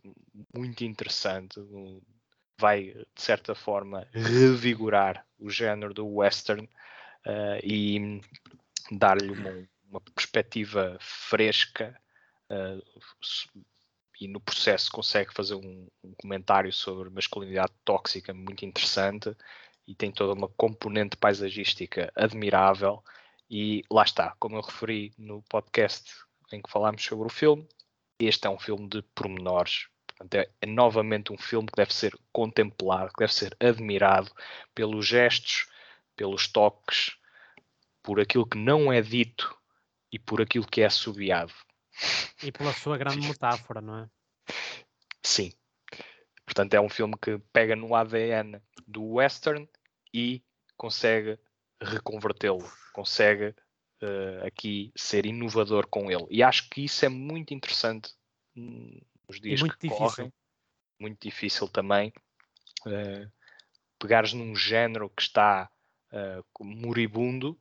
[0.54, 1.60] muito interessante.
[2.58, 6.68] Vai, de certa forma, revigorar o género do western
[7.24, 8.20] eh, e
[8.92, 11.98] dar-lhe uma, uma perspectiva fresca
[13.22, 13.48] s-
[14.22, 19.36] e no processo consegue fazer um, um comentário sobre masculinidade tóxica muito interessante
[19.84, 23.02] e tem toda uma componente paisagística admirável
[23.50, 26.12] e lá está, como eu referi no podcast
[26.52, 27.66] em que falámos sobre o filme,
[28.16, 29.88] este é um filme de pormenores.
[30.06, 34.30] Portanto, é, é novamente um filme que deve ser contemplado, que deve ser admirado
[34.72, 35.66] pelos gestos,
[36.14, 37.16] pelos toques,
[38.00, 39.52] por aquilo que não é dito
[40.12, 41.52] e por aquilo que é assobiado.
[42.42, 44.10] E pela sua grande metáfora, não é?
[45.22, 45.52] Sim.
[46.44, 49.68] Portanto, é um filme que pega no ADN do western
[50.12, 50.42] e
[50.76, 51.38] consegue
[51.80, 53.54] reconvertê-lo, consegue
[54.00, 56.26] eh, aqui ser inovador com ele.
[56.30, 58.12] E acho que isso é muito interessante
[58.56, 60.06] hum, nos dias muito que difícil.
[60.06, 60.32] correm.
[60.98, 62.12] Muito difícil também.
[62.86, 63.28] eh,
[63.98, 65.70] pegares num género que está
[66.12, 67.58] eh, moribundo,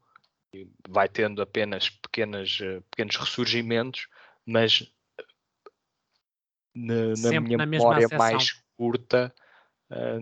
[0.53, 2.57] e vai tendo apenas pequenas,
[2.89, 4.07] pequenos ressurgimentos,
[4.51, 4.91] mas
[6.75, 9.33] na, na minha na memória mais curta,
[9.89, 10.19] eh,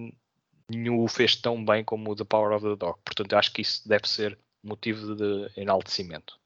[0.70, 3.00] nenhum o fez tão bem como o The Power of the Dog.
[3.04, 6.40] Portanto, eu acho que isso deve ser motivo de enaltecimento.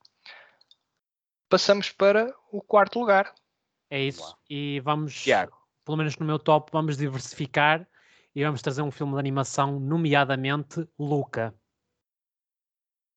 [1.49, 3.33] Passamos para o quarto lugar.
[3.89, 4.35] É isso.
[4.49, 5.55] E vamos, Tiago.
[5.85, 7.87] pelo menos no meu top, vamos diversificar
[8.35, 11.53] e vamos trazer um filme de animação, nomeadamente Luca.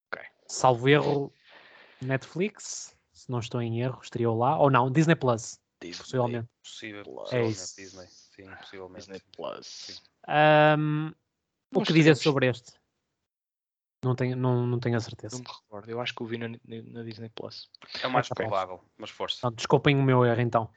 [0.06, 0.22] Ok.
[0.46, 1.32] Salvo erro,
[2.02, 2.95] Netflix,
[3.26, 4.56] se não estou em erro, estreou lá.
[4.56, 6.48] Ou não, Disney Plus, Disney, possivelmente.
[6.62, 7.76] Possível, É possivelmente isso.
[7.76, 8.06] Disney.
[8.08, 8.98] Sim, possivelmente.
[9.00, 10.02] Disney Plus.
[10.28, 11.08] Ahm,
[11.74, 12.72] o Nós que dizer sobre este?
[14.04, 15.36] Não tenho, não, não tenho a certeza.
[15.36, 15.90] Não me recordo.
[15.90, 17.68] Eu acho que o vi na, na- Disney Plus.
[18.00, 18.44] É o mais Ok.
[18.46, 19.40] provável, mas força.
[19.42, 20.70] Não, desculpem o meu erro então.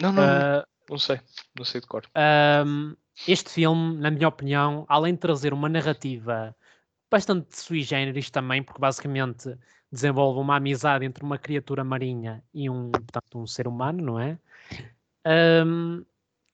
[0.00, 1.20] Não, não, não, Ah, não sei.
[1.56, 2.02] Não sei de cor.
[2.66, 2.96] Um,
[3.28, 6.56] este filme, na minha opinião, além de trazer uma narrativa
[7.08, 9.56] bastante sui generis também, porque basicamente
[9.94, 14.38] desenvolve uma amizade entre uma criatura marinha e um, portanto, um ser humano, não é?
[15.64, 16.04] Um,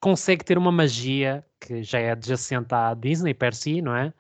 [0.01, 4.12] consegue ter uma magia que já é adjacente à Disney per si, não é?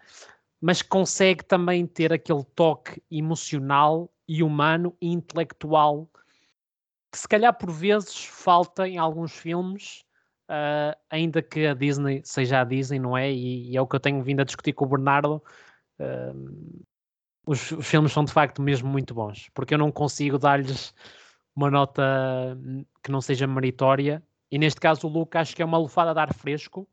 [0.60, 6.08] Mas consegue também ter aquele toque emocional e humano e intelectual
[7.12, 10.04] que se calhar por vezes falta em alguns filmes
[10.50, 13.30] Uh, ainda que a Disney seja a Disney, não é?
[13.30, 15.40] E, e é o que eu tenho vindo a discutir com o Bernardo.
[16.00, 16.82] uh,
[17.50, 20.94] os, os filmes são de facto mesmo muito bons, porque eu não consigo dar-lhes
[21.54, 22.56] uma nota
[23.02, 24.22] que não seja meritória.
[24.50, 26.88] E neste caso, o Luca acho que é uma lufada de ar fresco.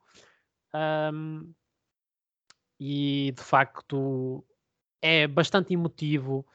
[0.74, 1.54] Um,
[2.80, 4.44] e de facto
[5.02, 6.46] é bastante emotivo,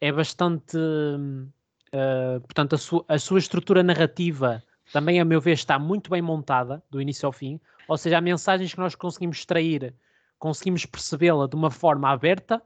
[0.00, 0.76] é bastante.
[0.76, 6.20] uh, portanto, a, su- a sua estrutura narrativa também, a meu ver, está muito bem
[6.20, 7.58] montada, do início ao fim.
[7.88, 9.94] Ou seja, há mensagens que nós conseguimos extrair,
[10.38, 12.62] conseguimos percebê-la de uma forma aberta.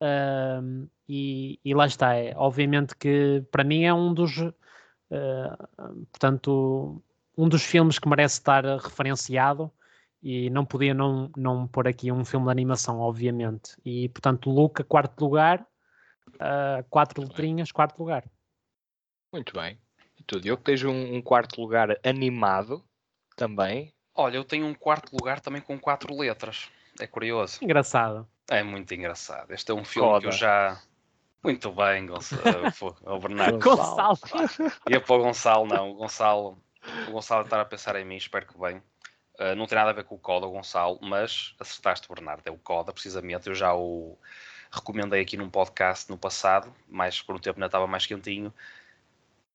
[0.00, 2.14] Ahm, e, e lá está.
[2.14, 4.38] É, obviamente que para mim é um dos,
[5.10, 5.68] ah,
[6.10, 7.02] portanto,
[7.36, 9.70] um dos filmes que merece estar referenciado.
[10.26, 13.76] E não podia não, não pôr aqui um filme de animação, obviamente.
[13.84, 15.66] E portanto, Luca, quarto lugar,
[16.40, 17.36] ah, quatro Muito bem.
[17.36, 18.24] letrinhas, quarto lugar.
[19.30, 19.78] Muito bem.
[20.18, 22.82] E tu, Diogo, tens um, um quarto lugar animado
[23.36, 23.92] também.
[24.14, 26.70] Olha, eu tenho um quarto lugar também com quatro letras.
[26.98, 27.58] É curioso.
[27.62, 28.26] Engraçado.
[28.48, 29.52] É muito engraçado.
[29.52, 30.32] Este é um filme que eu Coda.
[30.32, 30.82] já.
[31.42, 32.96] Muito bem, Gonçalo.
[33.02, 33.58] o Bernardo.
[33.58, 34.18] Gonçalo.
[34.88, 35.90] Ia para o Gonçalo, não.
[35.90, 36.58] O Gonçalo,
[37.08, 38.82] o Gonçalo estar a pensar em mim, espero que bem.
[39.38, 42.46] Uh, não tem nada a ver com o Coda, Gonçalo, mas acertaste, Bernardo.
[42.46, 43.48] É o Coda, precisamente.
[43.48, 44.16] Eu já o
[44.70, 48.52] recomendei aqui num podcast no passado, mas por um tempo ainda estava mais quentinho.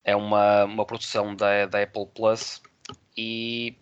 [0.04, 2.62] É uma, uma produção da, da Apple Plus
[3.18, 3.78] e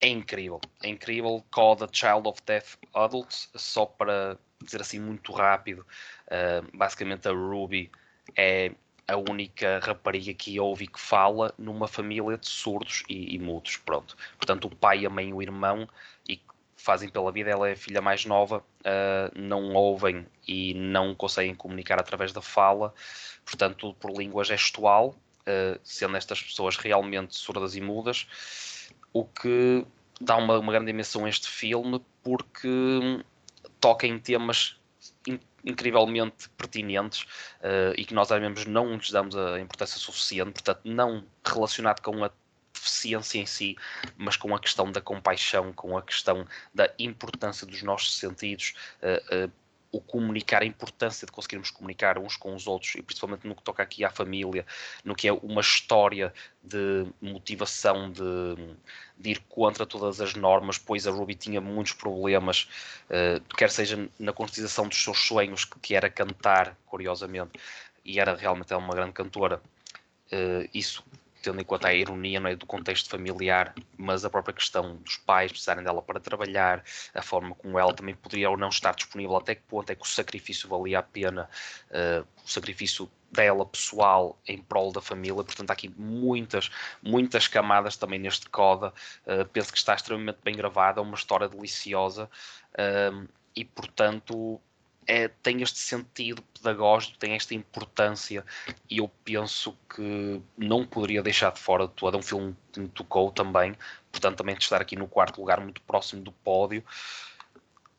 [0.00, 0.60] é incrível.
[0.82, 1.44] É incrível.
[1.50, 5.86] Coda Child of Deaf Adults, só para dizer assim muito rápido,
[6.26, 7.90] uh, basicamente a Ruby
[8.36, 8.72] é
[9.08, 13.76] a única rapariga que ouve e que fala numa família de surdos e, e mudos,
[13.76, 14.16] pronto.
[14.36, 15.88] Portanto, o pai, a mãe e o irmão,
[16.28, 16.40] e
[16.76, 21.54] fazem pela vida, ela é a filha mais nova, uh, não ouvem e não conseguem
[21.54, 22.92] comunicar através da fala,
[23.44, 28.26] portanto, por língua gestual, uh, sendo estas pessoas realmente surdas e mudas,
[29.12, 29.86] o que
[30.20, 33.24] dá uma, uma grande dimensão a este filme, porque
[33.80, 34.76] toca em temas
[35.26, 37.22] in, incrivelmente pertinentes
[37.60, 42.24] uh, e que nós mesmo não lhes damos a importância suficiente, portanto, não relacionado com
[42.24, 42.30] a
[42.72, 43.76] deficiência em si,
[44.16, 49.46] mas com a questão da compaixão, com a questão da importância dos nossos sentidos, uh,
[49.46, 49.52] uh,
[49.92, 53.62] o comunicar, a importância de conseguirmos comunicar uns com os outros, e principalmente no que
[53.62, 54.66] toca aqui à família,
[55.04, 56.32] no que é uma história
[56.62, 58.22] de motivação de,
[59.16, 62.68] de ir contra todas as normas, pois a Ruby tinha muitos problemas,
[63.08, 67.52] uh, quer seja na concretização dos seus sonhos, que era cantar, curiosamente,
[68.04, 69.60] e era realmente uma grande cantora.
[70.26, 71.04] Uh, isso
[71.46, 75.52] tendo em conta a ironia é, do contexto familiar, mas a própria questão dos pais
[75.52, 76.82] precisarem dela para trabalhar,
[77.14, 80.02] a forma como ela também poderia ou não estar disponível, até que ponto é que
[80.02, 81.48] o sacrifício valia a pena,
[81.90, 86.68] uh, o sacrifício dela pessoal em prol da família, portanto há aqui muitas,
[87.00, 88.92] muitas camadas também neste coda,
[89.24, 92.28] uh, penso que está extremamente bem gravada, é uma história deliciosa.
[92.72, 94.60] Uh, e portanto
[95.06, 98.44] é, tem este sentido pedagógico, tem esta importância
[98.90, 102.16] e eu penso que não poderia deixar de fora de todo.
[102.16, 103.76] É um filme que me tocou também,
[104.10, 106.84] portanto, também de estar aqui no quarto lugar, muito próximo do pódio.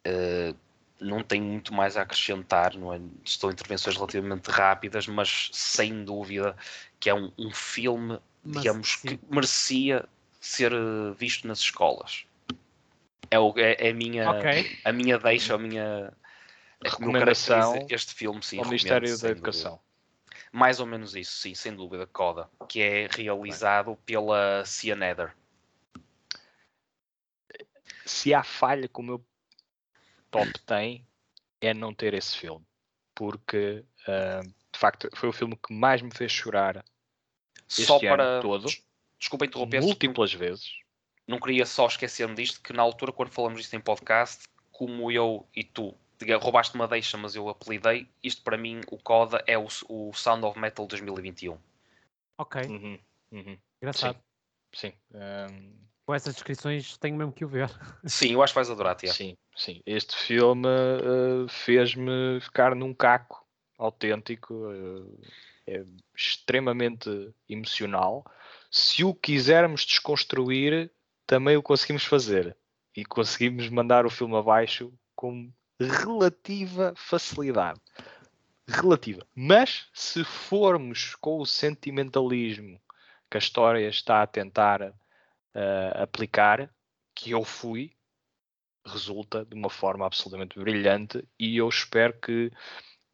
[0.06, 0.56] Uh,
[1.00, 3.00] não tenho muito mais a acrescentar, não é?
[3.24, 6.56] Estou intervenções relativamente rápidas, mas sem dúvida
[7.00, 9.08] que é um, um filme, mas, digamos, sim.
[9.10, 10.06] que merecia
[10.40, 12.26] ser eh, visto nas escolas.
[13.30, 14.80] É, o, é, é a, minha, okay.
[14.84, 16.14] a minha deixa, a minha
[16.84, 19.72] recomendação este filme sim, ao Ministério da Educação.
[19.72, 19.88] Dúvida.
[20.52, 23.98] Mais ou menos isso, sim, sem dúvida, Coda, que é realizado Bem.
[24.06, 25.36] pela Cianeder.
[28.06, 29.24] Se há falha que o meu
[30.32, 31.06] top tem,
[31.60, 32.66] é não ter esse filme.
[33.14, 36.86] Porque, uh, de facto, foi o filme que mais me fez chorar
[37.68, 38.42] só para...
[38.42, 38.68] todo.
[39.20, 39.82] Desculpa interromper.
[39.82, 40.80] Múltiplas vezes.
[41.28, 45.46] Não queria só esquecer-me disto, que na altura, quando falamos disto em podcast, como eu
[45.54, 45.94] e tu
[46.40, 48.08] roubaste uma deixa, mas eu apelidei.
[48.24, 51.58] Isto para mim, o Coda é o, o Sound of Metal 2021.
[52.38, 52.62] Ok.
[52.64, 53.00] Uhum,
[53.32, 53.58] uhum.
[53.82, 54.18] Engraçado.
[54.74, 54.92] Sim.
[54.92, 54.94] sim.
[55.14, 55.88] Um...
[56.06, 57.70] Com essas descrições tenho mesmo que o ver.
[58.06, 59.12] Sim, eu acho que vais adorar, Tia.
[59.12, 59.82] Sim, sim.
[59.86, 63.46] Este filme uh, fez-me ficar num caco
[63.78, 64.54] autêntico.
[64.54, 65.20] Uh,
[65.68, 65.84] é
[66.16, 67.10] extremamente
[67.50, 68.26] emocional.
[68.72, 70.90] Se o quisermos desconstruir,
[71.28, 72.56] também o conseguimos fazer.
[72.96, 77.80] E conseguimos mandar o filme abaixo com relativa facilidade.
[78.68, 79.26] Relativa.
[79.34, 82.82] Mas se formos com o sentimentalismo
[83.30, 86.70] que a história está a tentar uh, aplicar,
[87.16, 87.94] que eu fui,
[88.86, 92.52] resulta de uma forma absolutamente brilhante e eu espero que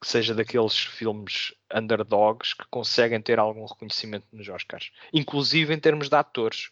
[0.02, 6.16] seja daqueles filmes underdogs que conseguem ter algum reconhecimento nos Oscars, inclusive em termos de
[6.16, 6.70] atores,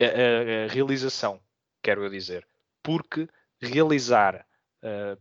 [0.00, 1.40] a, a, a realização,
[1.82, 2.46] quero eu dizer,
[2.82, 3.28] porque
[3.60, 4.46] realizar
[4.82, 5.20] uh,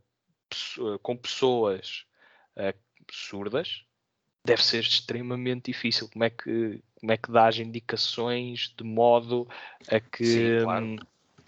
[1.02, 2.06] com pessoas
[2.56, 2.78] uh,
[3.12, 3.84] surdas
[4.46, 6.10] deve ser extremamente difícil.
[6.10, 9.48] Como é que como é que dás indicações de modo
[9.88, 10.86] a que Sim, claro.
[10.86, 10.96] um,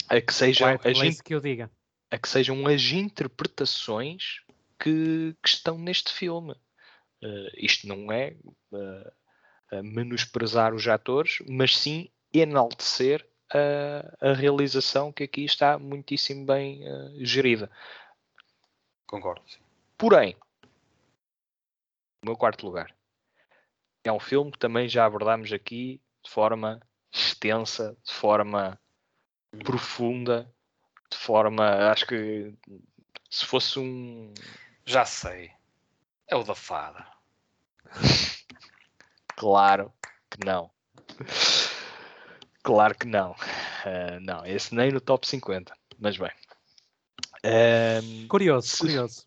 [0.10, 1.72] a que sejam as que eu diga
[2.12, 4.42] a que sejam as interpretações
[4.80, 6.54] que, que estão neste filme.
[7.22, 8.36] Uh, isto não é
[8.72, 16.82] uh, menosprezar os atores, mas sim enaltecer a, a realização que aqui está muitíssimo bem
[16.88, 17.70] uh, gerida.
[19.10, 19.42] Concordo.
[19.48, 19.60] Sim.
[19.98, 20.36] Porém,
[22.22, 22.96] o meu quarto lugar
[24.04, 26.80] é um filme que também já abordámos aqui de forma
[27.12, 28.80] extensa, de forma
[29.52, 29.60] hum.
[29.60, 30.54] profunda,
[31.10, 31.90] de forma.
[31.92, 32.54] Acho que
[33.32, 34.32] se fosse um.
[34.86, 35.52] Já sei.
[36.28, 37.08] É o da fada.
[39.36, 39.92] claro
[40.30, 40.70] que não.
[42.62, 43.32] Claro que não.
[43.32, 45.76] Uh, não, esse nem no top 50.
[45.98, 46.32] Mas bem.
[47.46, 49.26] Um, curioso, se, curioso.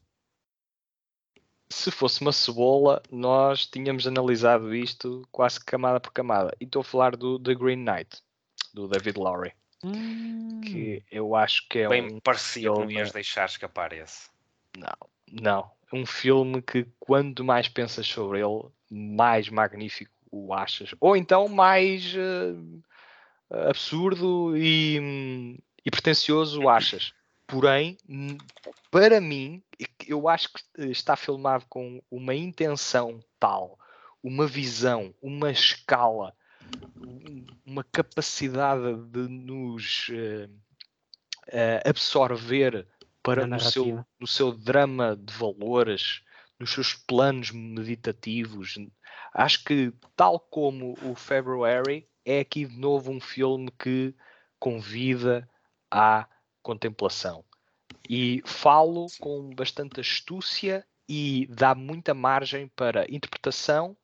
[1.70, 6.54] se fosse uma cebola, nós tínhamos analisado isto quase camada por camada.
[6.60, 8.20] E estou a falar do The Green Knight,
[8.74, 9.52] do David Lowry.
[9.84, 12.20] Hum, Que eu acho que é Bem um.
[12.20, 14.28] parecia que não filme- ias deixar escapar esse.
[14.76, 14.94] Não,
[15.30, 15.70] não.
[15.92, 20.94] É um filme que quanto mais pensas sobre ele, mais magnífico o achas.
[21.00, 22.54] Ou então mais eh,
[23.68, 27.12] absurdo e, hum, e pretencioso o achas.
[27.46, 27.98] Porém,
[28.90, 29.62] para mim,
[30.06, 33.78] eu acho que está filmado com uma intenção tal,
[34.22, 36.34] uma visão, uma escala,
[36.96, 40.48] um- uma capacidade de nos eh,
[41.48, 42.86] eh, absorver
[43.22, 43.84] para no seu,
[44.18, 46.22] no seu drama de valores,
[46.58, 48.78] nos seus planos meditativos.
[49.34, 54.14] Acho que, tal como o February, é aqui de novo um filme que
[54.58, 55.48] convida
[55.90, 56.26] à
[56.62, 57.44] contemplação.
[58.08, 63.96] E falo com bastante astúcia e dá muita margem para interpretação.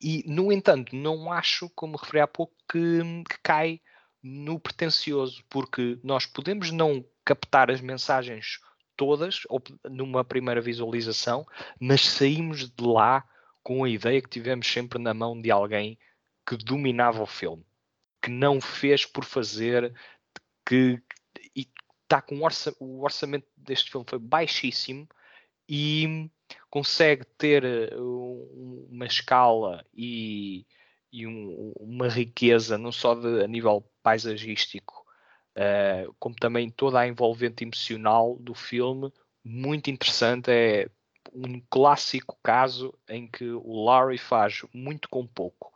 [0.00, 3.80] E, no entanto, não acho, como referi há pouco, que, que cai
[4.22, 8.60] no pretencioso, porque nós podemos não captar as mensagens
[8.96, 11.46] todas ou numa primeira visualização,
[11.78, 13.24] mas saímos de lá
[13.62, 15.98] com a ideia que tivemos sempre na mão de alguém
[16.46, 17.64] que dominava o filme,
[18.22, 19.92] que não fez por fazer,
[20.64, 21.02] que
[22.06, 25.08] está com orça, o orçamento deste filme foi baixíssimo
[25.68, 26.30] e
[26.70, 30.64] consegue ter eh, um- uma escala e,
[31.12, 35.04] e um- uma riqueza não só de, a nível paisagístico
[35.56, 39.12] eh, como também toda a envolvente emocional do filme
[39.44, 40.88] muito interessante é
[41.32, 45.72] um clássico caso em que o Larry faz muito com pouco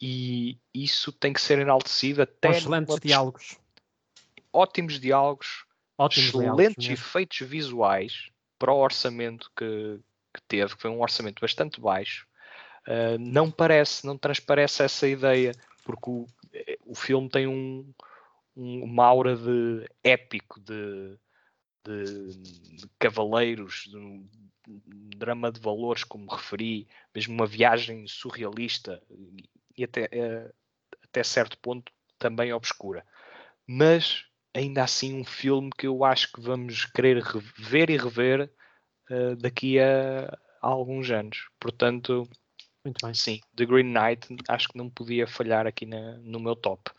[0.00, 3.58] e isso tem que ser enaltecido até excelentes numa- diálogos.
[4.52, 5.64] Ótimos diálogos
[5.98, 7.04] Ótimos diálogos excelentes mesmo.
[7.04, 9.98] efeitos visuais para o orçamento que,
[10.34, 12.26] que teve, que foi um orçamento bastante baixo.
[12.86, 15.52] Uh, não parece, não transparece essa ideia,
[15.84, 17.92] porque o, eh, o filme tem um,
[18.56, 21.18] um- uma aura de épico, de,
[21.84, 24.26] de, de cavaleiros, de um
[25.16, 29.02] drama de valores, como referi, mesmo uma viagem surrealista
[29.76, 30.50] e até, eh,
[31.04, 33.04] até certo ponto também obscura.
[33.66, 34.24] Mas
[34.54, 37.22] ainda assim um filme que eu acho que vamos querer
[37.58, 38.52] ver e rever
[39.10, 40.28] eh, daqui a,
[40.62, 41.48] a alguns anos.
[41.60, 42.28] Portanto,
[42.84, 43.14] Muito bem.
[43.14, 46.90] sim, The Green Knight acho que não podia falhar aqui na- no meu top.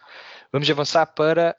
[0.52, 1.56] Vamos avançar para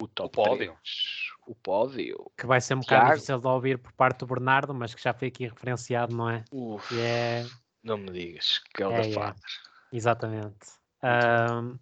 [0.00, 0.72] o top pódio.
[0.82, 1.28] 3.
[1.46, 2.30] O pódio.
[2.36, 3.14] Que vai ser um bocado Tiago.
[3.14, 6.44] difícil de ouvir por parte do Bernardo, mas que já foi aqui referenciado, não é?
[6.52, 7.46] Uf, é.
[7.82, 9.12] não me digas que é o É, da é.
[9.12, 9.42] Father.
[9.90, 10.66] Exatamente.
[11.02, 11.78] Ahm,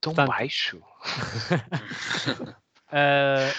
[0.00, 0.82] Tão Portanto- baixo.
[2.94, 3.50] ah,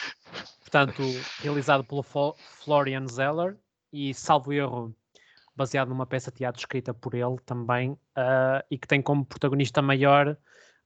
[0.62, 1.04] portanto,
[1.42, 3.58] realizado pelo Flo- Florian Zeller
[3.92, 4.96] e, salvo erro,
[5.54, 9.82] baseado numa peça de teatro escrita por ele também, ah, e que tem como protagonista
[9.82, 10.38] maior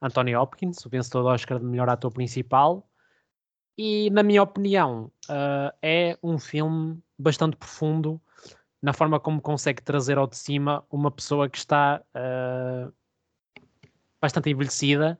[0.02, 2.90] Anthony Hopkins, o vencedor do Oscar de melhor ator principal.
[3.78, 8.20] E, na minha opinião, ah, é um filme bastante profundo
[8.82, 12.92] na forma como consegue trazer ao de cima uma pessoa que está ah,
[14.20, 15.20] bastante envelhecida,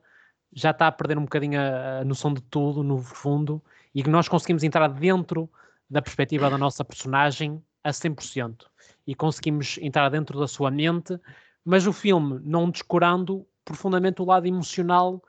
[0.52, 3.62] já está a perder um bocadinho a, a noção de tudo no fundo
[3.94, 5.48] e que nós conseguimos entrar dentro
[5.88, 8.66] da perspectiva da nossa personagem a 100%
[9.06, 11.18] e conseguimos entrar dentro da sua mente,
[11.64, 15.22] mas o filme não descurando profundamente o lado emocional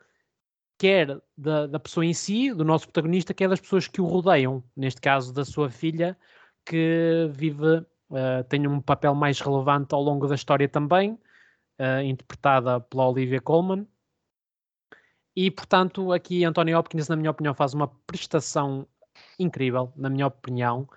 [0.78, 4.64] quer da, da pessoa em si, do nosso protagonista, quer das pessoas que o rodeiam,
[4.76, 6.16] neste caso da sua filha,
[6.64, 11.16] que vive, eh, tem um papel mais relevante ao longo da história também,
[11.78, 13.86] eh, interpretada pela Olivia Colman.
[15.34, 18.86] E, portanto, aqui Anthony Hopkins, na minha opinião, faz uma prestação
[19.38, 20.88] incrível, na minha opinião,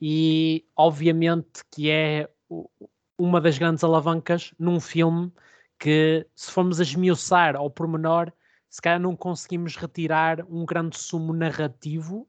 [0.00, 2.28] e obviamente que é
[3.18, 5.32] uma das grandes alavancas num filme
[5.78, 8.32] que, se formos a esmiuçar ao pormenor,
[8.68, 12.28] se calhar não conseguimos retirar um grande sumo narrativo,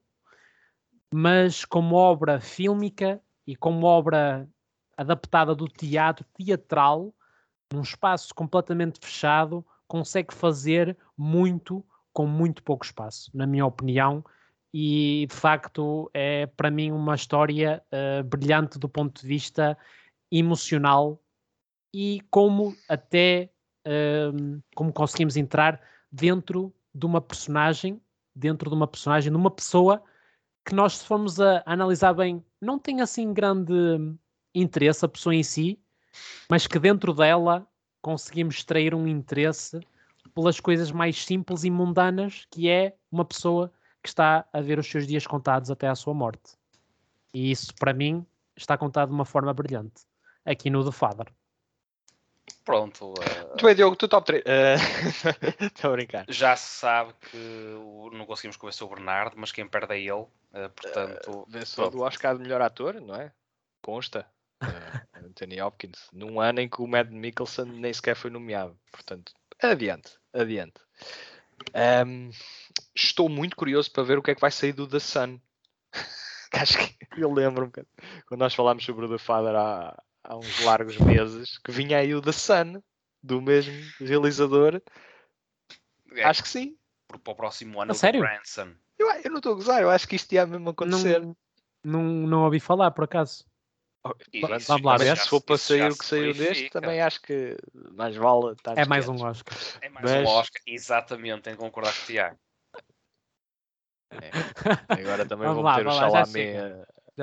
[1.13, 4.47] mas como obra fílmica e como obra
[4.97, 7.13] adaptada do teatro teatral,
[7.71, 14.25] num espaço completamente fechado, consegue fazer muito com muito pouco espaço, na minha opinião.
[14.73, 19.77] E de facto é para mim uma história eh, brilhante do ponto de vista
[20.31, 21.21] emocional
[21.93, 23.51] e como até
[23.85, 25.79] ehm, como conseguimos entrar
[26.11, 28.01] dentro de uma personagem,
[28.35, 30.01] dentro de uma personagem, de uma pessoa
[30.65, 33.75] que nós, se formos a analisar bem, não tem assim grande
[34.55, 35.79] interesse a pessoa em si,
[36.49, 37.67] mas que dentro dela
[38.03, 39.79] conseguimos extrair um interesse
[40.35, 43.71] pelas coisas mais simples e mundanas, que é uma pessoa
[44.03, 46.53] que está a ver os seus dias contados até à sua morte.
[47.33, 48.25] E isso, para mim,
[48.55, 50.03] está contado de uma forma brilhante.
[50.45, 51.27] Aqui no The Father.
[52.65, 53.05] Pronto.
[53.05, 54.43] Muito Uh, bem, Diogo, tu top 3.
[55.61, 56.25] Estou a brincar.
[56.27, 57.37] já se sabe que
[57.77, 60.11] o- não conseguimos convencer o Bernardo, mas quem perde é ele.
[60.21, 63.31] uh, portanto, Vencedor do Oscar de melhor ator, não é?
[63.81, 64.25] Consta.
[64.67, 66.07] Eh, Anthony Hopkins.
[66.13, 68.77] Num ano em que o Matt Mikkelsen nem sequer foi nomeado.
[68.91, 70.81] Portanto, adiante, adiante.
[71.73, 72.29] Ahm,
[72.95, 75.39] estou muito curioso para ver o que é que vai sair do The Sun.
[76.53, 77.71] Acho que eu lembro-me
[78.27, 82.13] quando nós falámos sobre o The Father há, há uns largos meses que vinha aí
[82.13, 82.81] o The Sun
[83.21, 84.81] do mesmo realizador.
[86.11, 86.77] é, Acho que sim.
[87.07, 88.19] por- para o próximo ano é sério?
[88.21, 88.73] Branson.
[88.99, 91.19] Eu, eu não estou a gozar, eu acho que isto ia mesmo acontecer.
[91.21, 91.35] Não,
[91.83, 93.45] não, não ouvi falar, por acaso.
[94.33, 95.17] E vamos lá ver.
[95.17, 97.55] se for para sair o que saiu deste, também acho que
[97.93, 99.15] mais vale estar É mais um.
[99.23, 99.57] Oscar.
[99.81, 102.37] É mais Mas- um Oscar, exatamente, tenho que concordar com o Tiago.
[104.89, 105.91] Agora também Vamos vou lá, meter o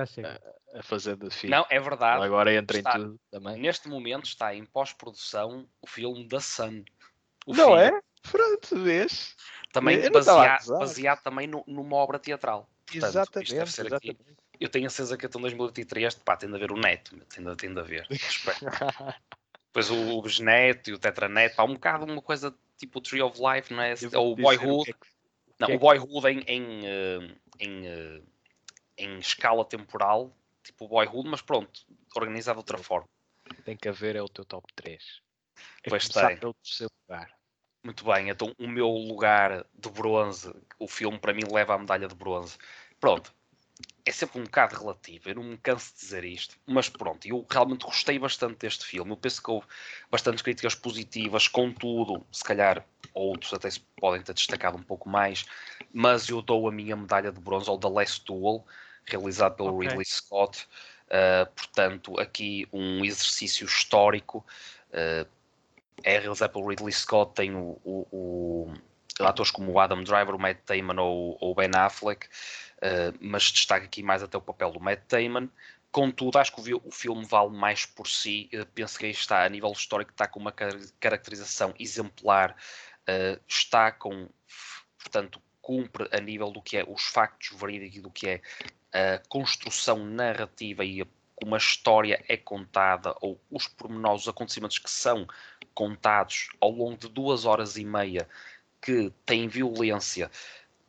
[0.06, 0.40] chega.
[0.74, 1.50] a, a fazer de filho.
[1.50, 2.24] Não, é Ele verdade.
[2.24, 3.58] agora entra está- em tudo também.
[3.60, 6.82] Neste momento está em pós-produção o filme da Sun.
[7.46, 7.82] O Não filme.
[7.82, 8.00] é?
[8.30, 9.34] Pronto, vês?
[9.72, 12.68] Também baseado, baseado também nu- numa obra teatral.
[12.86, 14.18] Portanto, isto Exatamente, deve ser aqui.
[14.60, 17.56] Eu tenho a certeza que até 2023 pá, tem de haver o neto, tem de,
[17.56, 18.06] tem de haver.
[19.72, 23.22] Depois o, o Bisneto e o Tetraneto, há um bocado uma coisa tipo o Tree
[23.22, 23.94] of Life, não é?
[23.94, 24.84] Eu Ou o dizer Boyhood.
[24.84, 25.10] que é que-
[25.58, 28.22] Não, que é o Boyhood em, em, eh, em, eh,
[28.98, 31.80] em escala temporal, tipo o Boyhood, mas pronto,
[32.16, 33.06] organizado de outra forma.
[33.64, 35.20] tem que haver é o teu top 3.
[35.84, 36.36] É Pois tem.
[36.36, 37.32] pelo terceiro lugar.
[37.84, 42.08] Muito bem, então o meu lugar de bronze, o filme para mim leva a medalha
[42.08, 42.58] de bronze.
[42.98, 43.32] Pronto,
[44.04, 47.46] é sempre um bocado relativo, eu não me canso de dizer isto, mas pronto, eu
[47.48, 49.10] realmente gostei bastante deste filme.
[49.12, 49.66] Eu penso que houve
[50.10, 55.44] bastantes críticas positivas, contudo, se calhar outros até se podem ter destacado um pouco mais,
[55.92, 58.64] mas eu dou a minha medalha de bronze ao The Last Duel,
[59.04, 59.88] realizado pelo Ok.
[59.88, 60.66] Ridley Scott.
[61.06, 64.44] Uh, portanto, aqui um exercício histórico.
[64.90, 65.28] uh,
[66.02, 68.74] é realizado pelo Ridley Scott, tem o, o- o-
[69.20, 72.26] atores como o Adam Driver, o Matt Damon ou o Ben Affleck,
[72.82, 75.48] uh, mas destaca aqui mais até o papel do Matt Damon.
[75.92, 78.48] Contudo, acho que o, filme vale mais por si.
[78.52, 82.56] Uh, penso que aí está, a nível histórico, está com uma car- caracterização exemplar,
[83.08, 84.28] uh, está com,
[84.98, 88.40] portanto, cumpre a nível do que é os factos verídicos e do que é
[88.92, 91.06] a construção narrativa e
[91.40, 95.26] como a história é contada, ou os pormenores, os acontecimentos que são
[95.72, 98.28] contados ao longo de duas horas e meia,
[98.82, 100.30] que têm violência,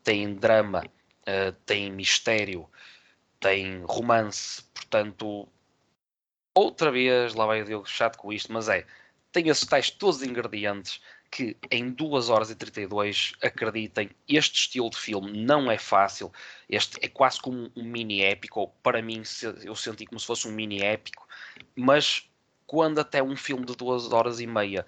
[0.04, 0.84] têm drama,
[1.28, 2.70] uh, têm mistério,
[3.40, 5.48] têm romance, portanto,
[6.54, 8.86] outra vez, lá vai o Diogo chato com isto, mas é,
[9.32, 11.02] tem esses tais todos os ingredientes
[11.32, 16.30] que em 2 horas e 32, acreditem, este estilo de filme não é fácil,
[16.68, 19.24] este é quase como um mini épico, ou para mim
[19.64, 21.26] eu senti como se fosse um mini épico,
[21.74, 22.30] mas
[22.68, 24.86] quando até um filme de 2 horas e meia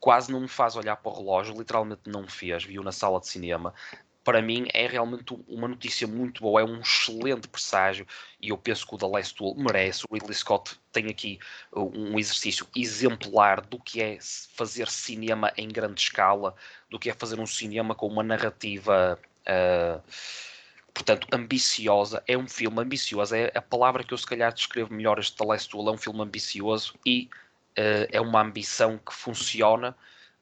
[0.00, 3.20] quase não me faz olhar para o relógio, literalmente não me fez, viu na sala
[3.20, 3.72] de cinema,
[4.28, 8.06] para mim é realmente uma notícia muito boa, é um excelente presságio
[8.38, 10.04] e eu penso que o The Last Duel merece.
[10.06, 11.38] O Ridley Scott tem aqui
[11.72, 14.18] uh, um exercício exemplar do que é
[14.54, 16.54] fazer cinema em grande escala,
[16.90, 19.18] do que é fazer um cinema com uma narrativa.
[19.46, 20.02] uh,
[20.92, 25.18] portanto, ambiciosa, é um filme ambicioso, é a palavra que eu se calhar descrevo melhor
[25.18, 27.30] este The Last Duel, é um filme ambicioso e
[27.78, 29.96] uh, é uma ambição que funciona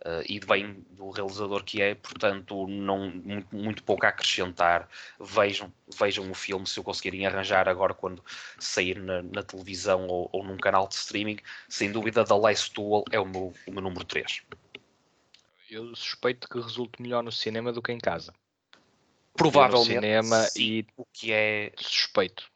[0.06, 4.88] uh, e vem do realizador que é, portanto, não, muito, muito pouco a acrescentar.
[5.18, 8.24] Vejam, vejam o filme se o conseguirem arranjar agora quando
[8.58, 11.38] sair na, na televisão ou, ou, num canal de streaming.
[11.68, 14.42] Sem dúvida, The Last Duel é o meu, o meu número 3.
[15.68, 18.32] Eu suspeito que resulte melhor no cinema do que em casa.
[19.34, 22.50] Provavelmente, no cinema sim, e o que é suspeito.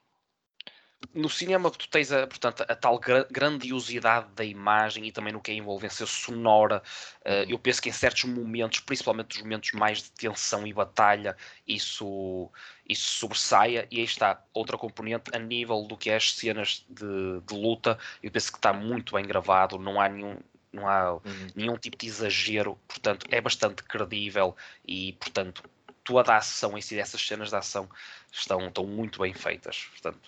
[1.15, 5.41] No cinema tu tens a, portanto, a tal gra grandiosidade da imagem e também no
[5.41, 6.83] que é a envolvência sonora.
[7.21, 11.37] Uh, eu penso que em certos momentos, principalmente os momentos mais de tensão e batalha,
[11.67, 12.51] isso,
[12.89, 13.89] isso sobressaia.
[13.91, 17.99] E aí está outra componente a nível do que é as cenas de, de luta.
[18.23, 20.39] Eu penso que está muito bem gravado, não há nenhum.
[20.73, 21.51] Não há Uhum.
[21.55, 24.57] nenhum tipo de exagero, portanto é bastante credível
[24.87, 25.65] e portanto
[26.05, 27.89] toda a ação em si dessas cenas de ação
[28.33, 29.87] estão, estão muito bem feitas.
[29.91, 30.21] Portanto,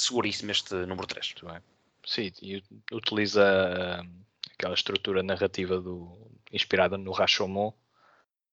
[0.00, 1.34] seguríssimo este número 3.
[1.34, 1.62] Muito bem.
[2.04, 2.62] Sim, e
[2.92, 4.08] utiliza uh,
[4.54, 7.68] aquela estrutura narrativa do, inspirada no Rashomon.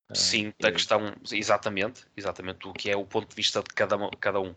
[0.09, 3.97] Uh, Sim, da questão, exatamente, exatamente o que é o ponto de vista de cada,
[4.19, 4.53] cada um.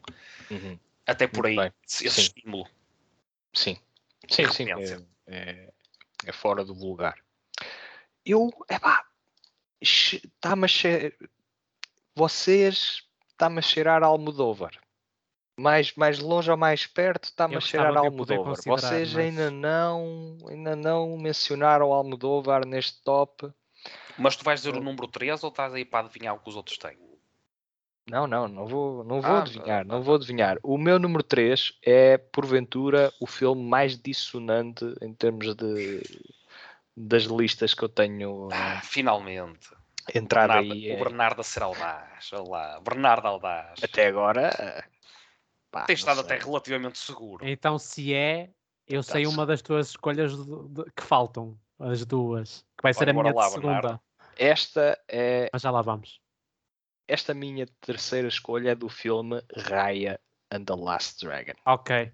[0.51, 0.79] Uhum.
[1.07, 1.73] Até por Muito aí, bem.
[1.87, 2.21] esse sim.
[2.21, 2.69] estímulo.
[3.55, 3.79] Sim,
[4.29, 4.67] sim, sim.
[4.71, 5.73] É, é,
[6.27, 7.19] é, fora do vulgar.
[8.27, 9.07] Eu, epá,
[9.81, 11.13] está-me a cheirar.
[12.15, 14.79] Vocês está-me a cheirar Almodóvar.
[15.59, 18.57] Mais, mais longe ou mais perto, está-me a cheirar Almodóvar.
[18.65, 23.51] Vocês mas- ainda não ainda não mencionaram Almodóvar neste top.
[24.17, 26.57] Mas tu vais dizer o número 3 ou estás aí para adivinhar o que os
[26.57, 26.97] outros têm?
[28.11, 30.01] Não, não, não vou, não vou Ah, adivinhar, ah, não ah.
[30.01, 30.59] vou adivinhar.
[30.63, 36.01] O meu número 3 é, porventura, o filme mais dissonante em termos de
[36.97, 39.71] das listas que eu tenho Ah, eh, finalmente.
[40.15, 40.91] entrado Bernardo, aí.
[40.91, 42.31] o eh, Bernardo a ser audaz.
[42.33, 43.79] Olha lá, Bernardo audaz.
[43.83, 44.85] Até agora.
[45.71, 46.25] Pá, Tem estado sei.
[46.37, 47.47] até relativamente seguro.
[47.47, 48.51] Então, se é,
[48.87, 52.93] eu sei Então, uma das tuas escolhas de- de- que faltam, as duas, que vai
[52.95, 53.73] ser a minha lá, segunda.
[53.81, 54.01] Bernardo.
[54.37, 56.21] Esta é Mas já lá vamos.
[57.09, 60.21] esta minha terceira escolha é do filme Raya
[60.51, 62.13] and the Last Dragon, Ok.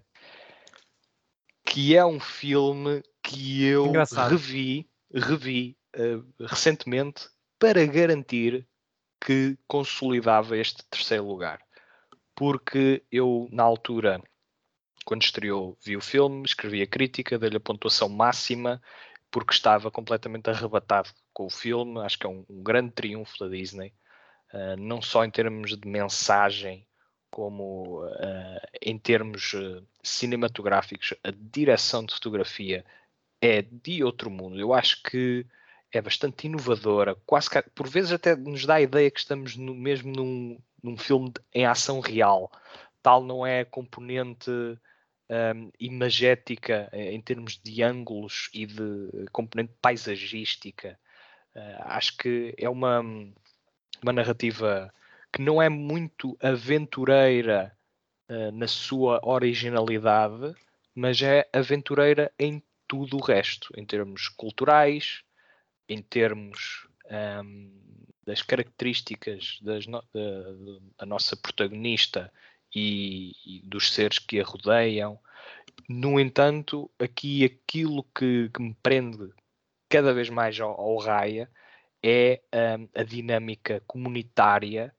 [1.65, 4.29] que é um filme que eu Engraçado.
[4.31, 7.27] revi, revi eh, recentemente
[7.59, 8.67] para garantir
[9.23, 11.64] que consolidava este terceiro lugar.
[12.35, 14.21] Porque eu, na altura,
[15.05, 18.81] quando estreou, vi o filme, escrevi a crítica, dei-lhe a pontuação máxima,
[19.31, 21.99] porque estava completamente arrebatado com o filme.
[21.99, 23.93] Acho que é um, um grande triunfo da Disney,
[24.53, 26.85] uh, não só em termos de mensagem,
[27.29, 31.13] como uh, em termos uh, cinematográficos.
[31.23, 32.85] A direção de fotografia
[33.41, 34.59] é de outro mundo.
[34.59, 35.45] Eu acho que
[35.91, 39.73] é bastante inovadora, quase que, por vezes até nos dá a ideia que estamos no,
[39.73, 42.51] mesmo num, num filme em ação real.
[43.01, 50.99] Tal não é a componente um, imagética em termos de ângulos e de componente paisagística.
[51.55, 53.01] Uh, acho que é uma,
[54.03, 54.93] uma narrativa
[55.33, 57.75] que não é muito aventureira
[58.29, 60.53] uh, na sua originalidade,
[60.93, 65.23] mas é aventureira em tudo o resto, em termos culturais,
[65.89, 66.87] em termos
[67.43, 72.31] um, das características das no, da, da, nossa protagonista
[72.73, 75.19] e, e, dos seres que a rodeiam.
[75.87, 79.31] No entanto, aqui aquilo que, que me prende
[79.89, 81.49] cada vez mais ao, ao Raya
[82.03, 82.41] é
[82.77, 84.93] um, a dinâmica comunitária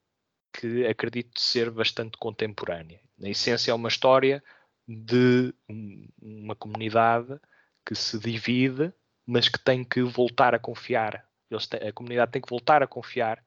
[0.53, 3.01] que acredito ser bastante contemporânea.
[3.19, 4.43] Na essência, é uma história
[4.89, 7.39] de um, uma comunidade
[7.85, 8.93] que se divide
[9.27, 11.27] mas que tem que voltar a confiar.
[11.51, 13.43] Eles têm, a comunidade tem que voltar a confiar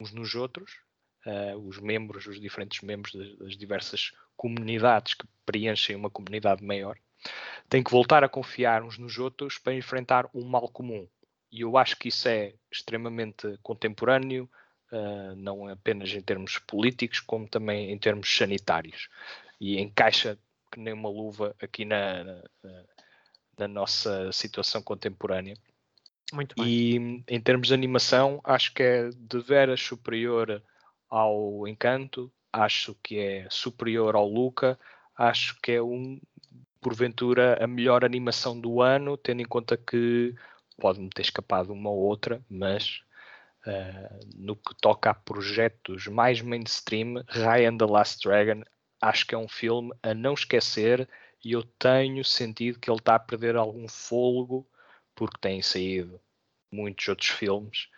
[0.00, 0.80] uns nos outros,
[1.26, 6.96] uh, os membros, os diferentes membros das, diversas comunidades que preenchem uma comunidade maior,
[7.68, 11.08] têm que voltar a confiar uns nos outros para enfrentar um mal comum.
[11.50, 14.48] E eu acho que isso é extremamente contemporâneo,
[14.92, 19.08] uh, não apenas em termos políticos, como também em termos sanitários.
[19.60, 20.38] E encaixa
[20.70, 22.84] que nem uma luva aqui na, na
[23.58, 25.54] da nossa situação contemporânea.
[26.32, 26.66] Muito bem.
[26.66, 30.62] E em termos de animação, acho que é de veras superior
[31.08, 34.78] ao Encanto, acho que é superior ao Luca,
[35.16, 36.20] acho que é um,
[36.80, 40.34] porventura, a melhor animação do ano, tendo em conta que
[40.78, 43.00] pode-me ter escapado uma ou outra, mas
[43.66, 48.62] uh, no que toca a projetos mais mainstream, Ryan the Last Dragon,
[49.00, 51.08] acho que é um filme a não esquecer
[51.44, 54.66] e eu tenho sentido que ele está a perder algum fôlego
[55.18, 56.20] porque têm saído
[56.70, 57.88] muitos outros filmes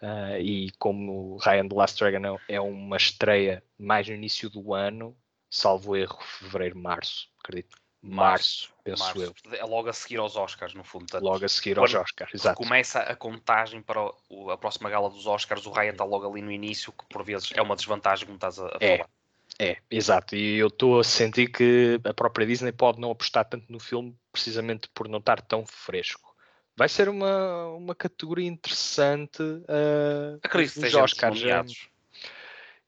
[0.00, 5.14] uh, e como Ryan the Last Dragon é uma estreia mais no início do ano,
[5.50, 7.76] salvo erro, fevereiro, março, acredito.
[8.02, 9.20] Março, penso março.
[9.20, 9.34] eu.
[9.52, 11.06] É logo a seguir aos Oscars, no fundo.
[11.20, 12.56] Logo a seguir aos Oscars, exato.
[12.56, 16.40] Começa a contagem para o, a próxima gala dos Oscars, o Ryan está logo ali
[16.40, 18.96] no início, que por vezes é uma desvantagem, como estás a, a é.
[18.96, 19.10] falar.
[19.58, 20.34] É, exato.
[20.34, 24.16] E eu estou a sentir que a própria Disney pode não apostar tanto no filme
[24.32, 26.29] precisamente por não estar tão fresco.
[26.80, 29.42] Vai ser uma, uma categoria interessante.
[29.42, 31.42] Uh, Acredito que os Oscars.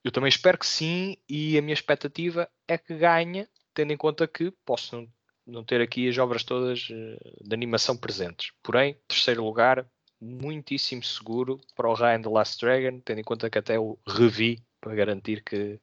[0.02, 4.26] Eu também espero que sim, e a minha expectativa é que ganhe, tendo em conta
[4.26, 5.06] que posso
[5.46, 8.54] não, ter aqui as obras todas uh, de animação presentes.
[8.62, 9.86] Porém, terceiro lugar,
[10.18, 14.64] muitíssimo seguro para o Ryan The Last Dragon, tendo em conta que até o revi
[14.80, 15.78] para garantir que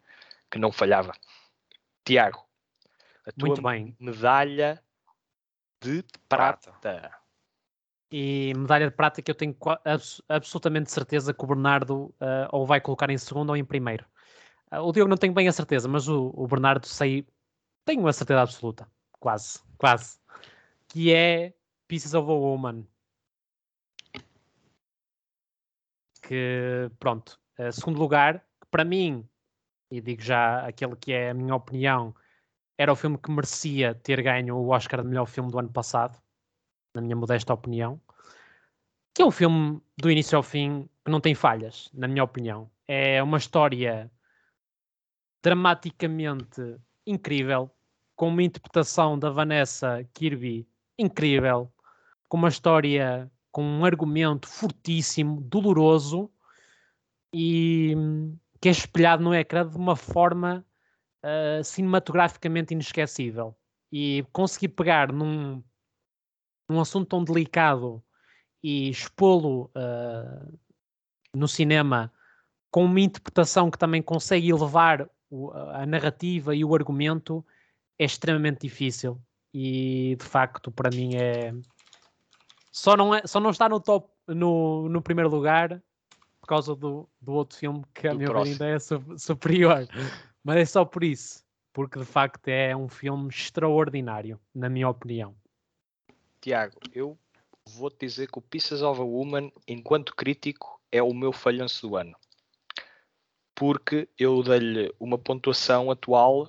[0.50, 1.14] que não falhava.
[2.04, 2.44] Tiago,
[3.24, 3.96] a tua Muito bem.
[4.00, 4.84] medalha
[5.80, 6.72] de prata.
[6.72, 7.29] prata.
[8.12, 9.56] E medalha de prata que eu tenho
[9.86, 14.06] abs absolutamente certeza que o Bernardo uh, ou vai colocar em segundo ou em primeiro.
[14.72, 17.28] Uh, o Diogo não tenho bem a certeza, mas o, o Bernardo sei,
[17.86, 20.20] tenho a certeza absoluta, quase, quase,
[20.88, 21.54] que é
[21.88, 22.86] Pieces of a Woman.
[26.24, 29.28] Que, pronto, uh, segundo lugar, para mim
[29.92, 32.16] e digo já aquele que é a minha opinião,
[32.78, 36.18] era o filme que merecia ter ganho o Oscar de melhor filme do ano passado,
[36.94, 38.00] na minha modesta opinião.
[39.14, 42.70] Que é um filme do início ao fim que não tem falhas, na minha opinião.
[42.88, 44.12] É uma história
[45.42, 47.72] dramaticamente incrível,
[48.16, 50.68] com uma interpretação da Vanessa Kirby
[50.98, 51.72] incrível,
[52.28, 56.30] com uma história, com um argumento fortíssimo, doloroso
[57.34, 60.66] e hum, que é espelhado no ecrã de uma forma
[61.24, 63.56] uh, cinematograficamente inesquecível.
[63.92, 65.64] E conseguir pegar num,
[66.70, 68.02] num assunto tão delicado
[68.64, 70.60] e expô-lo uh,
[71.34, 72.14] no cinema
[72.70, 77.44] com uma interpretação que também consegue elevar o, a narrativa e o argumento
[77.98, 79.20] é extremamente difícil.
[79.52, 81.54] E de facto para mim é
[82.72, 85.82] só não, é, só não está no top no, no primeiro lugar
[86.40, 88.78] por causa do, do outro filme que a minha ainda é
[89.18, 89.88] superior.
[90.44, 91.44] Mas é só por isso
[91.74, 95.36] porque de facto é um filme extraordinário na minha opinião
[96.42, 97.18] Tiago, eu
[97.68, 101.96] vou-te dizer que o Pieces of a Woman enquanto crítico é o meu falhanço do
[101.96, 102.16] ano
[103.60, 106.48] porque eu dei-lhe uma pontuação atual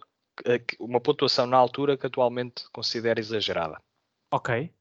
[0.79, 3.81] uma pontuação na altura que atualmente considero exagerada.
[4.33, 4.73] Ok.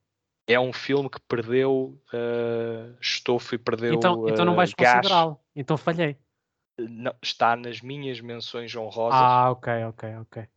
[0.48, 3.96] É um filme que perdeu uh, estofo e perdeu.
[3.96, 5.40] Então, então não vais uh, considerá-lo.
[5.56, 6.18] Então falhei.
[6.78, 9.20] Não, está nas minhas menções honrosas.
[9.20, 10.48] Ah, ok, ok, ok.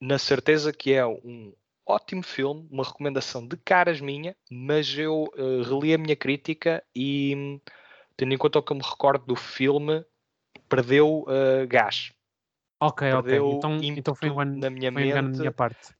[0.00, 1.54] Na certeza que é um
[1.86, 7.60] ótimo filme, uma recomendação de caras minha, mas eu uh, reli a minha crítica e,
[8.16, 10.04] tendo em conta o que eu me recordo do filme,
[10.68, 12.12] perdeu uh, gás.
[12.80, 13.36] Ok, ok.
[13.36, 15.18] Então, então foi um ano, na minha foi mente.
[15.18, 15.92] Um minha parte.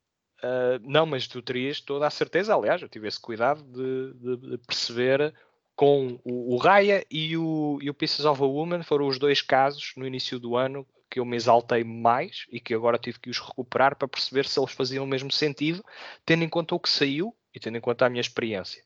[0.42, 4.50] Uh, não, mas tu terias toda a certeza, aliás, eu tive esse cuidado de, de,
[4.50, 5.32] de perceber
[5.76, 9.40] com o, o Raya e o, e o Pieces of a Woman foram os dois
[9.40, 13.28] casos no início do ano que eu me exaltei mais e que agora tive que
[13.28, 15.84] os recuperar para perceber se eles faziam o mesmo sentido,
[16.24, 18.82] tendo em conta o que saiu e tendo em conta a minha experiência.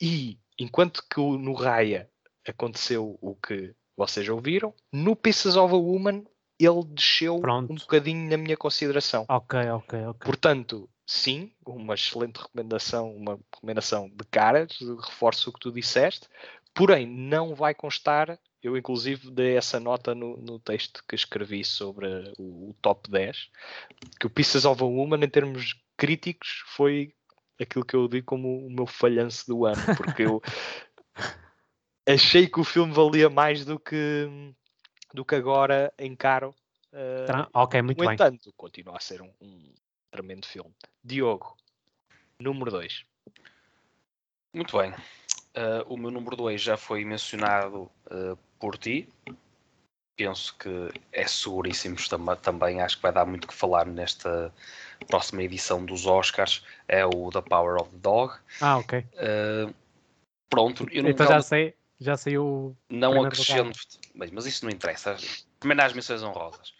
[0.00, 2.10] E enquanto que no Raya
[2.44, 6.24] aconteceu o que vocês ouviram, no Pieces of a Woman
[6.58, 7.72] ele desceu Pronto.
[7.72, 9.24] um bocadinho na minha consideração.
[9.28, 10.26] Ok, ok, ok.
[10.26, 14.66] Portanto, sim, uma excelente recomendação, uma recomendação de cara,
[15.06, 16.26] reforço o que tu disseste,
[16.74, 22.06] porém não vai constar, eu inclusive dei essa nota no, no texto que escrevi sobre
[22.38, 23.50] o, o, top 10,
[24.20, 27.12] que o Pieces of a Woman em termos críticos foi
[27.60, 30.40] aquilo que eu digo como o meu falhanço do ano, porque eu
[32.06, 34.28] achei que o filme valia mais do que
[35.12, 36.54] do que agora encaro.
[36.92, 38.08] Uh, ok, muito no bem.
[38.08, 39.74] No entanto, continua a ser um, um
[40.10, 40.74] tremendo filme.
[41.02, 41.56] Diogo,
[42.38, 43.04] número 2.
[44.54, 44.94] Muito bem.
[45.54, 49.06] Uh, o meu número 2 já foi mencionado uh, por ti.
[50.16, 51.96] Penso que é seguríssimo
[52.40, 52.80] também.
[52.80, 54.52] Acho que vai dar muito que falar nesta
[55.06, 56.64] próxima edição dos Oscars.
[56.88, 58.34] É o The Power of the Dog.
[58.60, 59.00] Ah, ok.
[59.00, 59.74] Uh,
[60.48, 60.86] pronto.
[60.90, 62.74] Eu então já sei, já saiu.
[62.88, 63.78] Não acrescento.
[64.14, 65.16] Bem, mas isso não interessa.
[65.60, 66.72] Primeiro as menções honrosas.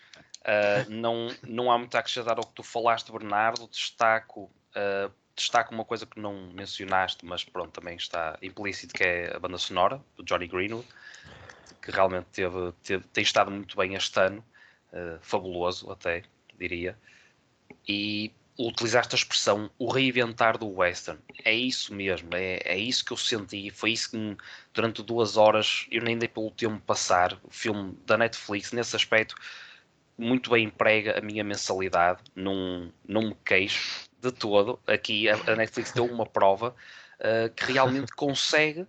[0.88, 3.68] Não, não há muito a acrescentar ao que tu falaste, Bernardo.
[3.68, 4.50] Destaco,
[5.42, 9.58] destaco uma coisa que não mencionaste, mas pronto, também está implícito, que é a banda
[9.58, 10.86] sonora do Johnny Greenwood,
[11.82, 14.44] que realmente teve, teve tem estado muito bem este ano,
[14.92, 16.22] uh, fabuloso até,
[16.56, 16.96] diria.
[17.88, 21.20] E utilizaste a expressão o reinventar do western.
[21.44, 23.70] É isso mesmo, é, é isso que eu senti.
[23.70, 24.36] Foi isso que
[24.72, 27.36] durante duas horas eu nem dei pelo tempo passar.
[27.42, 29.34] O filme da Netflix, nesse aspecto,
[30.16, 32.20] muito bem emprega a minha mensalidade.
[32.36, 34.78] Não, não me queixo de todo.
[34.86, 36.74] Aqui a, Netflix deu uma prova
[37.20, 38.86] uh, que realmente consegue,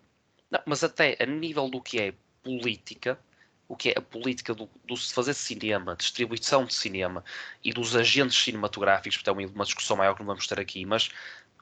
[0.50, 3.20] não, mas até a nível do que é política,
[3.68, 7.24] o que é a política do, do fazer cinema, distribuição de cinema
[7.64, 11.10] e dos agentes cinematográficos, porque é uma discussão maior que não vamos ter aqui, mas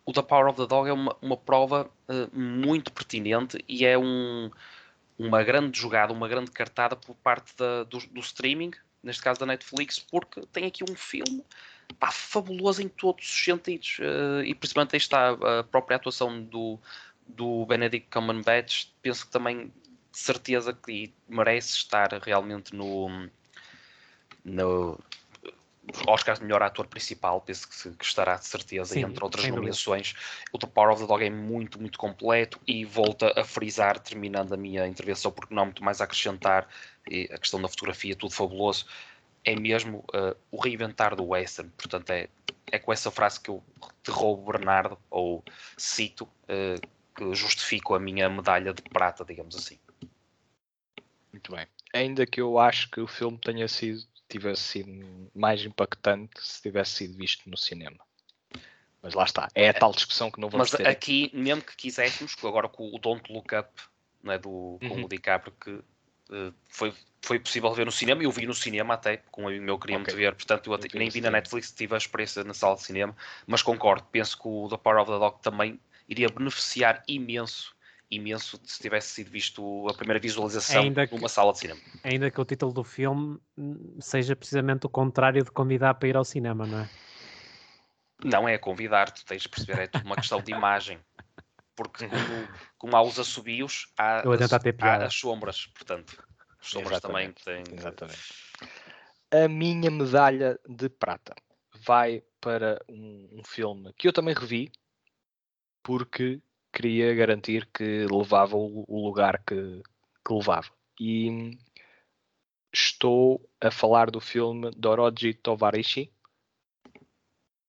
[0.05, 3.97] o The Power of the Dog é uma, uma prova uh, muito pertinente e é
[3.97, 4.49] um,
[5.17, 8.71] uma grande jogada, uma grande cartada por parte da, do, do, streaming,
[9.03, 11.43] neste caso da Netflix, porque tem aqui um filme
[11.93, 13.97] pá, fabuloso em todos os sentidos.
[13.99, 16.79] Uh, e principalmente aí está a própria atuação do,
[17.27, 19.71] do Benedict Cumberbatch, penso que também
[20.11, 23.29] de certeza que merece estar realmente no,
[24.43, 24.99] no
[26.07, 30.13] Oscar de melhor ator principal, penso que, que estará de certeza, Sim, entre outras nomeações.
[30.51, 32.59] O The Power of the Dog é muito, muito completo.
[32.67, 36.67] E volta a frisar, terminando a minha intervenção, porque não há muito mais a acrescentar,
[37.31, 38.85] a questão da fotografia, tudo fabuloso,
[39.43, 41.71] é mesmo uh, o reinventar do western.
[41.77, 42.29] Portanto, é,
[42.71, 43.63] é com essa frase que eu
[44.03, 45.43] te roubo, Bernardo, ou
[45.77, 49.77] cito, uh, que justifico a minha medalha de prata, digamos assim.
[51.31, 51.67] Muito bem.
[51.93, 56.91] Ainda que eu acho que o filme tenha sido, tivesse sido mais impactante se tivesse
[56.91, 57.99] sido visto no cinema.
[59.01, 60.83] Mas lá está, é a tal discussão que não vamos Mas ter.
[60.83, 63.69] Mas aqui, mesmo que quiséssemos, agora com o Don't Look Up,
[64.21, 65.05] não é, do, com uhum.
[65.05, 65.83] o DiCaprio, que
[66.67, 69.97] foi, foi possível ver no cinema, eu vi no cinema até, com o meu queria
[69.97, 69.97] okay.
[69.97, 72.83] muito ver, portanto eu até, nem vi na Netflix, tive a experiência na sala de
[72.83, 77.75] cinema, mas concordo, penso que o The Power of the Dog também iria beneficiar imenso
[78.11, 81.79] imenso se tivesse sido visto a primeira visualização ainda numa que, sala de cinema.
[82.03, 83.39] Ainda que o título do filme
[83.99, 86.89] seja precisamente o contrário de convidar para ir ao cinema, não é?
[88.23, 90.99] Não é convidar, tu tens de perceber, é tudo uma questão de imagem.
[91.81, 92.47] Porque como,
[92.77, 96.23] como há os assobios, há, as, há as sombras, portanto.
[96.59, 97.43] As sombras Exatamente.
[97.43, 97.75] também têm.
[97.75, 98.33] Exatamente.
[99.31, 101.33] A minha medalha de prata
[101.85, 104.71] vai para um, um filme que eu também revi,
[105.81, 106.41] porque
[106.71, 109.81] queria garantir que levava o, o lugar que,
[110.25, 110.69] que, levava.
[110.99, 111.57] E
[112.73, 116.13] estou a falar do filme Doroji Tovarishi,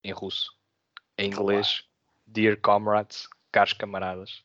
[0.05, 0.53] em russo,
[1.17, 1.85] em inglês,
[2.27, 4.43] Dear Comrades, Caros Camaradas,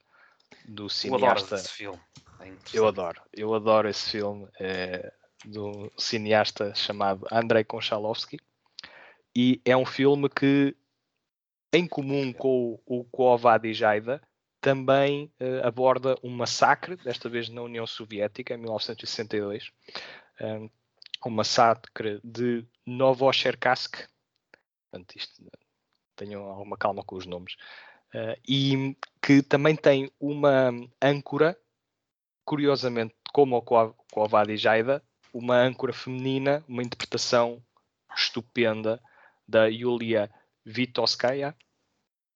[0.67, 1.25] do cineasta.
[1.25, 1.99] Eu adoro esse filme.
[2.39, 5.11] É eu adoro, eu adoro esse filme é,
[5.43, 8.39] do cineasta chamado Andrei Konchalovsky
[9.35, 10.75] e é um filme que
[11.73, 14.21] em comum com o, Kovad Jaida
[14.59, 19.71] também uh, aborda um massacre, desta vez na União Soviética, em 1962,
[20.41, 20.69] um,
[21.25, 24.07] um massacre de Novocherkassk.
[24.89, 25.43] Portanto, isto,
[26.15, 27.55] tenham alguma calma com os nomes.
[28.13, 30.71] Uh, e que também tem uma
[31.01, 31.57] âncora,
[32.45, 35.03] curiosamente, como o Kovad Jaida,
[35.33, 37.61] uma âncora feminina, uma interpretação
[38.15, 39.01] estupenda
[39.47, 40.31] da Yulia
[40.65, 41.55] Vitoskaya,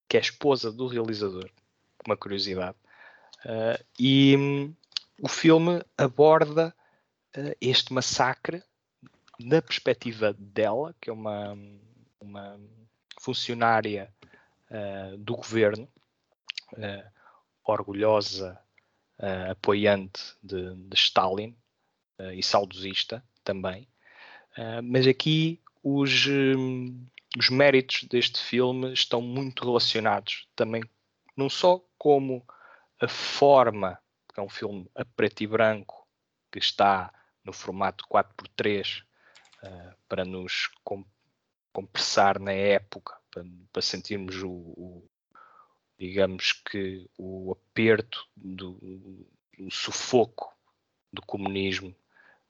[0.07, 1.49] que é esposa do realizador
[2.05, 2.77] uma curiosidade.
[3.45, 4.75] Uh, e um,
[5.21, 6.73] o filme aborda
[7.37, 8.63] uh, este massacre
[9.39, 11.57] da perspectiva dela, que é uma,
[12.19, 12.59] uma
[13.19, 14.13] funcionária
[14.71, 15.87] uh, do governo,
[17.65, 18.57] orgulhosa,
[19.49, 21.55] apoiante de, de Stalin
[22.33, 23.87] e saudosista também.
[24.81, 27.05] mas aqui os, um,
[27.37, 30.81] os méritos deste filme estão muito relacionados também
[31.35, 32.45] não só como
[32.99, 33.99] a forma,
[34.33, 36.07] que é um filme a preto e branco,
[36.51, 39.05] que está no formato 4x3 uh,
[39.63, 41.03] eh, para nos com,
[41.73, 45.09] compressar na época, para, para sentirmos o, o,
[45.97, 48.73] digamos que o aperto do,
[49.57, 50.53] do sufoco
[51.11, 51.95] do comunismo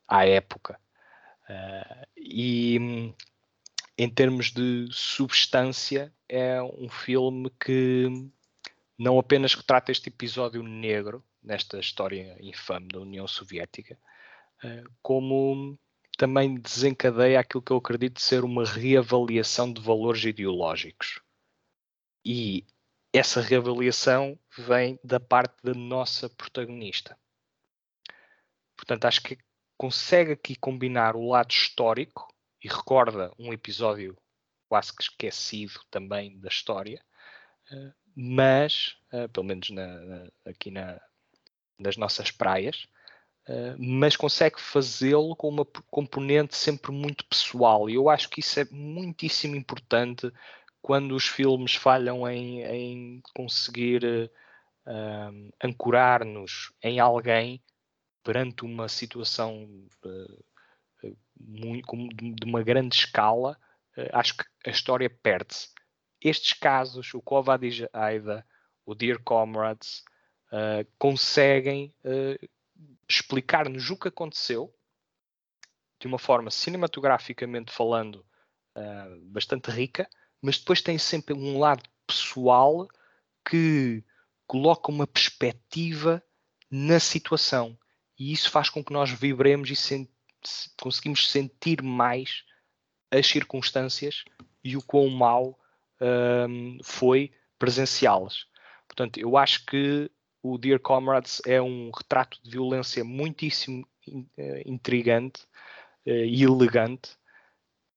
[0.08, 0.80] à época.
[1.50, 3.14] Uh, e
[3.98, 8.08] em termos de substância, é um filme que
[8.98, 13.98] não apenas retrata este episódio negro nesta história infame da União Soviética,
[14.64, 15.78] eh, como
[16.22, 21.20] também desencadeia aquilo que eu acredito ser uma reavaliação de valores ideológicos.
[22.24, 22.64] E
[23.12, 27.18] essa reavaliação vem da parte da nossa protagonista.
[28.78, 29.40] Portanto, acho que
[29.76, 32.28] consegue aqui combinar o lado histórico
[32.64, 34.16] e recorda um episódio
[34.70, 37.04] quase que esquecido também da história,
[37.72, 41.02] eh, mas, uh, pelo menos na, aqui na,
[41.80, 42.88] nas nossas praias,
[43.52, 47.90] uh, mas consegue fazê-lo com uma componente sempre muito pessoal.
[47.90, 50.32] E eu acho que isso é muitíssimo importante
[50.82, 57.62] quando os filmes falham em, em conseguir uh, ancorar-nos em alguém
[58.24, 59.68] perante uma situação
[61.40, 61.88] muito,
[62.36, 63.58] de uma grande escala,
[64.14, 65.70] acho que a história perde-se
[66.22, 68.46] estes casos, o Kovad Aida,
[68.86, 70.04] o Dear Comrades,
[70.52, 72.50] uh, conseguem uh,
[73.08, 74.74] explicar-nos o que aconteceu
[76.00, 78.26] de uma forma cinematograficamente falando
[78.76, 80.10] uh, bastante rica,
[80.42, 82.88] mas depois tem sempre um lado pessoal
[83.48, 84.04] que
[84.48, 86.24] coloca uma perspectiva
[86.70, 87.78] na situação
[88.22, 90.08] e isso faz com que nós vibremos e
[90.80, 92.44] conseguimos sentir mais
[93.10, 94.24] as circunstâncias
[94.64, 95.60] e o quão mal
[96.00, 98.46] um, foi presenciá-las.
[98.88, 100.12] Portanto, eu acho que
[100.44, 104.24] o Dear Comrades é um retrato de violência muitíssimo uh,
[104.66, 105.44] intrigante
[106.06, 107.18] uh, e elegante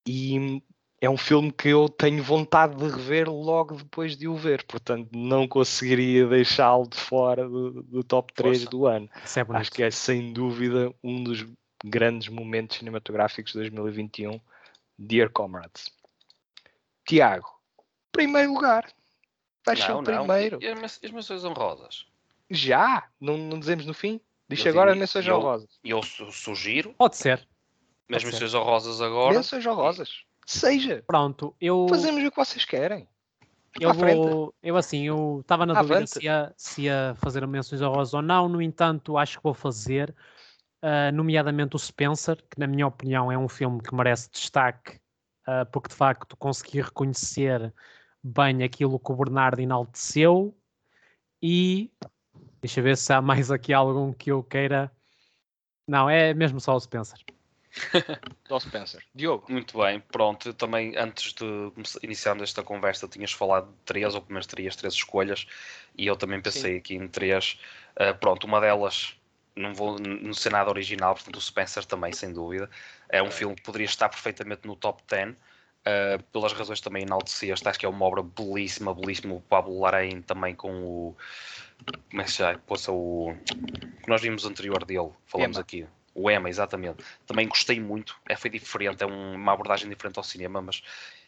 [0.06, 0.62] e
[1.00, 5.10] é um filme que eu tenho vontade de rever logo depois de o ver, portanto
[5.12, 8.70] não conseguiria deixá-lo de fora do, do top 3 Força.
[8.70, 9.08] do ano.
[9.14, 11.44] É Acho que é sem dúvida um dos
[11.84, 14.40] grandes momentos cinematográficos de 2021,
[14.98, 15.92] Dear Comrades.
[17.06, 17.48] Tiago,
[18.10, 18.90] primeiro lugar.
[19.66, 20.58] Vai ser o primeiro.
[20.62, 22.06] E, as menções honrosas?
[22.50, 23.08] Já?
[23.20, 24.20] Não, não dizemos no fim?
[24.48, 25.78] Diz agora as menções honrosas.
[25.82, 26.94] E eu, eu sugiro.
[26.94, 27.48] Pode ser.
[28.08, 29.34] Mas menções honrosas agora.
[29.34, 30.10] Menções honrosas.
[30.46, 31.02] Seja.
[31.06, 31.86] Pronto, eu.
[31.88, 33.08] Fazemos o que vocês querem.
[33.80, 38.14] Eu vou, eu assim, eu estava na dúvida se ia, se ia fazer menções honrosas
[38.14, 40.14] ou não, no entanto, acho que vou fazer.
[40.84, 45.00] uh, nomeadamente o Spencer, que na minha opinião é um filme que merece destaque,
[45.48, 47.72] uh, porque de facto consegui reconhecer
[48.22, 50.54] bem aquilo que o Bernardo enalteceu
[51.42, 51.90] e
[52.64, 54.90] deixa ver se há mais aqui algum que eu queira.
[55.86, 57.18] Não, é mesmo só o Spencer.
[58.48, 59.04] Só Spencer.
[59.14, 59.44] Diogo.
[59.50, 60.48] Muito bem, pronto.
[60.48, 61.44] Eu também, antes de
[62.02, 65.46] iniciarmos esta conversa, tinhas falado de três, ou pelo menos terias três escolhas,
[65.98, 66.78] e eu também pensei Sim.
[66.78, 67.58] aqui em três.
[67.96, 69.16] Uh, pronto, uma delas
[69.56, 72.70] não vou no cenário original, portanto o Spencer também, sem dúvida.
[73.08, 75.36] É um filme que poderia estar perfeitamente no top 10, uh,
[75.84, 77.60] eh, pelas razões também enaltecidas.
[77.66, 79.34] Acho que é uma obra belíssima, belíssima.
[79.34, 81.16] O Pablo Larraín também com o.
[82.10, 82.58] Como é que se chama?
[82.66, 83.34] Poxa, o.
[84.02, 85.62] que nós vimos anterior dele, falamos Emma.
[85.62, 85.86] aqui.
[86.14, 87.04] O Emma, exatamente.
[87.26, 88.16] Também gostei muito.
[88.28, 90.82] É, foi diferente, é uma abordagem diferente ao cinema, mas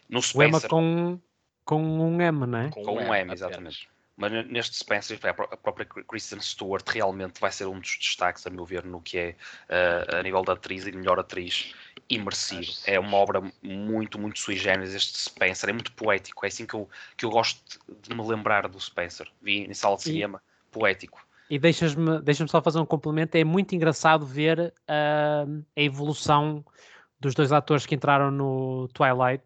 [0.08, 0.40] no Spencer.
[0.40, 1.20] O Emma com,
[1.64, 2.70] com um M, não é?
[2.70, 3.88] Com, com um M, M exatamente.
[4.16, 8.64] Mas neste Spencer, a própria Kristen Stewart realmente vai ser um dos destaques, a meu
[8.64, 9.36] ver, no que é
[9.68, 11.74] uh, a nível da atriz e melhor atriz
[12.08, 12.72] imersivo.
[12.86, 15.70] É uma obra muito, muito sui generis este Spencer.
[15.70, 16.44] É muito poético.
[16.44, 17.60] É assim que eu, que eu gosto
[18.02, 19.28] de me lembrar do Spencer.
[19.42, 21.26] Vi em sala de cinema, e, poético.
[21.50, 23.36] E deixas-me deixas só fazer um complemento.
[23.36, 26.64] É muito engraçado ver uh, a evolução
[27.18, 29.44] dos dois atores que entraram no Twilight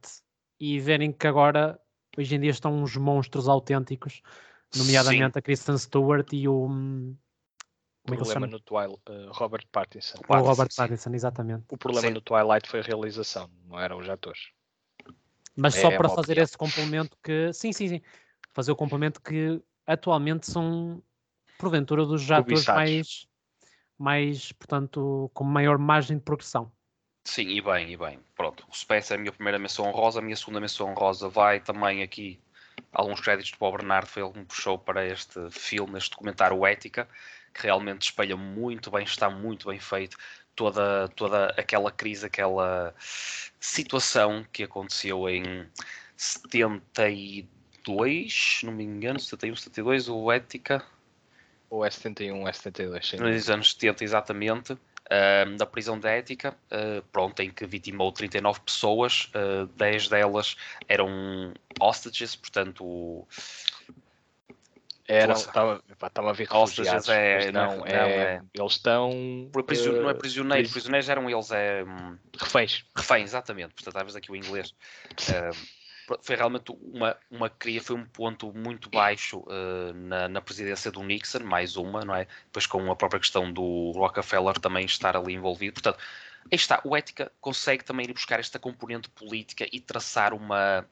[0.59, 1.79] e verem que agora,
[2.17, 4.23] hoje em dia, estão uns monstros autênticos
[4.77, 5.39] nomeadamente Sim.
[5.39, 6.69] a Kristen Stewart e o.
[8.07, 10.19] Como o é problema no Twilight, uh, Robert Pattinson.
[10.29, 11.65] O, o Robert Pattinson, exatamente.
[11.71, 12.15] O problema sim.
[12.15, 14.51] no Twilight foi a realização, não eram os atores.
[15.57, 16.45] Mas é, só para fazer opinião.
[16.45, 17.53] esse complemento que.
[17.53, 18.01] Sim, sim, sim.
[18.53, 21.03] Fazer o complemento que atualmente são,
[21.59, 23.27] porventura, dos atores mais.
[23.99, 26.73] Mais, portanto, com maior margem de progressão.
[27.25, 28.19] Sim, e bem, e bem.
[28.35, 31.61] Pronto, o Spencer é a minha primeira menção honrosa, a minha segunda menção honrosa vai
[31.61, 32.41] também aqui
[32.93, 36.65] alguns créditos para o Bernardo, foi ele que me puxou para este filme, este documentário
[36.65, 37.07] Ética,
[37.53, 40.17] que realmente espelha muito bem, está muito bem feito,
[40.55, 42.95] toda, toda aquela crise, aquela
[43.59, 45.67] situação que aconteceu em
[46.17, 50.85] 72, se não me engano, 71, 72, o Ética.
[51.69, 53.17] Ou é 71, é 72, sim.
[53.17, 54.77] Nos anos 70, exatamente
[55.11, 60.09] uh, da prisão de ética, uh, pronto, em que vitimou 39 pessoas, uh, ah, 10
[60.09, 60.57] delas
[60.89, 63.27] eram hostages, portanto.
[65.11, 67.09] Era, estava, estava a ver refugiados.
[67.09, 69.11] É, não, não, é, é, eles estão.
[69.67, 71.51] Prision, não é prisioneiros, prisioneiros eram eles.
[71.51, 71.85] É,
[72.39, 72.85] reféns.
[72.97, 73.75] Reféns, exatamente.
[73.75, 74.73] Portanto, vezes aqui o inglês.
[76.23, 81.03] foi realmente uma, uma cria, foi um ponto muito baixo uh, na, na, presidência do
[81.03, 82.29] Nixon, mais uma, não é?
[82.45, 85.75] Depois com a própria questão do Rockefeller também estar ali envolvido.
[85.75, 85.99] Portanto,
[86.53, 90.87] aí está, o Ética consegue também ir buscar esta componente política e traçar uma,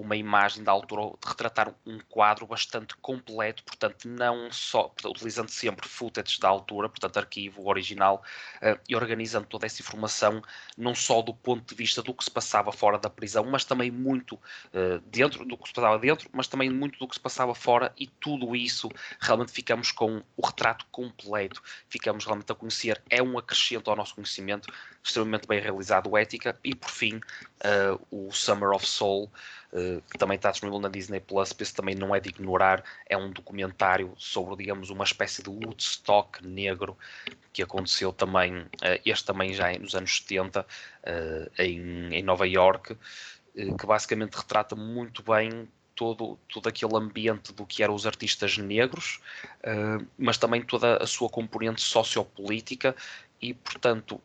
[0.00, 5.88] uma imagem da altura, de retratar um quadro bastante completo, portanto, não só, utilizando sempre
[5.88, 8.22] footage da altura, portanto, arquivo original,
[8.56, 10.42] uh, e organizando toda essa informação,
[10.76, 13.90] não só do ponto de vista do que se passava fora da prisão, mas também
[13.90, 17.54] muito uh, dentro do que se passava dentro, mas também muito do que se passava
[17.54, 18.88] fora, e tudo isso
[19.20, 24.14] realmente ficamos com o retrato completo, ficamos realmente a conhecer, é um acrescento ao nosso
[24.14, 24.72] conhecimento,
[25.02, 29.30] extremamente bem realizado, ética, e por fim, uh, o Summer of Soul.
[29.72, 33.16] Eh, que também está disponível na Disney Plus, esse também não é de ignorar, é
[33.16, 36.98] um documentário sobre, digamos, uma espécie de Woodstock negro
[37.52, 42.96] que aconteceu também, uh, este também já nos anos 70, uh, em, em Nova York,
[43.54, 49.20] que basicamente retrata muito bem todo, todo aquele ambiente do que eram os artistas negros,
[50.16, 52.94] mas também toda a sua componente sociopolítica
[53.42, 54.20] e, portanto,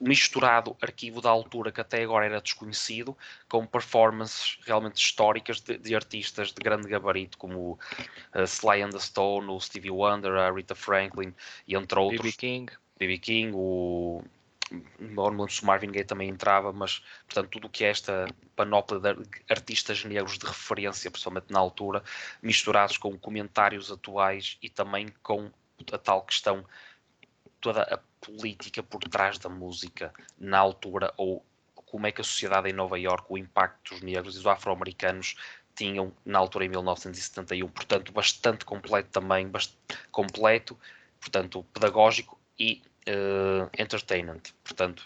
[0.00, 3.16] misturado arquivo da altura que até agora era desconhecido,
[3.48, 7.78] com performances realmente históricas de, de artistas de grande gabarito, como
[8.34, 11.34] uh, Sly and the Stone, o Stevie Wonder, a Rita Franklin,
[11.68, 12.22] e entre outros.
[12.22, 12.32] B.B.
[12.32, 12.72] King.
[12.98, 13.18] B.B.
[13.18, 14.24] King, o
[14.98, 19.28] normalmente o Marvin Gaye também entrava, mas portanto tudo o que é esta panóplia de
[19.48, 22.02] artistas negros de referência, principalmente na altura,
[22.40, 25.50] misturados com comentários atuais e também com
[25.92, 26.64] a tal questão
[27.60, 32.68] toda a política por trás da música na altura ou como é que a sociedade
[32.70, 35.34] em Nova York, o impacto dos negros e dos afro-americanos
[35.74, 40.78] tinham na altura em 1971, portanto bastante completo também, bastante completo,
[41.20, 45.04] portanto pedagógico e uh, entertainment, portanto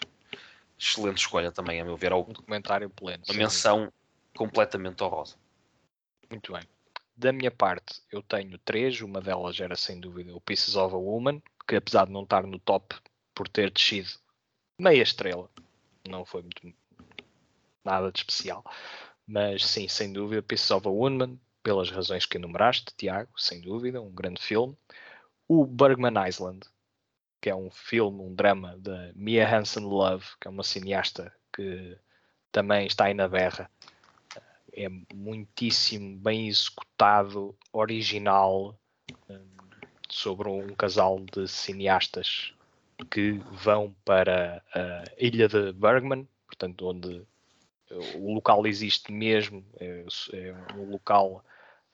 [0.77, 3.91] excelente escolha também a meu ver, um documentário pleno, uma menção
[4.35, 5.37] completamente honrosa.
[6.29, 6.63] Muito bem.
[7.17, 8.99] Da minha parte, eu tenho três.
[8.99, 12.45] Uma delas era sem dúvida o Pieces of a Woman, que apesar de não estar
[12.45, 12.95] no top
[13.33, 14.09] por ter descido
[14.79, 15.49] meia estrela,
[16.07, 16.73] não foi muito
[17.83, 18.63] nada de especial.
[19.27, 24.01] Mas sim, sem dúvida, Pieces of a Woman, pelas razões que enumeraste, Tiago, sem dúvida,
[24.01, 24.77] um grande filme.
[25.47, 26.61] O Bergman Island,
[27.41, 31.97] que é um filme, um drama da Mia Hansen Love, que é uma cineasta que
[32.51, 33.69] também está aí na berra.
[34.73, 38.77] É muitíssimo bem executado, original,
[40.09, 42.53] sobre um casal de cineastas
[43.11, 47.25] que vão para a ilha de Bergman, portanto, onde
[48.15, 51.43] o local existe mesmo, é, é um local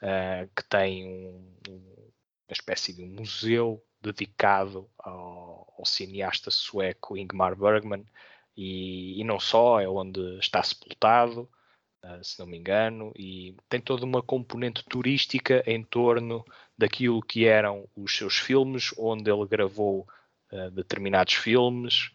[0.02, 7.56] uh, que tem um, uma espécie de um museu dedicado ao, ao cineasta sueco Ingmar
[7.56, 8.06] Bergman
[8.56, 11.50] e, e, não só, é onde está sepultado,
[12.04, 16.46] uh, se não me engano, e tem toda uma componente turística em torno
[16.82, 20.08] daquilo que eram os seus filmes, onde ele gravou
[20.52, 22.12] uh, determinados filmes,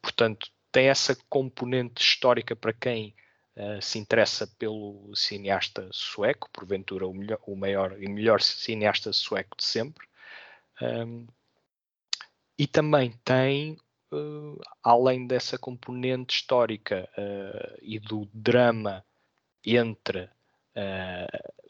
[0.00, 3.14] portanto tem essa componente histórica para quem
[3.56, 9.56] uh, se interessa pelo cineasta sueco, porventura o, melhor, o maior e melhor cineasta sueco
[9.58, 10.08] de sempre.
[10.80, 11.26] Um,
[12.58, 13.78] e também tem,
[14.12, 19.04] uh, além dessa componente histórica uh, e do drama
[19.64, 20.30] entre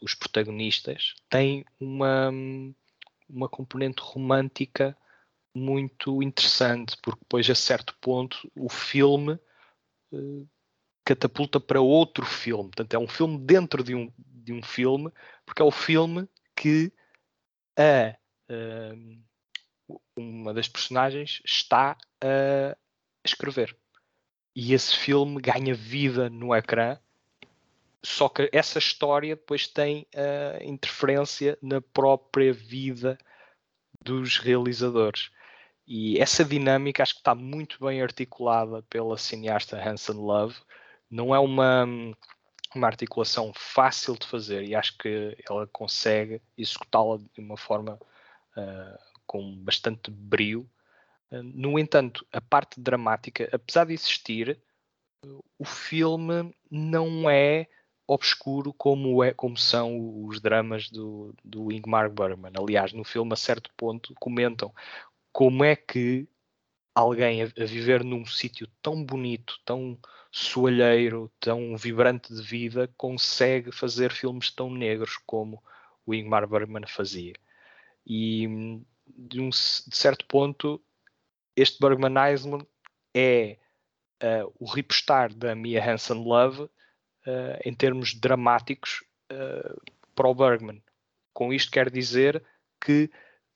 [0.01, 2.31] os protagonistas, tem uma,
[3.29, 4.97] uma componente romântica
[5.55, 9.39] muito interessante, porque depois a certo ponto o filme
[10.11, 10.49] uh,
[11.05, 12.69] catapulta para outro filme.
[12.69, 15.11] Portanto, é um filme dentro de um, de um filme,
[15.45, 16.91] porque é o filme que
[17.77, 18.17] a,
[18.49, 22.77] uh, uma das personagens está a
[23.23, 23.77] escrever.
[24.55, 26.97] E esse filme ganha vida no ecrã,
[28.05, 33.17] só que essa história depois tem a interferência na própria vida
[34.03, 35.29] dos realizadores.
[35.85, 40.55] E essa dinâmica acho que está muito bem articulada pela cineasta Hanson Love.
[41.09, 41.85] Não é uma,
[42.73, 47.99] uma articulação fácil de fazer e acho que ela consegue executá-la de uma forma
[48.57, 50.69] uh, com bastante brio.
[51.29, 54.59] Uh, no entanto, a parte dramática, apesar de existir,
[55.25, 57.67] uh, o filme não é
[58.13, 62.53] obscuro como, é, como são os dramas do, do Ingmar Bergman.
[62.57, 64.73] Aliás, no filme, a certo ponto, comentam
[65.31, 66.27] como é que
[66.95, 69.97] alguém a, a viver num sítio tão bonito, tão
[70.31, 75.61] soalheiro, tão vibrante de vida, consegue fazer filmes tão negros como
[76.05, 77.33] o Ingmar Bergman fazia.
[78.05, 78.47] E
[79.07, 80.81] de, um, de certo ponto,
[81.55, 82.13] este Bergman
[83.13, 83.57] é
[84.23, 86.69] uh, o repostar da Mia Hansen Love
[87.27, 89.81] uh, em termos dramáticos uh,
[90.15, 90.81] para o Bergman.
[91.33, 92.43] Com isto quer dizer
[92.79, 93.09] que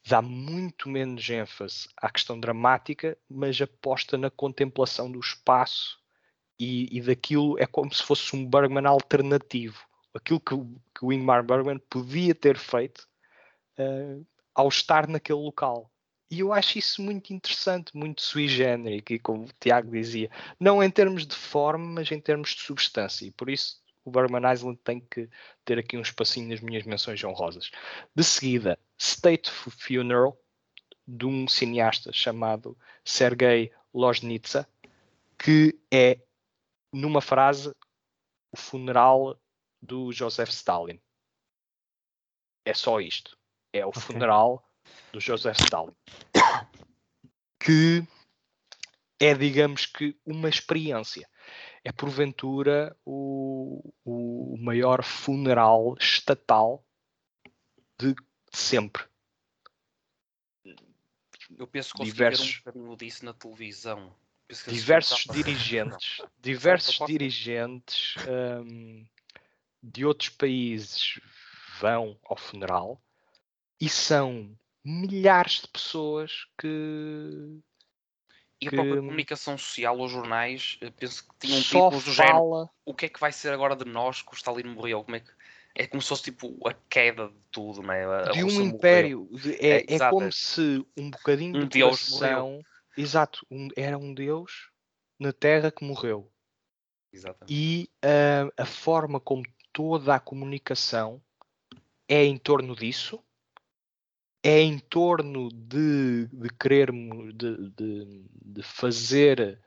[0.07, 5.99] dá muito menos ênfase à questão dramática, mas aposta na contemplação do espaço
[6.59, 9.79] e, e daquilo, é como se fosse um Bergman alternativo.
[10.13, 10.55] Aquilo que,
[10.95, 13.07] que o Ingmar Bergman podia ter feito
[13.77, 14.25] uh,
[14.55, 15.91] ao estar naquele local.
[16.29, 20.29] E eu acho isso muito interessante, muito sui generis, e como o Tiago dizia,
[20.59, 23.25] não em termos de forma, mas em termos de substância.
[23.25, 25.29] E por isso o Bergman Island tem que
[25.63, 27.71] ter aqui um espacinho nas minhas menções honrosas.
[28.13, 30.37] De seguida, State Funeral,
[31.07, 34.67] de um cineasta chamado Sergei Loznitsa,
[35.37, 36.19] que é,
[36.91, 37.73] numa frase,
[38.51, 39.39] o funeral
[39.81, 40.99] do Joseph Stalin.
[42.65, 43.37] É só isto.
[43.71, 44.01] É o okay.
[44.01, 44.66] funeral
[45.11, 45.95] do Joseph Stalin.
[47.59, 48.07] Que
[49.19, 51.27] é, digamos que, uma experiência
[51.83, 56.85] é porventura o, o maior funeral estatal
[57.99, 58.15] de
[58.51, 59.03] sempre.
[61.57, 64.15] Eu penso que diversos, ver um bocadinho disso na televisão.
[64.67, 69.05] Diversos dirigentes, diversos dirigentes um,
[69.81, 71.19] de outros países
[71.79, 73.01] vão ao funeral
[73.79, 74.57] e são
[74.87, 77.59] milhares de pessoas que
[78.59, 82.69] e a própria comunicação social, os jornais, eh, penso que tinham títulos do género.
[82.83, 85.03] O que é que vai ser agora de nós que o Stalin morreu?
[85.03, 85.29] Como é, que...
[85.75, 88.03] é como se fosse tipo a queda de tudo, né?
[88.05, 89.29] A de um império.
[89.59, 92.63] é, é, é como se um bocadinho um de Deus morreu.
[92.97, 94.71] Exato, um, era um Deus
[95.19, 96.31] na Terra que morreu.
[97.13, 97.53] Exatamente.
[97.53, 101.21] E uh, a forma como toda a comunicação
[102.07, 103.23] é em torno disso
[104.47, 109.59] é em torno de, de querermos, de, de, de, fazer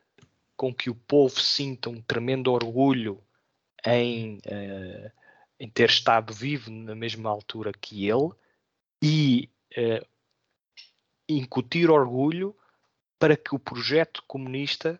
[0.56, 3.22] com que o povo sinta um tremendo orgulho
[3.84, 5.12] em, uh,
[5.58, 8.30] em ter estado vivo na mesma altura que ele
[9.04, 10.06] e uh,
[11.28, 12.56] incutir orgulho
[13.18, 14.98] para que o projeto comunista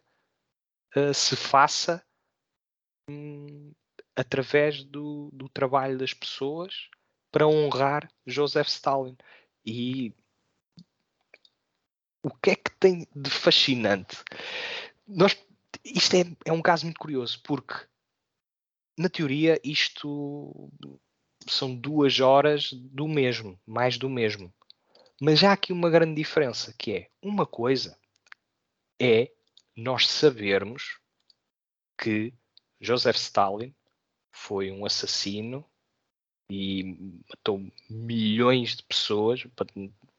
[0.94, 2.04] uh, se faça
[3.08, 3.72] um,
[4.14, 6.90] através do, do trabalho das pessoas
[7.32, 9.16] para honrar Joseph Stalin.
[9.64, 10.14] E
[12.22, 14.16] O que é que tem de fascinante?
[15.08, 15.36] Nós,
[15.84, 17.74] isto é, é um caso muito curioso, porque
[18.98, 20.70] na teoria isto
[21.48, 24.52] são duas horas do mesmo, mais do mesmo.
[25.20, 27.98] Mas há aqui uma grande diferença, que é uma coisa
[29.00, 29.32] é
[29.74, 30.98] nós sabermos
[31.96, 32.34] que
[32.78, 33.74] Joseph Stalin
[34.30, 35.64] foi um assassino
[36.50, 36.96] e
[37.28, 39.46] matou milhões de pessoas,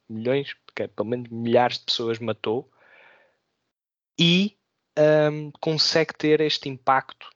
[0.09, 0.55] milhões,
[0.95, 2.71] pelo menos milhares de pessoas matou,
[4.17, 4.57] e
[5.31, 7.29] um, consegue ter este impacto,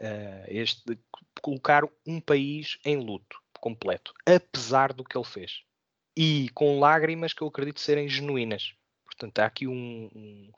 [0.00, 0.98] uh, este,
[1.40, 5.62] colocar um país em luto completo, apesar do que ele fez.
[6.16, 8.74] E com lágrimas que eu acredito serem genuínas.
[9.04, 10.50] Portanto, há aqui um, um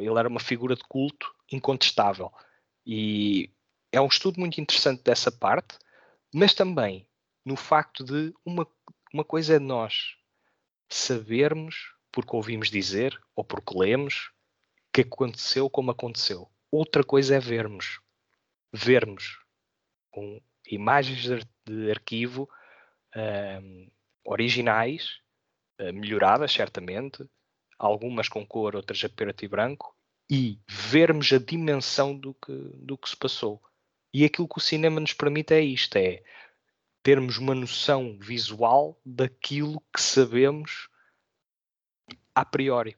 [0.00, 2.32] ele era uma figura de culto incontestável.
[2.86, 3.50] E
[3.90, 5.76] é um estudo muito interessante dessa parte,
[6.32, 7.06] mas também
[7.44, 8.66] no facto de uma,
[9.12, 10.16] uma coisa é nós
[10.88, 14.30] sabermos, porque ouvimos dizer ou porque lemos,
[14.92, 16.50] que aconteceu como aconteceu.
[16.70, 18.00] Outra coisa é vermos.
[18.72, 19.38] Vermos
[20.10, 21.24] com imagens
[21.66, 22.48] de, arquivo
[24.24, 25.18] originais,
[25.80, 27.24] uh, melhoradas certamente,
[27.78, 29.96] algumas com cor, outras a preto e branco,
[30.30, 33.60] e vermos a dimensão do que, do que se passou.
[34.12, 36.22] E aquilo que o cinema nos permite é isto: é
[37.02, 40.88] termos uma noção visual daquilo que sabemos
[42.34, 42.96] a priori.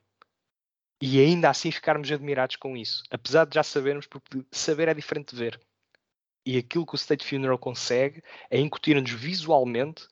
[1.00, 3.02] E ainda assim ficarmos admirados com isso.
[3.10, 5.60] Apesar de já sabermos, porque saber é diferente de ver.
[6.46, 10.06] E aquilo que o State Funeral consegue é incutir-nos visualmente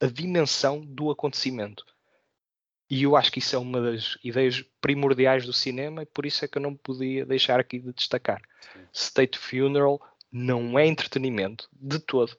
[0.00, 1.84] a dimensão do acontecimento.
[2.88, 6.44] E eu acho que isso é uma das ideias primordiais do cinema e por isso
[6.44, 8.40] é que eu não podia deixar aqui de destacar.
[8.72, 8.86] Sim.
[8.92, 10.00] State Funeral
[10.36, 12.36] não é entretenimento de todo.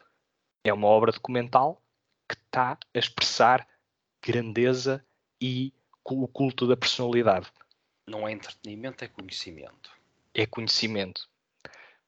[0.64, 1.82] É uma obra documental
[2.30, 3.68] que está a expressar
[4.24, 5.04] grandeza
[5.42, 5.74] e
[6.06, 7.48] o culto da personalidade.
[8.06, 9.92] Não é entretenimento, é conhecimento.
[10.34, 11.28] É conhecimento.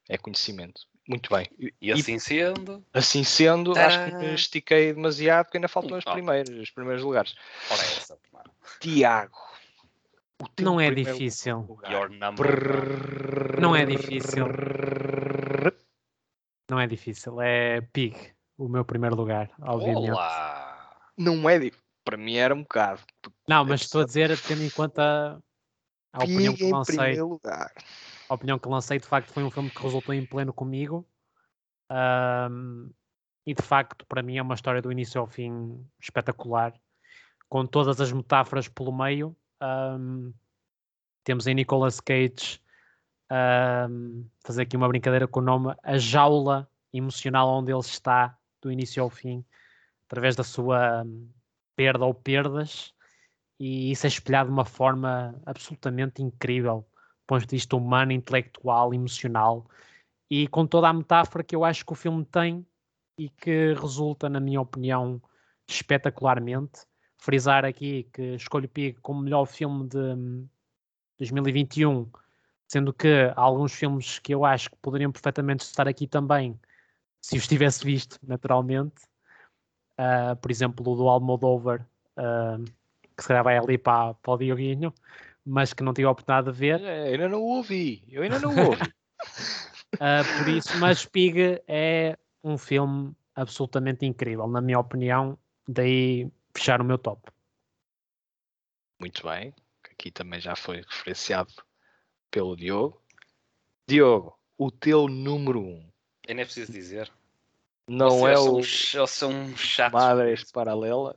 [0.08, 0.82] É conhecimento.
[1.08, 1.48] Muito bem.
[1.82, 2.84] E assim e, sendo.
[2.94, 7.34] Assim sendo, acho que me estiquei demasiado porque ainda faltam as primeiras, os primeiros lugares.
[7.68, 8.18] Ora, é essa,
[8.78, 9.38] Tiago.
[10.60, 11.78] Não é difícil.
[13.60, 14.46] Não é difícil.
[16.70, 17.40] Não é difícil.
[17.40, 18.16] É Pig,
[18.56, 20.12] o meu primeiro lugar, obviamente.
[20.12, 20.96] Olá.
[21.18, 21.84] Não é difícil.
[22.04, 23.00] Para mim era um bocado.
[23.48, 25.42] Não, mas estou a dizer, tendo em conta
[26.12, 27.18] a Pig opinião que lancei.
[28.28, 31.04] A opinião que lancei, de facto, foi um filme que resultou em pleno comigo.
[31.90, 32.88] Um,
[33.44, 36.72] e de facto, para mim, é uma história do início ao fim espetacular,
[37.48, 39.36] com todas as metáforas pelo meio.
[39.60, 40.32] Um,
[41.24, 42.60] temos em Nicolas Cage
[43.30, 48.70] um, fazer aqui uma brincadeira com o nome A Jaula Emocional onde ele está, do
[48.70, 49.44] início ao fim,
[50.06, 51.04] através da sua
[51.76, 52.92] perda ou perdas,
[53.58, 56.86] e isso é espelhado de uma forma absolutamente incrível
[57.30, 59.64] ponto de vista humano, intelectual, emocional
[60.28, 62.66] e com toda a metáfora que eu acho que o filme tem
[63.16, 65.22] e que resulta, na minha opinião,
[65.68, 66.80] espetacularmente.
[67.18, 70.48] Frisar aqui que escolho Pig como melhor filme de
[71.18, 72.10] 2021,
[72.70, 76.58] sendo que há alguns filmes que eu acho que poderiam perfeitamente estar aqui também,
[77.20, 79.02] se os tivesse visto, naturalmente.
[79.98, 81.86] Uh, por exemplo, o do Almodovar,
[82.16, 82.64] uh,
[83.16, 84.94] que se calhar vai ali para, para o Dioguinho
[85.44, 86.80] mas que não tive a oportunidade de ver.
[86.82, 88.82] É, ainda não ouvi, eu ainda não ouvi.
[88.82, 88.88] uh,
[90.38, 96.84] por isso, mas Pig é um filme absolutamente incrível, na minha opinião, daí fechar o
[96.84, 97.30] meu top.
[99.00, 99.54] Muito bem,
[99.90, 101.52] aqui também já foi referenciado
[102.30, 103.00] pelo Diogo.
[103.86, 105.84] Diogo, o teu número um.
[106.26, 107.10] Eu nem preciso dizer.
[107.88, 108.62] Não é o.
[108.62, 110.00] São, são chatos.
[110.00, 111.16] Madres paralelas.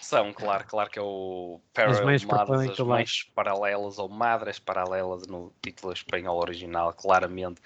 [0.00, 5.52] São, claro, claro que é o Parallel Madres, as mães paralelas ou Madres paralelas no
[5.62, 7.60] título espanhol original, claramente.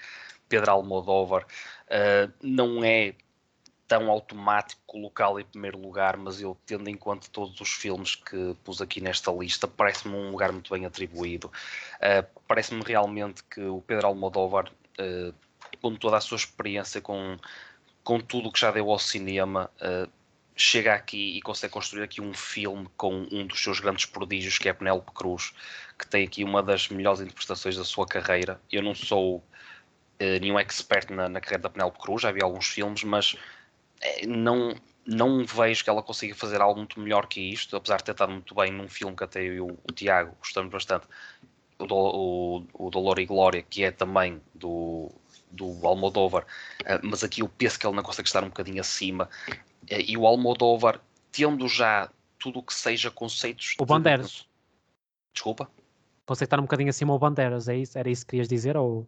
[0.47, 1.47] Pedro Almodóvar
[1.87, 3.15] uh, não é
[3.93, 8.55] tão automático colocá-lo em primeiro lugar, mas eu, tendo em conta todos os filmes que
[8.63, 11.51] pus aqui nesta lista, parece-me um lugar muito bem atribuído.
[11.97, 15.31] Uh, parece-me realmente que o Pedro Almodóvar, uh,
[15.79, 17.37] com toda a sua experiência com,
[18.03, 20.09] com tudo o que já deu ao cinema, uh,
[20.55, 24.69] chega aqui e consegue construir aqui um filme com um dos seus grandes prodígios, que
[24.69, 25.53] é Penélope Cruz,
[25.99, 28.59] que tem aqui uma das melhores interpretações da sua carreira.
[28.71, 29.43] Eu não sou
[30.39, 33.35] nenhum expert na, na, carreira da Penélope Cruz, já vi alguns filmes, mas
[34.27, 34.75] não,
[35.05, 38.31] não vejo que ela consiga fazer algo muito melhor que isto, apesar de ter estado
[38.31, 41.07] muito bem num filme que até eu e o, o Tiago gostamos bastante,
[41.79, 45.11] o, do, o, o Dolor e Glória, que é também do,
[45.51, 46.45] do Almodóvar,
[46.81, 49.29] uh, mas aqui eu penso que ele não consegue estar um bocadinho acima.
[49.89, 50.99] Eh, e o Almodóvar,
[51.31, 52.09] tendo já
[52.39, 53.75] tudo o que seja conceitos.
[53.79, 54.47] O Banderas.
[55.33, 55.69] Desculpa?
[56.27, 57.97] Você estar um bocadinho acima o Bandeiras, é isso?
[57.97, 58.77] Era isso que querias dizer?
[58.77, 59.07] Ou...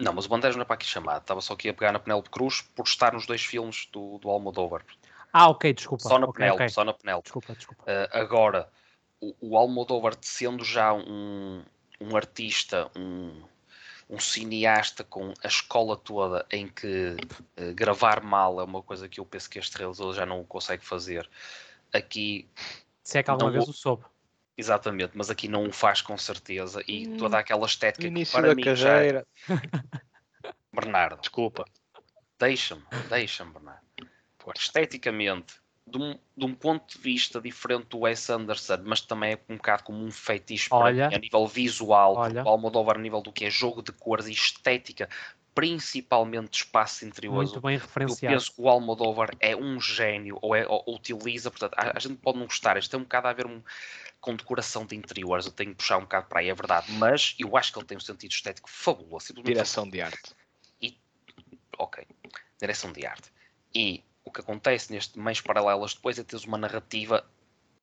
[0.00, 1.22] Não, mas o Bandeiras não é para aqui chamado.
[1.22, 4.30] Estava só aqui a pegar na Penélope Cruz por estar nos dois filmes do, do
[4.30, 4.84] Almodóvar.
[5.32, 6.04] Ah, ok, desculpa.
[6.04, 6.68] Só na Ok, Penélope, ok.
[6.68, 7.24] só na Penélope.
[7.24, 7.82] Desculpa, desculpa.
[7.82, 8.68] Uh, agora,
[9.20, 11.64] o, o Almodóvar sendo já um,
[12.00, 13.42] um artista, um,
[14.08, 17.16] um cineasta com a escola toda em que
[17.58, 20.84] uh, gravar mal é uma coisa que eu penso que este realizador já não consegue
[20.84, 21.28] fazer.
[21.92, 22.48] Aqui,
[23.02, 24.04] Se é que alguma não vez o soube.
[24.58, 26.82] Exatamente, mas aqui não o faz com certeza.
[26.86, 28.98] E Hum, toda aquela estética que Início para da mim já.
[30.74, 31.64] Bernardo, Desculpa.
[32.38, 33.86] deixa-me, deixa-me, Bernardo.
[34.38, 34.60] Força.
[34.62, 35.54] esteticamente,
[35.86, 39.56] de um, de um ponto de vista diferente do Wes Anderson, mas também é um
[39.56, 41.08] bocado como um feitiço para Olha.
[41.08, 42.44] mim, a nível visual, Olha.
[42.44, 45.08] o Almodóvar a nível do que é jogo de cores e estética,
[45.58, 47.50] principalmente espaço interiores.
[47.50, 48.34] Muito bem Eu referenciado.
[48.36, 52.16] penso que o Almodóvar é um gênio, ou, é, ou utiliza, portanto, a, a gente
[52.16, 53.62] pode não gostar, isto tem um bocado a ver um-
[54.20, 57.34] com decoração de interiores, eu tenho que puxar um bocado para aí, é verdade, mas
[57.38, 60.34] eu acho que ele tem um sentido estético fabuloso, Direção de arte.
[61.78, 62.04] ok,
[62.60, 63.30] direção de arte.
[63.74, 67.24] E o que acontece neste meios paralelas depois é teres uma narrativa,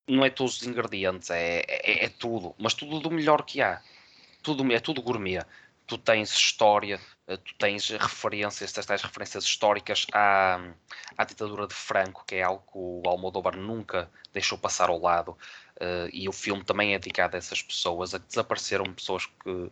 [0.08, 3.82] não é todos os ingredientes, é, é, é tudo, mas tudo do melhor que há.
[4.44, 5.44] Tudo, é tudo gourmet.
[5.88, 10.60] Tu tens história, eh, tu tens referências, tens tais referências históricas à,
[11.18, 15.38] à ditadura de Franco, que é algo que o Almodóvar nunca deixou passar ao lado.
[15.80, 19.72] eh, e o filme também é dedicado a essas pessoas, a que desapareceram pessoas que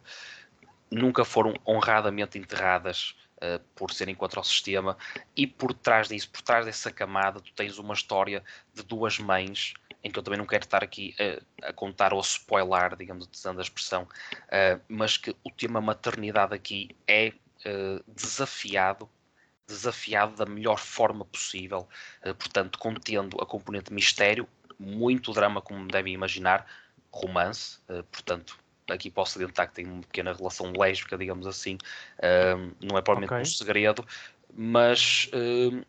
[0.91, 4.97] nunca foram honradamente enterradas eh, por serem contra o sistema
[5.35, 9.73] e por trás disso, por trás dessa camada, tu tens uma história de duas mães
[10.03, 13.59] em que eu também não quero estar aqui eh, a contar ou spoiler, digamos, utilizando
[13.59, 14.07] a expressão,
[14.51, 17.31] eh, mas que o tema maternidade aqui é
[17.65, 19.09] eh, desafiado
[19.65, 21.87] desafiado da melhor forma possível,
[22.21, 24.47] eh, portanto, contendo a componente mistério,
[24.77, 26.67] muito drama, como devem imaginar,
[27.11, 27.79] romance,
[28.11, 28.57] portanto,
[28.89, 31.77] aqui posso adiantar que tem uma pequena relação lésbica, digamos assim,
[32.81, 33.41] não é provavelmente Ok.
[33.41, 34.05] um segredo,
[34.53, 35.85] mas aí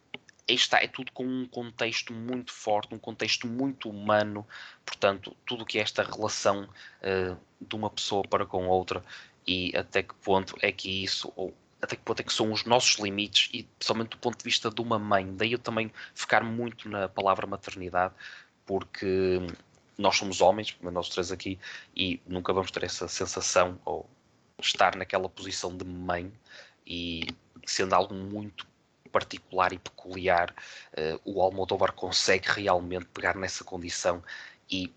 [0.49, 4.47] está, é tudo com um contexto muito forte, um contexto muito humano,
[4.85, 6.69] portanto, tudo o que é esta relação
[7.03, 9.03] ah, de uma pessoa para com outra
[9.47, 12.65] e até que ponto é que isso, ou até que ponto é que são os
[12.65, 16.43] nossos limites e principalmente do ponto de vista de uma mãe, daí eu também ficar
[16.45, 18.15] muito na palavra maternidade,
[18.67, 19.39] porque
[19.97, 21.59] nós somos homens, nós três aqui,
[21.97, 24.09] e nunca vamos ter essa sensação ou
[24.61, 26.33] estar naquela posição de mãe
[26.87, 27.27] e
[27.67, 28.67] sendo algo muito
[29.15, 30.53] particular e peculiar,
[30.93, 34.21] eh, o Almodóvar consegue realmente pegar nessa condição
[34.69, 34.93] e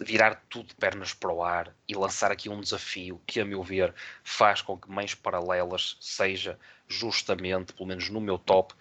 [0.00, 3.62] virar tudo de pernas para o ar e lançar aqui um desafio que, a meu
[3.62, 3.92] ver,
[4.24, 8.72] faz com que Mães Paralelas seja justamente, pelo menos no meu top,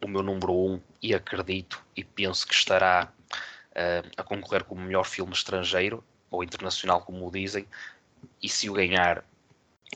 [0.00, 3.12] o meu número um e acredito e penso que estará
[3.74, 7.66] eh, a concorrer como melhor filme estrangeiro ou internacional, como o dizem,
[8.40, 9.24] e se o ganhar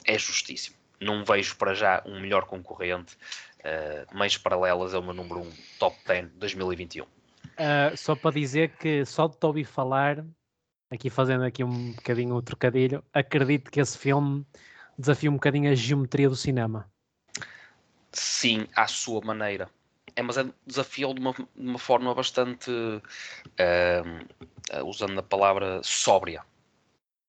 [0.05, 0.77] é justíssimo.
[1.01, 3.17] Não vejo para já um melhor concorrente.
[3.61, 7.07] Uh, Meios Paralelas é o meu número 1, um, top 10 2021.
[7.57, 10.25] Ah, só para dizer que só de ouvir falar,
[10.91, 14.47] aqui fazendo aqui um bocadinho o trocadilho, acredito que esse filme
[14.99, 16.91] desafia um bocadinho a geometria do cinema.
[18.13, 19.69] Sim, à sua maneira.
[20.17, 26.43] É, mas é desafio de uma, de uma forma bastante, uh, usando a palavra sóbria.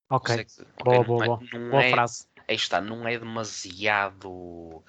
[0.09, 1.43] Ok, Consegue- boa, boa, é- boa.
[1.69, 2.27] Boa é- frase.
[2.51, 4.83] Aí está, não é demasiado.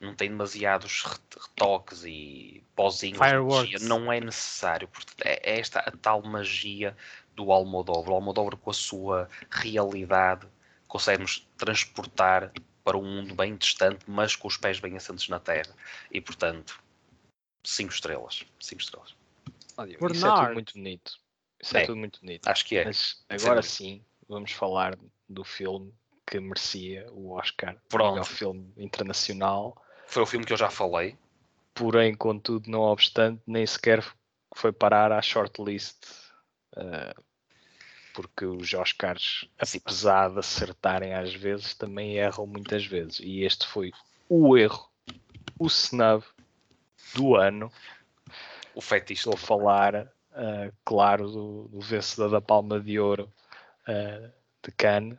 [0.00, 3.18] Não tem demasiados ret- retoques e pozinhos.
[3.18, 3.72] de Fireworks.
[3.72, 4.88] magia, Não é necessário.
[4.88, 6.96] Portanto, é, é esta a tal magia
[7.34, 8.10] do Almodóvar.
[8.12, 10.46] O Almodóvar, com a sua realidade,
[10.86, 12.52] consegue-nos transportar
[12.84, 15.74] para um mundo bem distante, mas com os pés bem assentes na terra.
[16.10, 16.82] E, portanto,
[17.64, 18.44] cinco estrelas.
[18.60, 19.14] Cinco estrelas.
[20.12, 21.18] Isso é tudo muito bonito.
[21.60, 21.86] Isso é, É.
[21.86, 22.46] tudo muito bonito.
[22.46, 22.84] Acho que é.
[22.84, 23.62] Mas agora dúvida.
[23.62, 25.92] sim, vamos falar do filme
[26.26, 27.76] que merecia o Oscar.
[27.88, 28.12] Pronto.
[28.12, 29.76] Melhor filme internacional.
[30.06, 31.16] Foi o filme que eu já falei.
[31.74, 34.04] Porém, contudo, não obstante, nem sequer
[34.54, 35.96] foi parar à shortlist.
[36.76, 37.14] eh,
[38.14, 43.18] porque os Oscars, apesar de acertarem às vezes, também erram muitas vezes.
[43.18, 43.90] E este foi
[44.28, 44.88] o erro,
[45.58, 46.24] o snub
[47.14, 47.72] do ano.
[48.72, 49.20] O fetiche.
[49.20, 49.94] Estou a falar,
[50.32, 53.32] eh, claro, do, do vencedor da Palma de Ouro
[53.86, 54.30] eh,
[54.62, 55.18] de Cannes,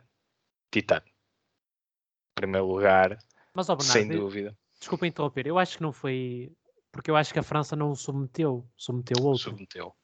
[0.76, 1.06] Titano.
[1.06, 3.16] Em primeiro lugar,
[3.54, 6.52] Mas, ó Bernardo, sem eu- dúvida, desculpa interromper, eu acho que não foi.
[6.92, 9.50] Porque eu acho que a França não o submeteu, submeteu outro.
[9.50, 9.94] submeteu.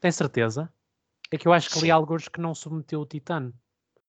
[0.00, 0.72] Tem certeza?
[1.30, 3.52] É que eu acho que li alguns que não submeteu o Titano.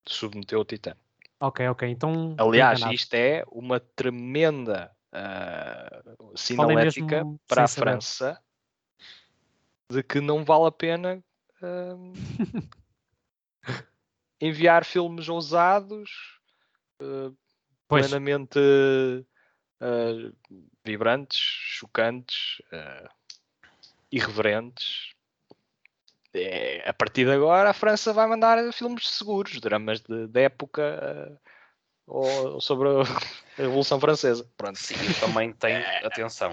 [0.07, 0.99] Submeteu o Titano.
[1.39, 2.35] Ok, ok, então.
[2.38, 7.91] Aliás, isto é uma tremenda Falei sinalética para a sem saber.
[7.91, 8.41] França
[9.91, 11.23] de que não vale a pena
[11.61, 11.95] ah,
[14.39, 16.09] enviar filmes ousados,
[17.01, 17.35] uh,
[17.88, 20.35] plenamente uh,
[20.84, 23.09] vibrantes, chocantes, uh,
[24.11, 25.11] irreverentes.
[26.34, 30.99] É, a partir de agora, a França vai mandar filmes seguros, dramas de, de época
[31.31, 31.39] uh,
[32.05, 33.03] ou, sobre a
[33.57, 34.47] Revolução Francesa.
[34.55, 34.77] Pronto.
[34.77, 36.51] Sim, eu também tenho, atenção,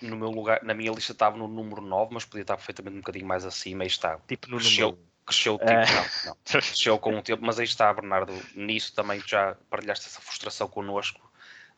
[0.00, 3.00] no meu lugar, na minha lista estava no número 9, mas podia estar perfeitamente um
[3.00, 4.18] bocadinho mais acima e está.
[4.26, 4.98] Tipo no número.
[5.26, 6.36] Cresceu, tipo, não, não.
[6.44, 8.32] Cresceu com o tempo, mas aí está, Bernardo.
[8.54, 11.20] Nisso também já partilhaste essa frustração connosco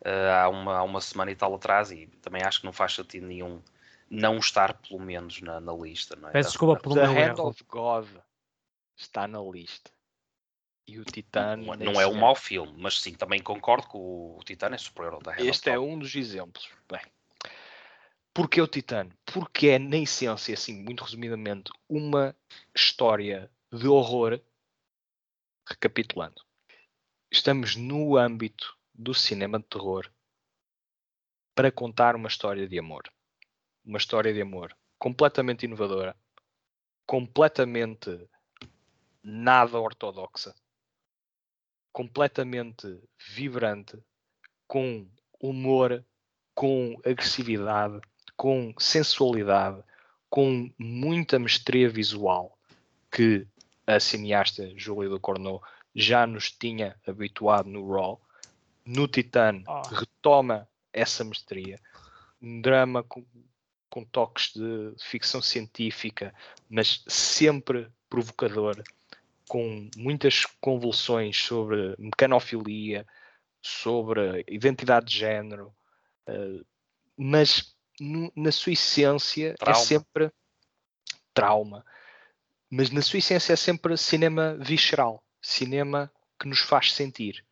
[0.00, 2.94] uh, há, uma, há uma semana e tal atrás e também acho que não faz
[2.94, 3.62] sentido nenhum
[4.08, 6.16] não estar, pelo menos, na, na lista.
[6.16, 6.32] Não é?
[6.32, 8.08] Peço desculpa pelo meu Hand of God
[8.96, 9.90] está na lista.
[10.86, 11.66] E o Titano.
[11.66, 14.78] Não, nem não é um mau filme, mas sim, também concordo que o, Titano é
[14.78, 16.70] superior ao da Hand of Este é um dos exemplos.
[16.88, 17.00] Bem,
[18.36, 19.10] porquê o Titano?
[19.24, 22.36] Porque é, na essência, assim, muito resumidamente, uma
[22.74, 24.38] história de horror.
[25.66, 26.44] Recapitulando,
[27.32, 30.08] estamos no âmbito do cinema de terror
[31.54, 33.10] para contar uma história de amor.
[33.82, 36.14] Uma história de amor completamente inovadora,
[37.06, 38.28] completamente
[39.22, 40.54] nada ortodoxa,
[41.90, 43.00] completamente
[43.34, 43.98] vibrante,
[44.68, 45.10] com
[45.40, 46.04] humor,
[46.54, 48.00] com agressividade,
[48.36, 49.82] com sensualidade,
[50.28, 52.56] com muita mestria visual
[53.10, 53.46] que
[53.86, 55.62] a cineasta Júlia do Corneau
[55.94, 58.20] já nos tinha habituado no Raw.
[58.84, 59.82] No Titan Oh.
[59.94, 61.80] retoma essa mestria.
[62.40, 63.24] Um drama com,
[63.88, 66.34] com toques de ficção científica,
[66.68, 68.82] mas sempre provocador,
[69.48, 73.06] com muitas convulsões sobre mecanofilia,
[73.62, 75.72] sobre identidade de género,
[76.26, 76.60] eh,
[77.16, 79.80] mas no- na sua essência Trauma.
[79.80, 80.32] é sempre
[81.34, 81.84] trauma,
[82.70, 87.44] mas na sua essência é sempre cinema visceral, cinema que nos faz sentir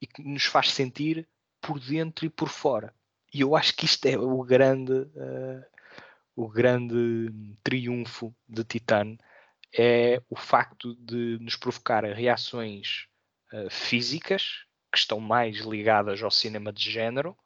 [0.00, 1.28] e que nos faz sentir
[1.60, 2.94] por dentro e por fora.
[3.32, 5.68] E eu acho que isto é o grande, eh,
[6.36, 7.30] o grande
[7.62, 9.16] triunfo de Titan
[9.76, 13.06] é o facto de nos provocar reações
[13.52, 17.36] eh, físicas que estão mais ligadas ao cinema de género,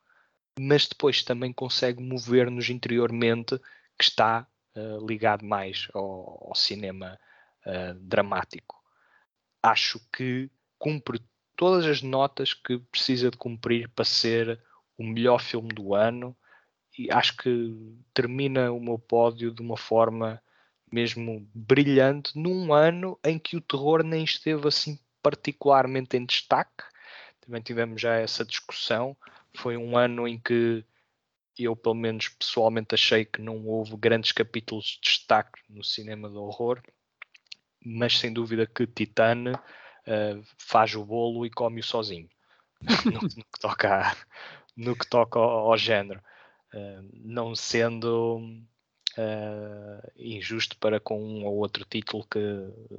[0.58, 3.58] mas depois também consegue mover-nos interiormente
[3.98, 7.18] que está eh, ligado mais ao, ao cinema
[7.64, 8.82] eh, dramático.
[9.62, 11.20] Acho que cumpre
[11.56, 14.60] todas as notas que precisa de cumprir para ser
[14.98, 16.36] o melhor filme do ano
[16.98, 17.74] e acho que
[18.14, 20.42] termina o meu pódio de uma forma
[20.90, 26.84] mesmo brilhante num ano em que o terror nem esteve assim particularmente em destaque.
[27.40, 29.16] Também tivemos já essa discussão.
[29.56, 30.84] Foi um ano em que
[31.58, 36.42] eu, pelo menos pessoalmente, achei que não houve grandes capítulos de destaque no cinema do
[36.42, 36.82] horror,
[37.84, 42.28] mas sem dúvida que Titane uh, faz o bolo e come-o sozinho
[43.06, 44.16] no, no, que toca,
[44.76, 46.20] no que toca ao, ao género,
[46.74, 48.38] uh, não sendo
[49.16, 52.38] uh, injusto para com um ou outro título que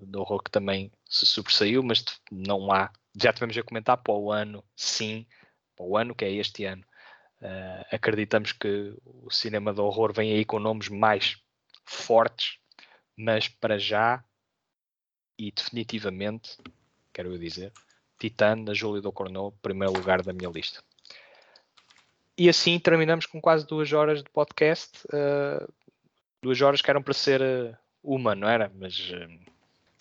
[0.01, 2.91] do horror que também se sobressaiu, mas não há.
[3.19, 5.25] Já tivemos a comentar para o ano, sim,
[5.77, 6.83] para o ano que é este ano.
[7.39, 11.37] Uh, acreditamos que o cinema do horror vem aí com nomes mais
[11.85, 12.57] fortes,
[13.15, 14.23] mas para já
[15.37, 16.57] e definitivamente,
[17.13, 17.71] quero eu dizer,
[18.19, 20.81] Titan da Júlia do Corneau, primeiro lugar da minha lista.
[22.35, 25.05] E assim terminamos com quase duas horas de podcast.
[25.07, 25.71] Uh,
[26.41, 28.71] duas horas que eram para ser uh, uma, não era?
[28.75, 29.51] Mas uh,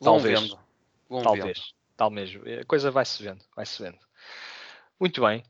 [0.02, 0.54] talvez,
[1.08, 2.60] talvez, talvez.
[2.60, 3.98] A coisa vai-se vendo, vai-se vendo.
[4.98, 5.42] Muito bem.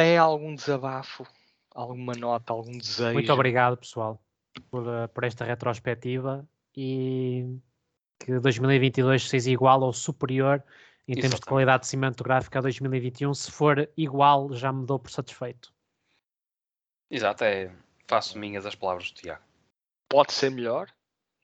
[0.00, 1.26] Tem algum desabafo,
[1.74, 3.12] alguma nota, algum desejo?
[3.12, 4.18] Muito obrigado, pessoal,
[4.70, 7.58] por, uh, por esta retrospectiva e
[8.18, 10.64] que 2022 seja igual ou superior
[11.06, 11.20] em Exatamente.
[11.20, 13.34] termos de qualidade cinematográfica a 2021.
[13.34, 15.70] Se for igual, já me dou por satisfeito.
[17.10, 17.70] Exato, é,
[18.08, 19.42] faço minhas as palavras do Tiago.
[20.08, 20.88] Pode ser melhor,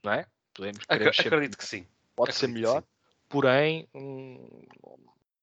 [0.02, 0.26] não é?
[0.54, 1.86] Podemos Ac acredito que sim.
[2.14, 2.82] Pode acredito ser melhor,
[3.28, 4.48] porém, hum,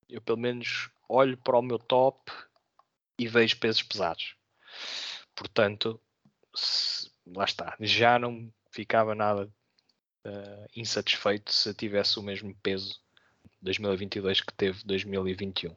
[0.09, 2.31] eu pelo menos olho para o meu top
[3.17, 4.35] e vejo pesos pesados.
[5.35, 5.99] Portanto,
[6.55, 7.75] se, lá está.
[7.79, 9.49] Já não ficava nada
[10.25, 12.99] uh, insatisfeito se tivesse o mesmo peso
[13.61, 15.75] 2022 que teve 2021.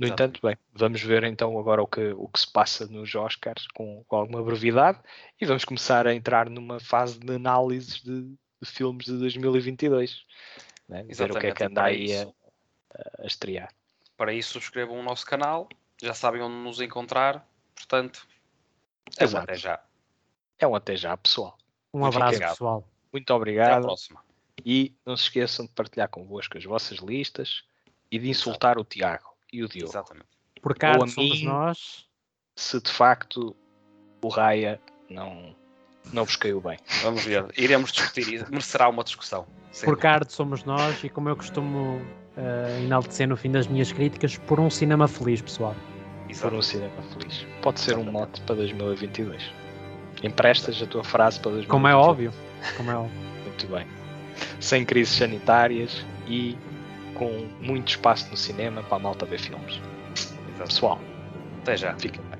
[0.00, 0.22] No Exato.
[0.22, 4.02] entanto, bem, vamos ver então agora o que, o que se passa nos Oscars com,
[4.08, 4.98] com alguma brevidade
[5.40, 10.24] e vamos começar a entrar numa fase de análises de, de filmes de 2022.
[10.88, 11.04] Né?
[11.04, 12.26] Ver o que é que anda aí a,
[13.22, 13.72] a, estrear.
[14.16, 15.68] Para isso, subscrevam o nosso canal,
[16.02, 18.26] já sabem onde nos encontrar, portanto,
[19.18, 19.80] é um até já.
[20.58, 21.56] É um até já, pessoal.
[21.92, 22.88] Um abraço, pessoal.
[23.12, 23.68] Muito obrigado.
[23.68, 24.24] Até à próxima.
[24.64, 27.64] E não se esqueçam de partilhar convosco as vossas listas
[28.10, 29.90] e de insultar o Tiago e o Diogo.
[29.90, 30.28] Exatamente.
[30.60, 31.44] Por Ou cá a somos mim.
[31.44, 32.08] nós.
[32.56, 33.56] Se de facto
[34.22, 35.54] o Raya não,
[36.12, 36.78] não vos caiu bem.
[37.02, 37.46] Vamos ver.
[37.56, 38.50] Iremos discutir isso.
[38.50, 39.46] Merecerá uma discussão.
[39.84, 42.00] Por card somos nós e como eu costumo
[42.36, 45.74] eh, enaltecer no fim das minhas críticas, por um cinema feliz, pessoal.
[46.24, 46.56] Por Exato.
[46.56, 47.46] um cinema feliz.
[47.62, 49.42] Pode ser um mote para 2022.
[50.22, 51.68] Emprestas a tua frase para 2022.
[51.70, 52.32] Como é óbvio.
[52.76, 53.20] Como é óbvio.
[53.44, 53.86] Muito bem.
[54.58, 56.56] Sem crises sanitárias e
[57.14, 59.80] com muito espaço no cinema para a malta ver filmes.
[60.54, 60.68] Exato.
[60.68, 61.00] Pessoal,
[61.62, 61.92] Até já.
[61.92, 62.33] bem.